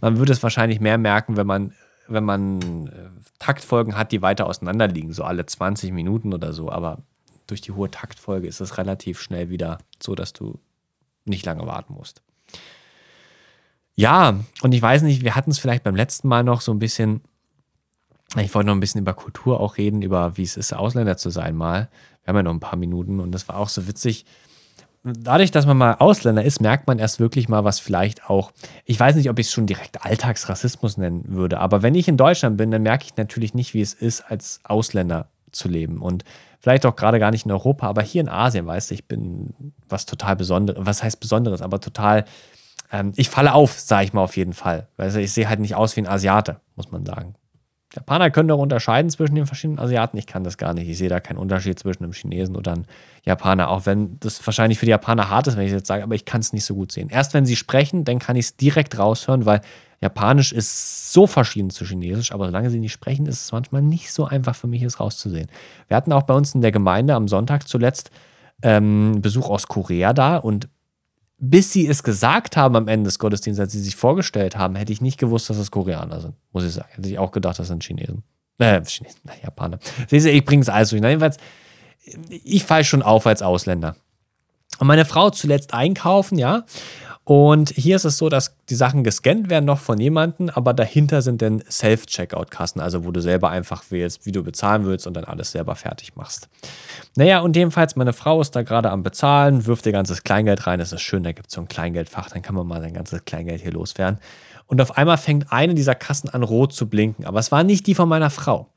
man 0.00 0.16
würde 0.16 0.32
es 0.32 0.42
wahrscheinlich 0.42 0.80
mehr 0.80 0.96
merken, 0.96 1.36
wenn 1.36 1.46
man, 1.46 1.74
wenn 2.06 2.24
man 2.24 2.86
äh, 2.86 3.10
Taktfolgen 3.38 3.96
hat, 3.96 4.12
die 4.12 4.22
weiter 4.22 4.46
auseinander 4.46 4.88
liegen, 4.88 5.12
so 5.12 5.24
alle 5.24 5.44
20 5.44 5.92
Minuten 5.92 6.32
oder 6.32 6.54
so. 6.54 6.70
Aber 6.70 7.02
durch 7.48 7.60
die 7.60 7.72
hohe 7.72 7.90
Taktfolge 7.90 8.46
ist 8.46 8.60
es 8.60 8.78
relativ 8.78 9.20
schnell 9.20 9.50
wieder 9.50 9.78
so, 10.00 10.14
dass 10.14 10.32
du 10.32 10.60
nicht 11.24 11.44
lange 11.44 11.66
warten 11.66 11.94
musst. 11.94 12.22
Ja, 13.96 14.38
und 14.62 14.72
ich 14.72 14.80
weiß 14.80 15.02
nicht, 15.02 15.24
wir 15.24 15.34
hatten 15.34 15.50
es 15.50 15.58
vielleicht 15.58 15.82
beim 15.82 15.96
letzten 15.96 16.28
Mal 16.28 16.44
noch 16.44 16.60
so 16.60 16.72
ein 16.72 16.78
bisschen, 16.78 17.22
ich 18.36 18.54
wollte 18.54 18.68
noch 18.68 18.74
ein 18.74 18.80
bisschen 18.80 19.00
über 19.00 19.14
Kultur 19.14 19.60
auch 19.60 19.76
reden, 19.76 20.02
über 20.02 20.36
wie 20.36 20.44
es 20.44 20.56
ist, 20.56 20.72
Ausländer 20.72 21.16
zu 21.16 21.30
sein 21.30 21.56
mal. 21.56 21.88
Wir 22.22 22.28
haben 22.28 22.36
ja 22.36 22.42
noch 22.44 22.52
ein 22.52 22.60
paar 22.60 22.78
Minuten 22.78 23.18
und 23.18 23.32
das 23.32 23.48
war 23.48 23.56
auch 23.56 23.68
so 23.68 23.88
witzig. 23.88 24.24
Dadurch, 25.02 25.50
dass 25.50 25.66
man 25.66 25.78
mal 25.78 25.94
Ausländer 25.94 26.44
ist, 26.44 26.60
merkt 26.60 26.86
man 26.86 26.98
erst 26.98 27.18
wirklich 27.18 27.48
mal, 27.48 27.64
was 27.64 27.80
vielleicht 27.80 28.28
auch, 28.28 28.52
ich 28.84 29.00
weiß 29.00 29.16
nicht, 29.16 29.30
ob 29.30 29.38
ich 29.38 29.46
es 29.46 29.52
schon 29.52 29.66
direkt 29.66 30.04
Alltagsrassismus 30.04 30.96
nennen 30.96 31.24
würde, 31.28 31.58
aber 31.58 31.82
wenn 31.82 31.94
ich 31.94 32.08
in 32.08 32.16
Deutschland 32.16 32.56
bin, 32.56 32.70
dann 32.70 32.82
merke 32.82 33.06
ich 33.06 33.16
natürlich 33.16 33.54
nicht, 33.54 33.74
wie 33.74 33.80
es 33.80 33.94
ist, 33.94 34.20
als 34.20 34.60
Ausländer 34.64 35.28
zu 35.58 35.68
leben. 35.68 36.00
Und 36.00 36.24
vielleicht 36.60 36.86
auch 36.86 36.96
gerade 36.96 37.18
gar 37.18 37.30
nicht 37.30 37.44
in 37.44 37.52
Europa, 37.52 37.86
aber 37.86 38.02
hier 38.02 38.20
in 38.20 38.28
Asien, 38.28 38.66
weißt 38.66 38.90
du, 38.90 38.94
ich 38.94 39.06
bin 39.06 39.72
was 39.88 40.06
total 40.06 40.36
Besonderes, 40.36 40.84
was 40.84 41.02
heißt 41.02 41.20
Besonderes, 41.20 41.62
aber 41.62 41.80
total, 41.80 42.24
ähm, 42.92 43.12
ich 43.16 43.28
falle 43.28 43.52
auf, 43.52 43.78
sage 43.78 44.04
ich 44.04 44.12
mal 44.12 44.22
auf 44.22 44.36
jeden 44.36 44.54
Fall. 44.54 44.88
Weißt 44.96 45.16
du, 45.16 45.20
ich 45.20 45.32
sehe 45.32 45.48
halt 45.48 45.60
nicht 45.60 45.74
aus 45.74 45.96
wie 45.96 46.00
ein 46.00 46.08
Asiate, 46.08 46.60
muss 46.76 46.90
man 46.90 47.04
sagen. 47.04 47.34
Japaner 47.94 48.30
können 48.30 48.48
doch 48.48 48.58
unterscheiden 48.58 49.10
zwischen 49.10 49.34
den 49.34 49.46
verschiedenen 49.46 49.78
Asiaten. 49.78 50.18
Ich 50.18 50.26
kann 50.26 50.44
das 50.44 50.58
gar 50.58 50.74
nicht. 50.74 50.88
Ich 50.88 50.98
sehe 50.98 51.08
da 51.08 51.20
keinen 51.20 51.38
Unterschied 51.38 51.78
zwischen 51.78 52.04
einem 52.04 52.12
Chinesen 52.12 52.54
oder 52.54 52.72
einem 52.72 52.84
Japaner, 53.24 53.70
auch 53.70 53.86
wenn 53.86 54.20
das 54.20 54.46
wahrscheinlich 54.46 54.78
für 54.78 54.84
die 54.84 54.90
Japaner 54.90 55.30
hart 55.30 55.46
ist, 55.46 55.56
wenn 55.56 55.64
ich 55.64 55.70
das 55.70 55.80
jetzt 55.80 55.88
sage, 55.88 56.02
aber 56.02 56.14
ich 56.14 56.26
kann 56.26 56.40
es 56.40 56.52
nicht 56.52 56.64
so 56.64 56.74
gut 56.74 56.92
sehen. 56.92 57.08
Erst 57.08 57.32
wenn 57.32 57.46
sie 57.46 57.56
sprechen, 57.56 58.04
dann 58.04 58.18
kann 58.18 58.36
ich 58.36 58.46
es 58.46 58.56
direkt 58.56 58.98
raushören, 58.98 59.46
weil 59.46 59.62
Japanisch 60.00 60.52
ist 60.52 61.12
so 61.12 61.26
verschieden 61.26 61.70
zu 61.70 61.84
Chinesisch, 61.84 62.32
aber 62.32 62.46
solange 62.46 62.70
sie 62.70 62.78
nicht 62.78 62.92
sprechen, 62.92 63.26
ist 63.26 63.42
es 63.44 63.52
manchmal 63.52 63.82
nicht 63.82 64.12
so 64.12 64.24
einfach 64.24 64.54
für 64.54 64.68
mich, 64.68 64.82
es 64.82 65.00
rauszusehen. 65.00 65.48
Wir 65.88 65.96
hatten 65.96 66.12
auch 66.12 66.22
bei 66.22 66.34
uns 66.34 66.54
in 66.54 66.60
der 66.60 66.72
Gemeinde 66.72 67.14
am 67.14 67.26
Sonntag 67.26 67.66
zuletzt 67.66 68.10
ähm, 68.62 69.20
Besuch 69.20 69.50
aus 69.50 69.66
Korea 69.66 70.12
da 70.12 70.36
und 70.36 70.68
bis 71.38 71.72
sie 71.72 71.86
es 71.86 72.02
gesagt 72.02 72.56
haben 72.56 72.76
am 72.76 72.88
Ende 72.88 73.04
des 73.08 73.18
Gottesdienstes, 73.18 73.62
als 73.62 73.72
sie 73.72 73.80
sich 73.80 73.96
vorgestellt 73.96 74.56
haben, 74.56 74.74
hätte 74.74 74.92
ich 74.92 75.00
nicht 75.00 75.18
gewusst, 75.18 75.48
dass 75.48 75.56
es 75.56 75.70
Koreaner 75.70 76.20
sind, 76.20 76.34
muss 76.52 76.64
ich 76.64 76.72
sagen. 76.72 76.88
Hätte 76.90 77.08
ich 77.08 77.18
auch 77.18 77.30
gedacht, 77.30 77.58
das 77.58 77.68
sind 77.68 77.84
Chinesen. 77.84 78.24
Äh, 78.58 78.82
Chinesen, 78.84 79.20
Japaner. 79.42 79.78
Siehst 80.08 80.26
du, 80.26 80.30
ich 80.30 80.44
bringe 80.44 80.62
es 80.62 80.68
alles 80.68 80.90
durch. 80.90 81.02
Jedenfalls, 81.02 81.38
ich 82.28 82.64
falle 82.64 82.84
schon 82.84 83.02
auf 83.02 83.26
als 83.26 83.42
Ausländer. 83.42 83.94
Und 84.78 84.86
meine 84.86 85.04
Frau 85.04 85.30
zuletzt 85.30 85.74
einkaufen, 85.74 86.38
ja. 86.38 86.64
Und 87.28 87.68
hier 87.76 87.96
ist 87.96 88.06
es 88.06 88.16
so, 88.16 88.30
dass 88.30 88.56
die 88.70 88.74
Sachen 88.74 89.04
gescannt 89.04 89.50
werden 89.50 89.66
noch 89.66 89.80
von 89.80 90.00
jemandem, 90.00 90.48
aber 90.48 90.72
dahinter 90.72 91.20
sind 91.20 91.42
dann 91.42 91.62
Self-Checkout-Kassen, 91.70 92.80
also 92.80 93.04
wo 93.04 93.10
du 93.10 93.20
selber 93.20 93.50
einfach 93.50 93.84
wählst, 93.90 94.24
wie 94.24 94.32
du 94.32 94.42
bezahlen 94.42 94.86
willst 94.86 95.06
und 95.06 95.12
dann 95.12 95.24
alles 95.24 95.50
selber 95.50 95.74
fertig 95.74 96.16
machst. 96.16 96.48
Naja, 97.16 97.40
und 97.40 97.54
jedenfalls, 97.54 97.96
meine 97.96 98.14
Frau 98.14 98.40
ist 98.40 98.56
da 98.56 98.62
gerade 98.62 98.90
am 98.90 99.02
Bezahlen, 99.02 99.66
wirft 99.66 99.84
ihr 99.84 99.92
ganzes 99.92 100.22
Kleingeld 100.22 100.66
rein. 100.66 100.78
Das 100.78 100.90
ist 100.90 101.02
schön, 101.02 101.22
da 101.22 101.32
gibt 101.32 101.48
es 101.48 101.54
so 101.54 101.60
ein 101.60 101.68
Kleingeldfach, 101.68 102.30
dann 102.30 102.40
kann 102.40 102.54
man 102.54 102.66
mal 102.66 102.80
sein 102.80 102.94
ganzes 102.94 103.22
Kleingeld 103.26 103.60
hier 103.60 103.72
loswerden. 103.72 104.20
Und 104.66 104.80
auf 104.80 104.96
einmal 104.96 105.18
fängt 105.18 105.52
eine 105.52 105.74
dieser 105.74 105.94
Kassen 105.94 106.30
an, 106.30 106.42
rot 106.42 106.72
zu 106.72 106.88
blinken, 106.88 107.26
aber 107.26 107.40
es 107.40 107.52
war 107.52 107.62
nicht 107.62 107.86
die 107.88 107.94
von 107.94 108.08
meiner 108.08 108.30
Frau. 108.30 108.70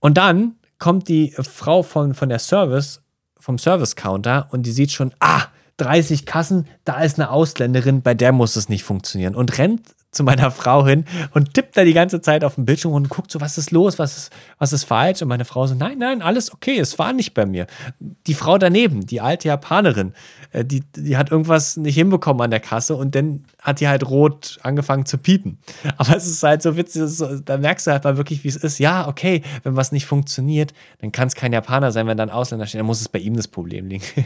Und 0.00 0.16
dann 0.16 0.54
kommt 0.78 1.08
die 1.08 1.32
Frau 1.32 1.82
von, 1.82 2.14
von 2.14 2.30
der 2.30 2.38
Service, 2.38 3.02
vom 3.38 3.58
Service-Counter 3.58 4.48
und 4.52 4.64
die 4.64 4.72
sieht 4.72 4.90
schon, 4.90 5.12
ah, 5.20 5.48
30 5.78 6.26
Kassen, 6.26 6.66
da 6.84 7.02
ist 7.02 7.18
eine 7.18 7.30
Ausländerin, 7.30 8.02
bei 8.02 8.14
der 8.14 8.32
muss 8.32 8.56
es 8.56 8.68
nicht 8.68 8.84
funktionieren. 8.84 9.34
Und 9.34 9.58
rennt 9.58 9.82
zu 10.16 10.24
meiner 10.24 10.50
Frau 10.50 10.86
hin 10.86 11.04
und 11.34 11.54
tippt 11.54 11.76
da 11.76 11.84
die 11.84 11.92
ganze 11.92 12.20
Zeit 12.20 12.42
auf 12.42 12.54
dem 12.54 12.64
Bildschirm 12.64 12.92
und 12.92 13.08
guckt 13.08 13.30
so, 13.30 13.40
was 13.40 13.58
ist 13.58 13.70
los, 13.70 13.98
was 13.98 14.16
ist, 14.16 14.32
was 14.58 14.72
ist 14.72 14.84
falsch? 14.84 15.22
Und 15.22 15.28
meine 15.28 15.44
Frau 15.44 15.66
so, 15.66 15.74
nein, 15.74 15.98
nein, 15.98 16.22
alles 16.22 16.52
okay, 16.52 16.78
es 16.78 16.98
war 16.98 17.12
nicht 17.12 17.34
bei 17.34 17.46
mir. 17.46 17.66
Die 18.00 18.34
Frau 18.34 18.58
daneben, 18.58 19.06
die 19.06 19.20
alte 19.20 19.48
Japanerin, 19.48 20.14
äh, 20.52 20.64
die, 20.64 20.82
die 20.96 21.16
hat 21.16 21.30
irgendwas 21.30 21.76
nicht 21.76 21.94
hinbekommen 21.94 22.42
an 22.42 22.50
der 22.50 22.60
Kasse 22.60 22.96
und 22.96 23.14
dann 23.14 23.44
hat 23.66 23.80
die 23.80 23.88
halt 23.88 24.08
rot 24.08 24.60
angefangen 24.62 25.06
zu 25.06 25.18
piepen. 25.18 25.58
Aber 25.96 26.16
es 26.16 26.24
ist 26.24 26.40
halt 26.44 26.62
so 26.62 26.76
witzig, 26.76 27.02
so, 27.06 27.40
da 27.40 27.58
merkst 27.58 27.88
du 27.88 27.90
halt 27.90 28.04
mal 28.04 28.16
wirklich, 28.16 28.44
wie 28.44 28.48
es 28.48 28.54
ist. 28.54 28.78
Ja, 28.78 29.08
okay, 29.08 29.42
wenn 29.64 29.74
was 29.74 29.90
nicht 29.90 30.06
funktioniert, 30.06 30.72
dann 31.00 31.10
kann 31.10 31.26
es 31.26 31.34
kein 31.34 31.52
Japaner 31.52 31.90
sein, 31.90 32.06
wenn 32.06 32.16
da 32.16 32.22
ein 32.22 32.30
Ausländer 32.30 32.66
steht, 32.66 32.78
dann 32.78 32.86
muss 32.86 33.00
es 33.00 33.08
bei 33.08 33.18
ihm 33.18 33.34
das 33.36 33.48
Problem 33.48 33.88
liegen. 33.88 34.04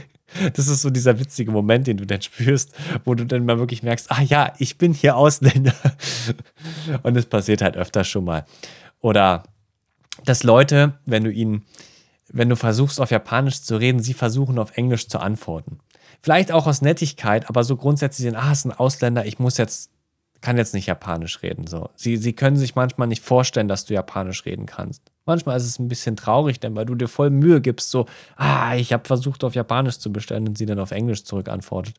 Das 0.55 0.68
ist 0.68 0.83
so 0.83 0.90
dieser 0.90 1.18
witzige 1.18 1.50
Moment, 1.50 1.88
den 1.88 1.96
du 1.96 2.07
dann 2.07 2.22
spürst, 2.22 2.72
wo 3.05 3.16
du 3.16 3.26
dann 3.26 3.44
mal 3.44 3.59
wirklich 3.59 3.83
merkst, 3.83 4.12
ah 4.12 4.22
ja, 4.22 4.53
ich 4.59 4.79
bin 4.79 4.94
hier 4.94 5.16
Ausländer. 5.16 5.74
Und 7.03 7.16
es 7.16 7.26
passiert 7.26 7.62
halt 7.62 7.76
öfter 7.76 8.05
schon 8.05 8.26
mal. 8.26 8.44
Oder 9.00 9.42
dass 10.24 10.44
Leute, 10.44 10.92
wenn 11.05 11.24
du 11.24 11.33
ihnen, 11.33 11.64
wenn 12.29 12.48
du 12.48 12.55
versuchst 12.55 13.00
auf 13.00 13.11
Japanisch 13.11 13.62
zu 13.62 13.76
reden, 13.76 13.98
sie 13.98 14.14
versuchen 14.14 14.61
auf 14.61 14.76
Englisch 14.76 15.09
zu 15.09 15.18
antworten. 15.18 15.81
Vielleicht 16.23 16.53
auch 16.53 16.66
aus 16.66 16.83
Nettigkeit, 16.83 17.49
aber 17.49 17.64
so 17.64 17.77
grundsätzlich 17.77 18.25
sind, 18.25 18.37
ah, 18.37 18.53
es 18.53 18.61
ist 18.61 18.64
ein 18.66 18.73
Ausländer, 18.73 19.27
ich 19.27 19.38
muss 19.38 19.57
jetzt, 19.57 19.90
kann 20.40 20.57
jetzt 20.57 20.75
nicht 20.75 20.87
Japanisch 20.87 21.42
reden. 21.42 21.66
So. 21.66 21.90
Sie, 21.96 22.16
sie 22.16 22.33
können 22.33 22.57
sich 22.57 22.75
manchmal 22.75 23.09
nicht 23.09 23.23
vorstellen, 23.23 23.68
dass 23.68 23.85
du 23.85 23.94
Japanisch 23.94 24.44
reden 24.44 24.66
kannst. 24.66 25.03
Manchmal 25.27 25.57
ist 25.57 25.66
es 25.66 25.79
ein 25.79 25.88
bisschen 25.88 26.16
traurig, 26.16 26.61
denn 26.61 26.75
weil 26.75 26.87
du 26.87 26.94
dir 26.94 27.09
voll 27.09 27.31
Mühe 27.31 27.61
gibst, 27.61 27.90
so, 27.90 28.07
ah, 28.37 28.75
ich 28.75 28.92
habe 28.92 29.07
versucht 29.07 29.44
auf 29.44 29.55
Japanisch 29.55 29.99
zu 29.99 30.12
bestellen 30.12 30.49
und 30.49 30.59
sie 30.59 30.66
dann 30.66 30.79
auf 30.79 30.90
Englisch 30.90 31.25
zurückantwortet. 31.25 31.94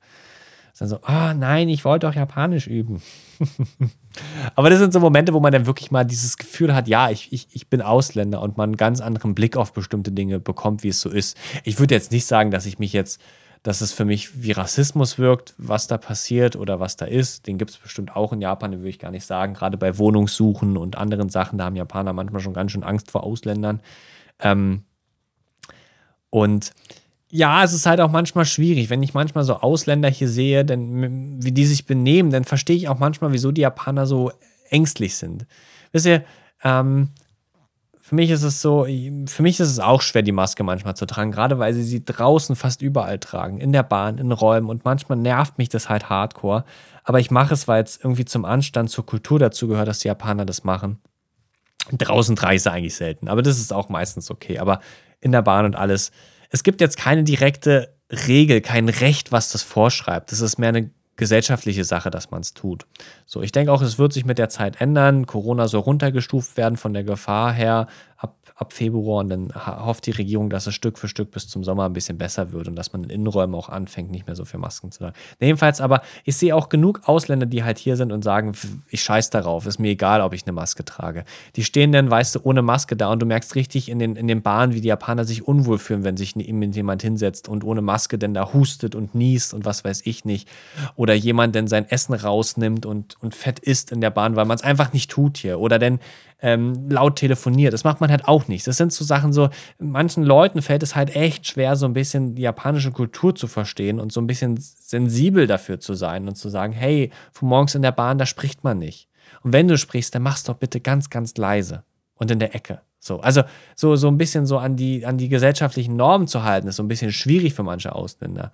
Dann 0.81 0.89
so, 0.89 0.99
ah, 1.03 1.35
nein, 1.35 1.69
ich 1.69 1.85
wollte 1.85 2.07
doch 2.07 2.15
Japanisch 2.15 2.65
üben. 2.65 3.03
Aber 4.55 4.71
das 4.71 4.79
sind 4.79 4.93
so 4.93 4.99
Momente, 4.99 5.31
wo 5.31 5.39
man 5.39 5.53
dann 5.53 5.67
wirklich 5.67 5.91
mal 5.91 6.03
dieses 6.03 6.37
Gefühl 6.37 6.73
hat, 6.73 6.87
ja, 6.87 7.11
ich, 7.11 7.31
ich, 7.31 7.49
ich 7.51 7.69
bin 7.69 7.83
Ausländer 7.83 8.41
und 8.41 8.57
man 8.57 8.69
einen 8.69 8.77
ganz 8.77 8.99
anderen 8.99 9.35
Blick 9.35 9.57
auf 9.57 9.73
bestimmte 9.73 10.11
Dinge 10.11 10.39
bekommt, 10.39 10.81
wie 10.81 10.87
es 10.87 10.99
so 10.99 11.11
ist. 11.11 11.37
Ich 11.65 11.77
würde 11.77 11.93
jetzt 11.93 12.11
nicht 12.11 12.25
sagen, 12.25 12.49
dass 12.49 12.65
ich 12.65 12.79
mich 12.79 12.93
jetzt 12.93 13.21
dass 13.63 13.81
es 13.81 13.93
für 13.93 14.05
mich 14.05 14.41
wie 14.43 14.51
Rassismus 14.51 15.19
wirkt, 15.19 15.53
was 15.57 15.87
da 15.87 15.97
passiert 15.97 16.55
oder 16.55 16.79
was 16.79 16.95
da 16.95 17.05
ist. 17.05 17.45
Den 17.45 17.57
gibt 17.57 17.71
es 17.71 17.77
bestimmt 17.77 18.15
auch 18.15 18.33
in 18.33 18.41
Japan, 18.41 18.71
den 18.71 18.79
würde 18.79 18.89
ich 18.89 18.99
gar 18.99 19.11
nicht 19.11 19.25
sagen. 19.25 19.53
Gerade 19.53 19.77
bei 19.77 19.97
Wohnungssuchen 19.97 20.77
und 20.77 20.97
anderen 20.97 21.29
Sachen, 21.29 21.59
da 21.59 21.65
haben 21.65 21.75
Japaner 21.75 22.13
manchmal 22.13 22.41
schon 22.41 22.53
ganz 22.53 22.71
schön 22.71 22.83
Angst 22.83 23.11
vor 23.11 23.23
Ausländern. 23.23 23.81
Ähm 24.39 24.83
und 26.31 26.71
ja, 27.29 27.63
es 27.63 27.71
ist 27.71 27.85
halt 27.85 28.01
auch 28.01 28.11
manchmal 28.11 28.45
schwierig. 28.45 28.89
Wenn 28.89 29.03
ich 29.03 29.13
manchmal 29.13 29.43
so 29.43 29.55
Ausländer 29.55 30.09
hier 30.09 30.27
sehe, 30.27 30.65
denn, 30.65 31.41
wie 31.43 31.51
die 31.51 31.65
sich 31.65 31.85
benehmen, 31.85 32.31
dann 32.31 32.43
verstehe 32.43 32.75
ich 32.75 32.89
auch 32.89 32.99
manchmal, 32.99 33.31
wieso 33.31 33.51
die 33.51 33.61
Japaner 33.61 34.05
so 34.05 34.31
ängstlich 34.69 35.15
sind. 35.15 35.45
Wisst 35.91 36.07
ihr, 36.07 36.23
ähm, 36.63 37.09
für 38.11 38.15
mich 38.15 38.29
ist 38.29 38.43
es 38.43 38.61
so, 38.61 38.83
für 38.83 39.41
mich 39.41 39.61
ist 39.61 39.69
es 39.69 39.79
auch 39.79 40.01
schwer, 40.01 40.21
die 40.21 40.33
Maske 40.33 40.65
manchmal 40.65 40.97
zu 40.97 41.05
tragen, 41.05 41.31
gerade 41.31 41.59
weil 41.59 41.73
sie 41.73 41.83
sie 41.83 42.03
draußen 42.03 42.57
fast 42.57 42.81
überall 42.81 43.19
tragen, 43.19 43.61
in 43.61 43.71
der 43.71 43.83
Bahn, 43.83 44.17
in 44.17 44.33
Räumen 44.33 44.67
und 44.67 44.83
manchmal 44.83 45.17
nervt 45.17 45.57
mich 45.57 45.69
das 45.69 45.87
halt 45.87 46.09
hardcore. 46.09 46.65
Aber 47.05 47.21
ich 47.21 47.31
mache 47.31 47.53
es, 47.53 47.69
weil 47.69 47.81
es 47.81 47.95
irgendwie 47.95 48.25
zum 48.25 48.43
Anstand, 48.43 48.89
zur 48.89 49.05
Kultur 49.05 49.39
dazu 49.39 49.69
gehört, 49.69 49.87
dass 49.87 49.99
die 49.99 50.09
Japaner 50.09 50.45
das 50.45 50.65
machen. 50.65 50.99
Draußen 51.89 52.35
trage 52.35 52.57
ich 52.57 52.63
sie 52.63 52.71
eigentlich 52.73 52.95
selten, 52.95 53.29
aber 53.29 53.43
das 53.43 53.59
ist 53.59 53.71
auch 53.71 53.87
meistens 53.87 54.29
okay. 54.29 54.59
Aber 54.59 54.81
in 55.21 55.31
der 55.31 55.41
Bahn 55.41 55.63
und 55.63 55.77
alles. 55.77 56.11
Es 56.49 56.63
gibt 56.63 56.81
jetzt 56.81 56.97
keine 56.97 57.23
direkte 57.23 57.95
Regel, 58.11 58.59
kein 58.59 58.89
Recht, 58.89 59.31
was 59.31 59.53
das 59.53 59.63
vorschreibt. 59.63 60.33
Das 60.33 60.41
ist 60.41 60.57
mehr 60.57 60.67
eine 60.67 60.91
gesellschaftliche 61.15 61.83
Sache, 61.83 62.09
dass 62.09 62.31
man 62.31 62.41
es 62.41 62.53
tut. 62.53 62.85
So, 63.25 63.41
ich 63.41 63.51
denke 63.51 63.71
auch, 63.71 63.81
es 63.81 63.99
wird 63.99 64.13
sich 64.13 64.25
mit 64.25 64.37
der 64.37 64.49
Zeit 64.49 64.81
ändern. 64.81 65.27
Corona 65.27 65.67
soll 65.67 65.81
runtergestuft 65.81 66.57
werden 66.57 66.77
von 66.77 66.93
der 66.93 67.03
Gefahr 67.03 67.53
her. 67.53 67.87
Ab 68.17 68.35
ab 68.61 68.73
Februar 68.73 69.21
und 69.21 69.29
dann 69.29 69.51
hofft 69.55 70.05
die 70.05 70.11
Regierung, 70.11 70.51
dass 70.51 70.67
es 70.67 70.75
Stück 70.75 70.99
für 70.99 71.07
Stück 71.07 71.31
bis 71.31 71.47
zum 71.47 71.63
Sommer 71.63 71.85
ein 71.85 71.93
bisschen 71.93 72.19
besser 72.19 72.51
wird 72.51 72.67
und 72.67 72.75
dass 72.75 72.93
man 72.93 73.03
in 73.05 73.09
Innenräumen 73.09 73.55
auch 73.55 73.69
anfängt, 73.69 74.11
nicht 74.11 74.27
mehr 74.27 74.35
so 74.35 74.45
viel 74.45 74.59
Masken 74.59 74.91
zu 74.91 74.99
tragen. 74.99 75.15
Jedenfalls 75.39 75.81
aber, 75.81 76.03
ich 76.25 76.37
sehe 76.37 76.55
auch 76.55 76.69
genug 76.69 77.01
Ausländer, 77.05 77.47
die 77.47 77.63
halt 77.63 77.79
hier 77.79 77.97
sind 77.97 78.11
und 78.11 78.23
sagen, 78.23 78.51
ich 78.91 79.01
scheiß 79.01 79.31
darauf, 79.31 79.65
ist 79.65 79.79
mir 79.79 79.89
egal, 79.89 80.21
ob 80.21 80.33
ich 80.33 80.43
eine 80.43 80.51
Maske 80.51 80.85
trage. 80.85 81.25
Die 81.55 81.63
stehen 81.63 81.91
dann, 81.91 82.11
weißt 82.11 82.35
du, 82.35 82.39
ohne 82.43 82.61
Maske 82.61 82.95
da 82.95 83.11
und 83.11 83.19
du 83.19 83.25
merkst 83.25 83.55
richtig 83.55 83.89
in 83.89 83.97
den, 83.97 84.15
in 84.15 84.27
den 84.27 84.43
Bahnen, 84.43 84.75
wie 84.75 84.81
die 84.81 84.89
Japaner 84.89 85.25
sich 85.25 85.47
unwohl 85.47 85.79
fühlen, 85.79 86.03
wenn 86.03 86.15
sich 86.15 86.35
jemand 86.35 87.01
hinsetzt 87.01 87.49
und 87.49 87.63
ohne 87.63 87.81
Maske 87.81 88.19
denn 88.19 88.35
da 88.35 88.53
hustet 88.53 88.93
und 88.93 89.15
niest 89.15 89.55
und 89.55 89.65
was 89.65 89.83
weiß 89.83 90.01
ich 90.05 90.23
nicht. 90.23 90.47
Oder 90.95 91.15
jemand 91.15 91.55
denn 91.55 91.65
sein 91.65 91.89
Essen 91.89 92.13
rausnimmt 92.13 92.85
und, 92.85 93.15
und 93.21 93.33
fett 93.33 93.57
isst 93.57 93.91
in 93.91 94.01
der 94.01 94.11
Bahn, 94.11 94.35
weil 94.35 94.45
man 94.45 94.55
es 94.55 94.63
einfach 94.63 94.93
nicht 94.93 95.09
tut 95.09 95.37
hier. 95.37 95.59
Oder 95.59 95.79
denn 95.79 95.99
ähm, 96.41 96.89
laut 96.89 97.17
telefoniert. 97.17 97.73
Das 97.73 97.83
macht 97.83 98.01
man 98.01 98.09
halt 98.09 98.27
auch 98.27 98.47
nicht. 98.47 98.65
Das 98.67 98.77
sind 98.77 98.91
so 98.91 99.05
Sachen 99.05 99.31
so, 99.31 99.49
manchen 99.79 100.23
Leuten 100.23 100.61
fällt 100.61 100.83
es 100.83 100.95
halt 100.95 101.15
echt 101.15 101.47
schwer, 101.47 101.75
so 101.75 101.85
ein 101.85 101.93
bisschen 101.93 102.35
die 102.35 102.41
japanische 102.41 102.91
Kultur 102.91 103.35
zu 103.35 103.47
verstehen 103.47 103.99
und 103.99 104.11
so 104.11 104.19
ein 104.21 104.27
bisschen 104.27 104.57
sensibel 104.59 105.47
dafür 105.47 105.79
zu 105.79 105.93
sein 105.93 106.27
und 106.27 106.35
zu 106.35 106.49
sagen, 106.49 106.73
hey, 106.73 107.11
von 107.31 107.49
morgens 107.49 107.75
in 107.75 107.81
der 107.81 107.91
Bahn, 107.91 108.17
da 108.17 108.25
spricht 108.25 108.63
man 108.63 108.79
nicht. 108.79 109.07
Und 109.43 109.53
wenn 109.53 109.67
du 109.67 109.77
sprichst, 109.77 110.13
dann 110.13 110.23
mach's 110.23 110.43
doch 110.43 110.55
bitte 110.55 110.81
ganz, 110.81 111.09
ganz 111.09 111.37
leise 111.37 111.83
und 112.15 112.31
in 112.31 112.39
der 112.39 112.55
Ecke. 112.55 112.81
So, 112.99 113.19
also 113.19 113.43
so, 113.75 113.95
so 113.95 114.07
ein 114.07 114.17
bisschen 114.17 114.45
so 114.45 114.59
an 114.59 114.75
die, 114.75 115.05
an 115.05 115.17
die 115.17 115.29
gesellschaftlichen 115.29 115.95
Normen 115.95 116.27
zu 116.27 116.43
halten, 116.43 116.67
ist 116.67 116.75
so 116.75 116.83
ein 116.83 116.87
bisschen 116.87 117.11
schwierig 117.11 117.53
für 117.53 117.63
manche 117.63 117.95
Ausländer. 117.95 118.51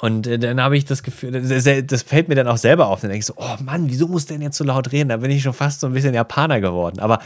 Und 0.00 0.26
äh, 0.26 0.38
dann 0.38 0.60
habe 0.60 0.76
ich 0.76 0.84
das 0.84 1.02
Gefühl, 1.02 1.32
das, 1.32 2.02
fällt 2.02 2.28
mir 2.28 2.34
dann 2.34 2.46
auch 2.46 2.58
selber 2.58 2.86
auf. 2.88 3.00
Dann 3.00 3.10
denke 3.10 3.20
ich 3.20 3.26
so, 3.26 3.34
oh 3.36 3.56
Mann, 3.64 3.88
wieso 3.88 4.06
muss 4.06 4.26
denn 4.26 4.42
jetzt 4.42 4.56
so 4.56 4.64
laut 4.64 4.92
reden? 4.92 5.08
Da 5.08 5.16
bin 5.16 5.30
ich 5.30 5.42
schon 5.42 5.54
fast 5.54 5.80
so 5.80 5.86
ein 5.86 5.92
bisschen 5.92 6.14
Japaner 6.14 6.60
geworden. 6.60 7.00
Aber 7.00 7.20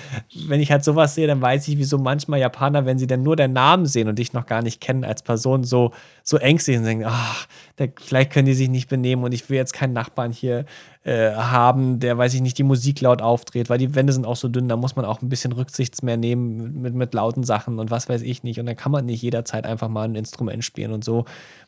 wenn 0.46 0.61
ich 0.61 0.70
halt 0.70 0.85
sowas 0.85 1.14
sehe, 1.14 1.27
dann 1.27 1.42
weiß 1.42 1.68
ich, 1.68 1.77
wieso 1.77 1.98
manchmal 1.98 2.40
Japaner, 2.40 2.87
wenn 2.87 2.98
sie 2.98 3.07
dann 3.07 3.22
nur 3.22 3.37
den 3.37 3.53
Namen 3.53 3.87
sehen 3.87 4.09
und 4.09 4.18
dich 4.18 4.33
noch 4.33 4.46
gar 4.46 4.62
nicht 4.62 4.81
kennen 4.81 5.05
als 5.05 5.22
Person, 5.22 5.64
so, 5.64 5.92
so 6.22 6.38
ängstlich 6.38 6.79
und 6.79 6.85
denken, 6.85 7.05
ach, 7.07 7.46
der, 7.79 7.92
vielleicht 8.01 8.31
können 8.31 8.46
die 8.46 8.55
sich 8.55 8.68
nicht 8.68 8.88
benehmen 8.88 9.25
und 9.25 9.33
ich 9.33 9.51
will 9.51 9.57
jetzt 9.57 9.72
keinen 9.72 9.92
Nachbarn 9.92 10.33
hier 10.33 10.64
äh, 11.05 11.33
haben, 11.33 11.98
der, 11.98 12.16
weiß 12.16 12.33
ich 12.35 12.40
nicht, 12.40 12.59
die 12.59 12.62
Musik 12.62 13.01
laut 13.01 13.22
aufdreht, 13.22 13.70
weil 13.70 13.79
die 13.79 13.94
Wände 13.94 14.12
sind 14.12 14.25
auch 14.25 14.37
so 14.37 14.48
dünn, 14.48 14.68
da 14.68 14.77
muss 14.77 14.94
man 14.94 15.05
auch 15.05 15.20
ein 15.20 15.29
bisschen 15.29 15.53
Rücksichts 15.53 16.03
mehr 16.03 16.16
nehmen 16.16 16.81
mit, 16.81 16.94
mit 16.94 17.12
lauten 17.12 17.42
Sachen 17.42 17.79
und 17.81 17.90
was 17.90 18.09
weiß 18.09 18.22
ich 18.22 18.44
nicht. 18.44 18.61
Und 18.61 18.66
dann 18.66 18.77
kann 18.77 18.92
man 18.92 19.05
nicht 19.05 19.20
jederzeit 19.20 19.66
einfach 19.66 19.88
mal 19.88 20.05
ein 20.05 20.14
Instrument 20.14 20.64
spielen 20.64 20.92
und 20.92 21.05
so. 21.05 21.25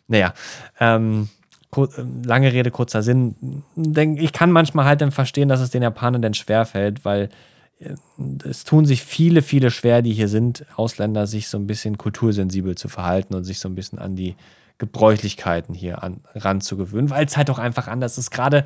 Naja, 0.09 0.35
ähm, 0.81 1.29
lange 2.25 2.53
Rede, 2.53 2.71
kurzer 2.71 3.03
Sinn. 3.03 3.63
Ich 4.17 4.33
kann 4.33 4.53
manchmal 4.53 4.85
halt 4.85 5.01
dann 5.01 5.11
verstehen, 5.11 5.49
dass 5.49 5.61
es 5.61 5.71
den 5.71 5.83
Japanern 5.83 6.23
dann 6.23 6.35
schwerfällt, 6.35 7.05
weil 7.05 7.31
äh, 7.79 7.95
es 8.49 8.65
tun 8.65 8.87
sich 8.87 9.03
viele, 9.03 9.43
viele 9.43 9.71
schwer, 9.71 10.03
die 10.03 10.13
hier 10.13 10.29
sind, 10.29 10.67
Ausländer, 10.77 11.27
sich 11.27 11.49
so 11.49 11.59
ein 11.59 11.67
bisschen 11.67 11.99
kultursensibel 11.99 12.77
zu 12.77 12.89
verhalten 12.89 13.35
und 13.35 13.45
sich 13.45 13.59
so 13.59 13.69
ein 13.69 13.75
bisschen 13.75 13.99
an 13.99 14.17
die 14.17 14.37
Gebräuchlichkeiten 14.79 15.75
hier 15.75 16.03
an, 16.03 16.21
ranzugewöhnen, 16.35 17.11
weil 17.11 17.27
es 17.27 17.37
halt 17.37 17.51
auch 17.51 17.59
einfach 17.59 17.89
anders 17.89 18.19
ist. 18.19 18.31
Gerade, 18.31 18.65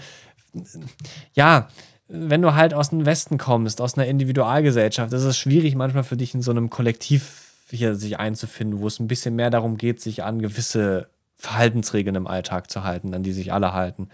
ja, 1.35 1.69
wenn 2.09 2.41
du 2.41 2.55
halt 2.55 2.73
aus 2.73 2.91
dem 2.91 3.05
Westen 3.05 3.37
kommst, 3.37 3.81
aus 3.81 3.97
einer 3.97 4.07
Individualgesellschaft, 4.07 5.13
ist 5.13 5.25
es 5.25 5.37
schwierig 5.37 5.75
manchmal 5.75 6.05
für 6.05 6.17
dich 6.17 6.35
in 6.35 6.43
so 6.43 6.51
einem 6.51 6.71
Kollektiv 6.71 7.45
hier 7.71 7.95
sich 7.95 8.19
einzufinden, 8.19 8.81
wo 8.81 8.87
es 8.87 8.99
ein 8.99 9.09
bisschen 9.09 9.37
mehr 9.37 9.51
darum 9.51 9.77
geht, 9.77 10.01
sich 10.01 10.25
an 10.25 10.41
gewisse 10.41 11.09
Verhaltensregeln 11.39 12.17
im 12.17 12.27
Alltag 12.27 12.71
zu 12.71 12.85
halten, 12.85 13.15
an 13.15 13.23
die 13.23 13.33
sich 13.33 13.53
alle 13.53 13.73
halten. 13.73 14.09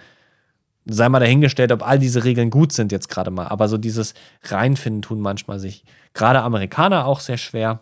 Sei 0.84 1.08
mal 1.08 1.20
dahingestellt, 1.20 1.72
ob 1.72 1.87
all 1.87 1.98
diese 1.98 2.24
Regeln 2.24 2.50
gut 2.50 2.72
sind 2.72 2.92
jetzt 2.92 3.08
gerade 3.08 3.30
mal. 3.30 3.48
Aber 3.48 3.68
so 3.68 3.78
dieses 3.78 4.12
Reinfinden 4.42 5.00
tun 5.00 5.20
manchmal 5.20 5.58
sich 5.58 5.84
gerade 6.12 6.42
Amerikaner 6.42 7.06
auch 7.06 7.20
sehr 7.20 7.38
schwer. 7.38 7.80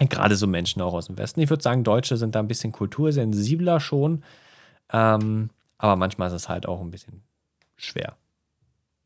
Gerade 0.00 0.34
so 0.34 0.46
Menschen 0.46 0.80
auch 0.80 0.94
aus 0.94 1.06
dem 1.06 1.18
Westen. 1.18 1.40
Ich 1.40 1.50
würde 1.50 1.62
sagen, 1.62 1.84
Deutsche 1.84 2.16
sind 2.16 2.34
da 2.34 2.40
ein 2.40 2.48
bisschen 2.48 2.72
kultursensibler 2.72 3.78
schon. 3.78 4.24
Ähm, 4.92 5.50
aber 5.76 5.96
manchmal 5.96 6.28
ist 6.28 6.34
es 6.34 6.48
halt 6.48 6.66
auch 6.66 6.80
ein 6.80 6.90
bisschen 6.90 7.22
schwer. 7.76 8.16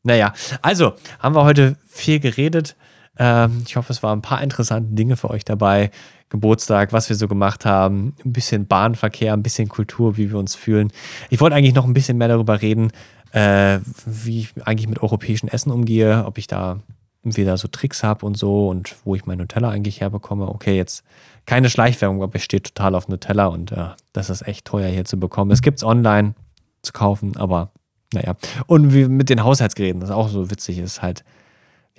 Naja, 0.03 0.33
also 0.61 0.93
haben 1.19 1.35
wir 1.35 1.43
heute 1.43 1.75
viel 1.87 2.21
geredet. 2.21 2.77
Ähm, 3.19 3.63
ich 3.67 3.75
hoffe, 3.75 3.91
es 3.91 4.01
waren 4.01 4.19
ein 4.19 4.23
paar 4.23 4.41
interessante 4.41 4.95
Dinge 4.95 5.17
für 5.17 5.29
euch 5.29 5.45
dabei. 5.45 5.91
Geburtstag, 6.29 6.93
was 6.93 7.09
wir 7.09 7.15
so 7.15 7.27
gemacht 7.27 7.65
haben, 7.65 8.15
ein 8.25 8.33
bisschen 8.33 8.65
Bahnverkehr, 8.65 9.33
ein 9.33 9.43
bisschen 9.43 9.67
Kultur, 9.67 10.15
wie 10.17 10.31
wir 10.31 10.39
uns 10.39 10.55
fühlen. 10.55 10.91
Ich 11.29 11.41
wollte 11.41 11.55
eigentlich 11.55 11.73
noch 11.73 11.85
ein 11.85 11.93
bisschen 11.93 12.17
mehr 12.17 12.27
darüber 12.27 12.61
reden, 12.61 12.91
äh, 13.31 13.79
wie 14.05 14.39
ich 14.39 14.53
eigentlich 14.63 14.87
mit 14.87 15.03
europäischen 15.03 15.49
Essen 15.49 15.71
umgehe, 15.71 16.25
ob 16.25 16.37
ich 16.37 16.47
da 16.47 16.79
entweder 17.23 17.57
so 17.57 17.67
Tricks 17.67 18.03
habe 18.03 18.25
und 18.25 18.37
so 18.37 18.69
und 18.69 18.95
wo 19.03 19.15
ich 19.15 19.25
mein 19.25 19.39
Nutella 19.39 19.69
eigentlich 19.69 20.01
herbekomme. 20.01 20.47
Okay, 20.47 20.77
jetzt 20.77 21.03
keine 21.45 21.69
Schleichwerbung, 21.69 22.23
aber 22.23 22.35
ich 22.35 22.43
stehe 22.43 22.63
total 22.63 22.95
auf 22.95 23.07
Nutella 23.07 23.47
und 23.47 23.71
äh, 23.71 23.89
das 24.13 24.29
ist 24.29 24.47
echt 24.47 24.65
teuer 24.65 24.87
hier 24.89 25.05
zu 25.05 25.19
bekommen. 25.19 25.51
Es 25.51 25.61
gibt 25.61 25.79
es 25.79 25.83
online 25.83 26.35
zu 26.81 26.93
kaufen, 26.93 27.35
aber 27.37 27.71
naja. 28.13 28.35
Und 28.67 28.93
wie 28.93 29.07
mit 29.07 29.29
den 29.29 29.43
Haushaltsgeräten, 29.43 29.99
das 29.99 30.11
auch 30.11 30.29
so 30.29 30.49
witzig, 30.49 30.79
ist 30.79 31.01
halt, 31.01 31.23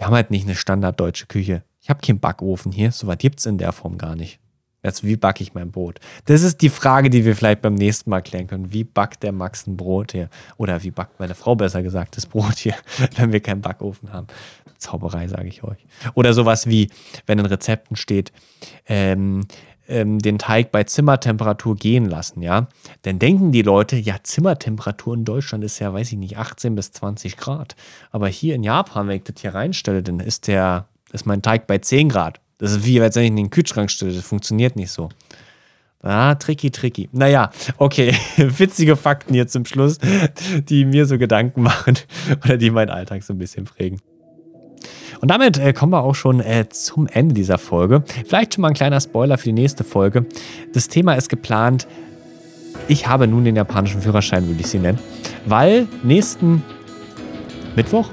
wir 0.00 0.06
haben 0.06 0.14
halt 0.14 0.30
nicht 0.30 0.46
eine 0.46 0.54
standarddeutsche 0.54 1.26
Küche. 1.26 1.62
Ich 1.82 1.90
habe 1.90 2.00
keinen 2.00 2.20
Backofen 2.20 2.72
hier, 2.72 2.90
soweit 2.90 3.18
gibt 3.18 3.38
es 3.38 3.44
in 3.44 3.58
der 3.58 3.70
Form 3.72 3.98
gar 3.98 4.16
nicht. 4.16 4.40
Jetzt, 4.82 5.04
wie 5.04 5.16
backe 5.16 5.42
ich 5.42 5.52
mein 5.52 5.70
Brot? 5.70 6.00
Das 6.24 6.40
ist 6.40 6.62
die 6.62 6.70
Frage, 6.70 7.10
die 7.10 7.26
wir 7.26 7.36
vielleicht 7.36 7.60
beim 7.60 7.74
nächsten 7.74 8.08
Mal 8.08 8.22
klären 8.22 8.46
können. 8.46 8.72
Wie 8.72 8.82
backt 8.82 9.22
der 9.22 9.32
Max 9.32 9.66
ein 9.66 9.76
Brot 9.76 10.12
hier? 10.12 10.30
Oder 10.56 10.82
wie 10.82 10.90
backt 10.90 11.20
meine 11.20 11.34
Frau 11.34 11.54
besser 11.54 11.82
gesagt 11.82 12.16
das 12.16 12.24
Brot 12.24 12.56
hier, 12.56 12.74
wenn 13.16 13.30
wir 13.30 13.40
keinen 13.40 13.60
Backofen 13.60 14.10
haben? 14.10 14.26
Zauberei, 14.78 15.28
sage 15.28 15.48
ich 15.48 15.62
euch. 15.64 15.84
Oder 16.14 16.32
sowas 16.32 16.66
wie, 16.66 16.88
wenn 17.26 17.38
in 17.38 17.44
Rezepten 17.44 17.96
steht, 17.96 18.32
ähm, 18.86 19.44
ähm, 19.90 20.18
den 20.18 20.38
Teig 20.38 20.72
bei 20.72 20.84
Zimmertemperatur 20.84 21.76
gehen 21.76 22.06
lassen, 22.06 22.40
ja, 22.42 22.68
dann 23.02 23.18
denken 23.18 23.52
die 23.52 23.62
Leute, 23.62 23.96
ja, 23.96 24.16
Zimmertemperatur 24.22 25.14
in 25.14 25.24
Deutschland 25.24 25.64
ist 25.64 25.78
ja, 25.78 25.92
weiß 25.92 26.12
ich 26.12 26.18
nicht, 26.18 26.38
18 26.38 26.74
bis 26.74 26.92
20 26.92 27.36
Grad. 27.36 27.76
Aber 28.10 28.28
hier 28.28 28.54
in 28.54 28.62
Japan, 28.62 29.08
wenn 29.08 29.16
ich 29.16 29.24
das 29.24 29.42
hier 29.42 29.54
reinstelle, 29.54 30.02
dann 30.02 30.20
ist 30.20 30.46
der, 30.46 30.86
ist 31.12 31.26
mein 31.26 31.42
Teig 31.42 31.66
bei 31.66 31.78
10 31.78 32.08
Grad. 32.08 32.40
Das 32.58 32.72
ist 32.72 32.84
wie, 32.84 33.00
wenn 33.00 33.10
ich 33.10 33.16
in 33.16 33.36
den 33.36 33.50
Kühlschrank 33.50 33.90
stelle. 33.90 34.12
Das 34.12 34.24
funktioniert 34.24 34.76
nicht 34.76 34.90
so. 34.90 35.08
Ah, 36.02 36.34
tricky, 36.34 36.70
tricky. 36.70 37.08
Naja, 37.12 37.50
okay. 37.76 38.14
Witzige 38.36 38.96
Fakten 38.96 39.34
hier 39.34 39.48
zum 39.48 39.66
Schluss, 39.66 39.98
die 40.68 40.84
mir 40.84 41.04
so 41.06 41.18
Gedanken 41.18 41.62
machen 41.62 41.98
oder 42.44 42.56
die 42.56 42.70
meinen 42.70 42.90
Alltag 42.90 43.22
so 43.22 43.34
ein 43.34 43.38
bisschen 43.38 43.64
prägen. 43.64 44.00
Und 45.20 45.30
damit 45.30 45.58
äh, 45.58 45.72
kommen 45.72 45.92
wir 45.92 46.02
auch 46.02 46.14
schon 46.14 46.40
äh, 46.40 46.68
zum 46.68 47.06
Ende 47.06 47.34
dieser 47.34 47.58
Folge. 47.58 48.02
Vielleicht 48.26 48.54
schon 48.54 48.62
mal 48.62 48.68
ein 48.68 48.74
kleiner 48.74 49.00
Spoiler 49.00 49.38
für 49.38 49.44
die 49.44 49.52
nächste 49.52 49.84
Folge. 49.84 50.26
Das 50.72 50.88
Thema 50.88 51.14
ist 51.14 51.28
geplant. 51.28 51.86
Ich 52.88 53.06
habe 53.06 53.26
nun 53.26 53.44
den 53.44 53.56
japanischen 53.56 54.02
Führerschein, 54.02 54.46
würde 54.48 54.60
ich 54.60 54.66
sie 54.66 54.78
nennen. 54.78 54.98
Weil 55.46 55.86
nächsten 56.02 56.62
Mittwoch? 57.76 58.08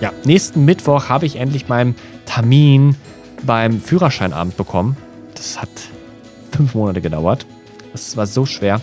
Ja, 0.00 0.12
nächsten 0.24 0.64
Mittwoch 0.64 1.08
habe 1.08 1.26
ich 1.26 1.36
endlich 1.36 1.68
meinen 1.68 1.94
Termin 2.26 2.96
beim 3.44 3.80
Führerscheinamt 3.80 4.56
bekommen. 4.56 4.96
Das 5.34 5.60
hat 5.60 5.68
fünf 6.52 6.74
Monate 6.74 7.00
gedauert. 7.00 7.46
Das 7.92 8.16
war 8.16 8.26
so 8.26 8.44
schwer. 8.44 8.80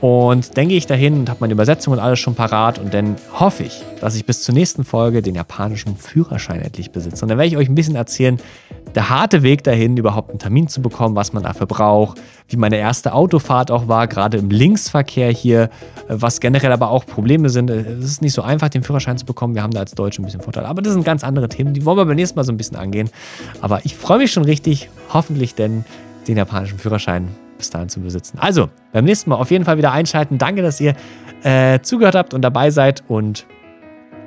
Und 0.00 0.56
dann 0.56 0.68
gehe 0.68 0.78
ich 0.78 0.86
dahin 0.86 1.14
und 1.20 1.28
habe 1.28 1.40
meine 1.40 1.52
Übersetzung 1.52 1.92
und 1.92 1.98
alles 1.98 2.18
schon 2.18 2.34
parat. 2.34 2.78
Und 2.78 2.94
dann 2.94 3.16
hoffe 3.38 3.64
ich, 3.64 3.82
dass 4.00 4.16
ich 4.16 4.24
bis 4.24 4.42
zur 4.42 4.54
nächsten 4.54 4.84
Folge 4.84 5.20
den 5.20 5.34
japanischen 5.34 5.96
Führerschein 5.96 6.62
endlich 6.62 6.90
besitze. 6.90 7.24
Und 7.24 7.28
dann 7.28 7.36
werde 7.36 7.48
ich 7.48 7.56
euch 7.58 7.68
ein 7.68 7.74
bisschen 7.74 7.96
erzählen, 7.96 8.40
der 8.94 9.10
harte 9.10 9.42
Weg 9.42 9.62
dahin, 9.62 9.96
überhaupt 9.96 10.30
einen 10.30 10.38
Termin 10.38 10.68
zu 10.68 10.80
bekommen, 10.80 11.14
was 11.16 11.32
man 11.32 11.42
dafür 11.42 11.66
braucht, 11.66 12.20
wie 12.48 12.56
meine 12.56 12.78
erste 12.78 13.12
Autofahrt 13.12 13.70
auch 13.70 13.88
war, 13.88 14.08
gerade 14.08 14.38
im 14.38 14.50
Linksverkehr 14.50 15.30
hier, 15.30 15.68
was 16.08 16.40
generell 16.40 16.72
aber 16.72 16.90
auch 16.90 17.04
Probleme 17.04 17.50
sind. 17.50 17.68
Es 17.70 18.04
ist 18.04 18.22
nicht 18.22 18.32
so 18.32 18.42
einfach, 18.42 18.70
den 18.70 18.82
Führerschein 18.82 19.18
zu 19.18 19.26
bekommen. 19.26 19.54
Wir 19.54 19.62
haben 19.62 19.72
da 19.72 19.80
als 19.80 19.92
Deutsche 19.92 20.22
ein 20.22 20.24
bisschen 20.24 20.40
Vorteil. 20.40 20.64
Aber 20.64 20.80
das 20.80 20.94
sind 20.94 21.04
ganz 21.04 21.22
andere 21.22 21.48
Themen, 21.48 21.74
die 21.74 21.84
wollen 21.84 21.98
wir 21.98 22.06
beim 22.06 22.16
nächsten 22.16 22.38
Mal 22.38 22.44
so 22.44 22.52
ein 22.52 22.56
bisschen 22.56 22.76
angehen. 22.76 23.10
Aber 23.60 23.84
ich 23.84 23.94
freue 23.94 24.18
mich 24.18 24.32
schon 24.32 24.44
richtig, 24.44 24.88
hoffentlich 25.12 25.54
denn 25.54 25.84
den 26.26 26.38
japanischen 26.38 26.78
Führerschein 26.78 27.28
bis 27.60 27.70
dahin 27.70 27.88
zu 27.88 28.00
besitzen. 28.00 28.38
Also, 28.40 28.68
beim 28.92 29.04
nächsten 29.04 29.30
Mal 29.30 29.36
auf 29.36 29.50
jeden 29.50 29.64
Fall 29.64 29.78
wieder 29.78 29.92
einschalten. 29.92 30.38
Danke, 30.38 30.62
dass 30.62 30.80
ihr 30.80 30.94
äh, 31.42 31.80
zugehört 31.80 32.14
habt 32.14 32.34
und 32.34 32.42
dabei 32.42 32.70
seid. 32.70 33.04
Und 33.08 33.46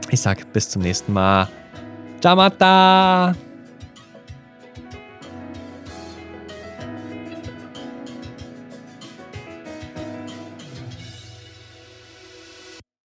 ich 0.10 0.22
sage 0.22 0.43
bis 0.54 0.69
zum 0.69 0.82
nächsten 0.82 1.12
Mal. 1.13 1.50
Jamata! 2.24 3.36